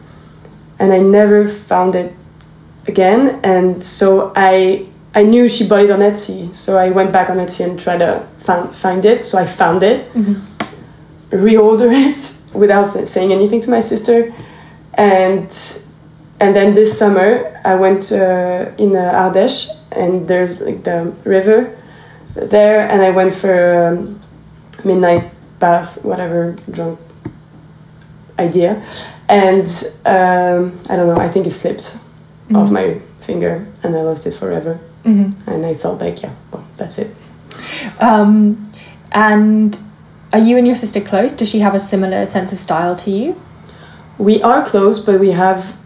And 0.78 0.92
I 0.92 0.98
never 0.98 1.46
found 1.48 1.94
it 1.94 2.14
again. 2.86 3.40
And 3.42 3.82
so 3.82 4.32
I 4.34 4.86
I 5.14 5.24
knew 5.24 5.48
she 5.48 5.66
bought 5.68 5.80
it 5.82 5.90
on 5.90 6.00
Etsy, 6.00 6.54
so 6.54 6.78
I 6.78 6.90
went 6.90 7.12
back 7.12 7.30
on 7.30 7.38
Etsy 7.38 7.64
and 7.64 7.78
tried 7.80 7.98
to 7.98 8.26
find 8.38 8.74
find 8.74 9.04
it. 9.04 9.26
So 9.26 9.38
I 9.38 9.46
found 9.46 9.82
it, 9.82 10.06
reorder 11.30 11.90
it 11.92 12.54
without 12.54 13.08
saying 13.08 13.32
anything 13.32 13.60
to 13.62 13.70
my 13.70 13.80
sister, 13.80 14.32
and 14.94 15.48
and 16.40 16.54
then 16.54 16.74
this 16.74 16.96
summer 16.96 17.60
I 17.64 17.74
went 17.74 18.12
uh, 18.12 18.70
in 18.78 18.94
uh, 18.94 19.12
Ardèche, 19.30 19.70
and 19.92 20.28
there's 20.28 20.60
like 20.60 20.84
the 20.84 21.12
river 21.24 21.76
there, 22.34 22.88
and 22.88 23.02
I 23.02 23.10
went 23.10 23.34
for 23.34 23.88
um, 23.88 24.20
midnight 24.84 25.30
bath, 25.58 26.04
whatever 26.04 26.56
drunk 26.70 27.00
idea, 28.38 28.80
and 29.28 29.66
um, 30.06 30.78
I 30.88 30.94
don't 30.96 31.08
know. 31.08 31.18
I 31.18 31.28
think 31.28 31.46
it 31.46 31.52
slipped 31.52 31.98
off 32.54 32.70
my 32.70 33.00
finger, 33.18 33.66
and 33.82 33.94
I 33.96 34.02
lost 34.02 34.26
it 34.26 34.34
forever. 34.34 34.78
Mm-hmm. 35.04 35.50
And 35.50 35.66
I 35.66 35.74
thought, 35.74 36.00
like, 36.00 36.22
yeah, 36.22 36.32
well, 36.52 36.64
that's 36.76 36.98
it. 36.98 37.14
Um, 38.00 38.70
and 39.12 39.78
are 40.32 40.38
you 40.38 40.56
and 40.56 40.66
your 40.66 40.76
sister 40.76 41.00
close? 41.00 41.32
Does 41.32 41.48
she 41.48 41.60
have 41.60 41.74
a 41.74 41.78
similar 41.78 42.24
sense 42.26 42.52
of 42.52 42.58
style 42.58 42.96
to 42.96 43.10
you? 43.10 43.40
We 44.18 44.42
are 44.42 44.64
close, 44.64 45.04
but 45.04 45.18
we 45.20 45.30
have 45.32 45.76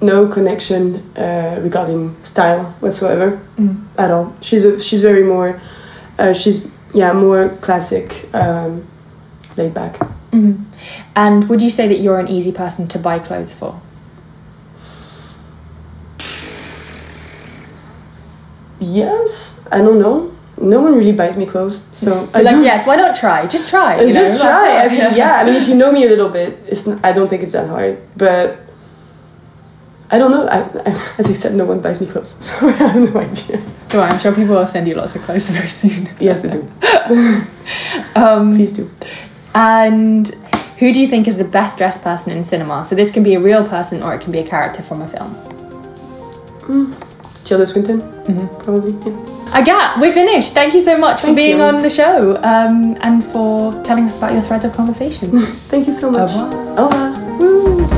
no 0.00 0.28
connection 0.28 0.96
uh, 1.16 1.58
regarding 1.62 2.14
style 2.22 2.64
whatsoever 2.80 3.40
Mm. 3.56 3.84
at 3.96 4.10
all. 4.10 4.32
She's 4.40 4.64
a, 4.64 4.78
she's 4.80 5.02
very 5.02 5.24
more, 5.24 5.60
uh, 6.18 6.32
she's 6.34 6.68
yeah 6.94 7.12
more 7.12 7.48
classic, 7.60 8.28
um, 8.32 8.86
laid 9.56 9.74
back. 9.74 9.98
Mhm. 10.30 10.64
And 11.16 11.48
would 11.48 11.60
you 11.62 11.70
say 11.70 11.88
that 11.88 11.98
you're 12.00 12.20
an 12.20 12.28
easy 12.28 12.52
person 12.52 12.86
to 12.88 12.98
buy 12.98 13.18
clothes 13.18 13.52
for? 13.52 13.80
Yes, 18.80 19.64
I 19.70 19.78
don't 19.78 19.98
know. 20.00 20.32
No 20.60 20.82
one 20.82 20.96
really 20.96 21.12
buys 21.12 21.36
me 21.36 21.46
clothes, 21.46 21.86
so 21.92 22.28
I 22.34 22.42
like, 22.42 22.52
don't- 22.54 22.64
yes, 22.64 22.84
why 22.86 22.96
not 22.96 23.16
try? 23.16 23.46
Just 23.46 23.68
try. 23.70 24.00
you 24.00 24.08
know, 24.08 24.12
just 24.12 24.40
try. 24.40 24.78
I 24.84 24.88
mean, 24.88 24.98
yeah. 25.16 25.36
I 25.36 25.44
mean, 25.44 25.54
if 25.54 25.68
you 25.68 25.74
know 25.76 25.92
me 25.92 26.04
a 26.04 26.08
little 26.08 26.28
bit, 26.30 26.58
it's. 26.66 26.86
Not, 26.86 27.04
I 27.04 27.12
don't 27.12 27.28
think 27.28 27.42
it's 27.44 27.52
that 27.52 27.68
hard. 27.68 27.98
But 28.16 28.58
I 30.10 30.18
don't 30.18 30.32
know. 30.32 30.48
I, 30.48 30.58
I, 30.58 31.14
as 31.18 31.28
I 31.30 31.34
said, 31.34 31.54
no 31.54 31.64
one 31.64 31.80
buys 31.80 32.00
me 32.00 32.08
clothes, 32.08 32.32
so 32.44 32.68
I 32.68 32.72
have 32.72 32.96
no 32.96 33.20
idea. 33.20 33.60
Don't 33.88 34.12
I'm 34.12 34.18
sure 34.18 34.32
people 34.34 34.56
will 34.56 34.66
send 34.66 34.88
you 34.88 34.94
lots 34.96 35.14
of 35.16 35.22
clothes 35.22 35.48
very 35.50 35.68
soon. 35.68 36.08
Yes, 36.18 36.42
they 36.42 36.50
do. 36.50 36.66
Um, 38.20 38.54
Please 38.54 38.72
do. 38.72 38.90
and 39.54 40.28
who 40.78 40.92
do 40.92 41.00
you 41.00 41.06
think 41.08 41.26
is 41.28 41.38
the 41.38 41.44
best 41.44 41.78
dressed 41.78 42.02
person 42.02 42.32
in 42.36 42.42
cinema? 42.42 42.84
So 42.84 42.94
this 42.96 43.10
can 43.10 43.22
be 43.22 43.34
a 43.34 43.40
real 43.40 43.64
person 43.66 44.02
or 44.02 44.14
it 44.14 44.20
can 44.20 44.32
be 44.32 44.38
a 44.40 44.46
character 44.46 44.82
from 44.82 45.02
a 45.02 45.08
film. 45.08 45.30
Tilda 47.48 47.66
Swinton, 47.66 47.98
Mhm. 48.00 48.46
probably. 48.62 48.92
Yeah. 49.06 49.58
Agathe, 49.58 50.00
we're 50.00 50.12
finished. 50.12 50.52
Thank 50.52 50.74
you 50.74 50.80
so 50.80 50.98
much 50.98 51.20
for 51.22 51.32
being 51.34 51.56
you. 51.58 51.62
on 51.64 51.80
the 51.80 51.88
show 51.90 52.36
um, 52.42 52.94
and 53.00 53.24
for 53.24 53.72
telling 53.82 54.04
us 54.04 54.18
about 54.18 54.32
your 54.32 54.42
threads 54.42 54.64
of 54.66 54.72
conversation. 54.72 55.28
Thank 55.70 55.86
you 55.86 55.92
so 55.94 56.10
much. 56.10 56.32
Au 56.36 56.44
revoir. 56.44 56.78
Au 56.78 56.88
revoir. 56.88 57.97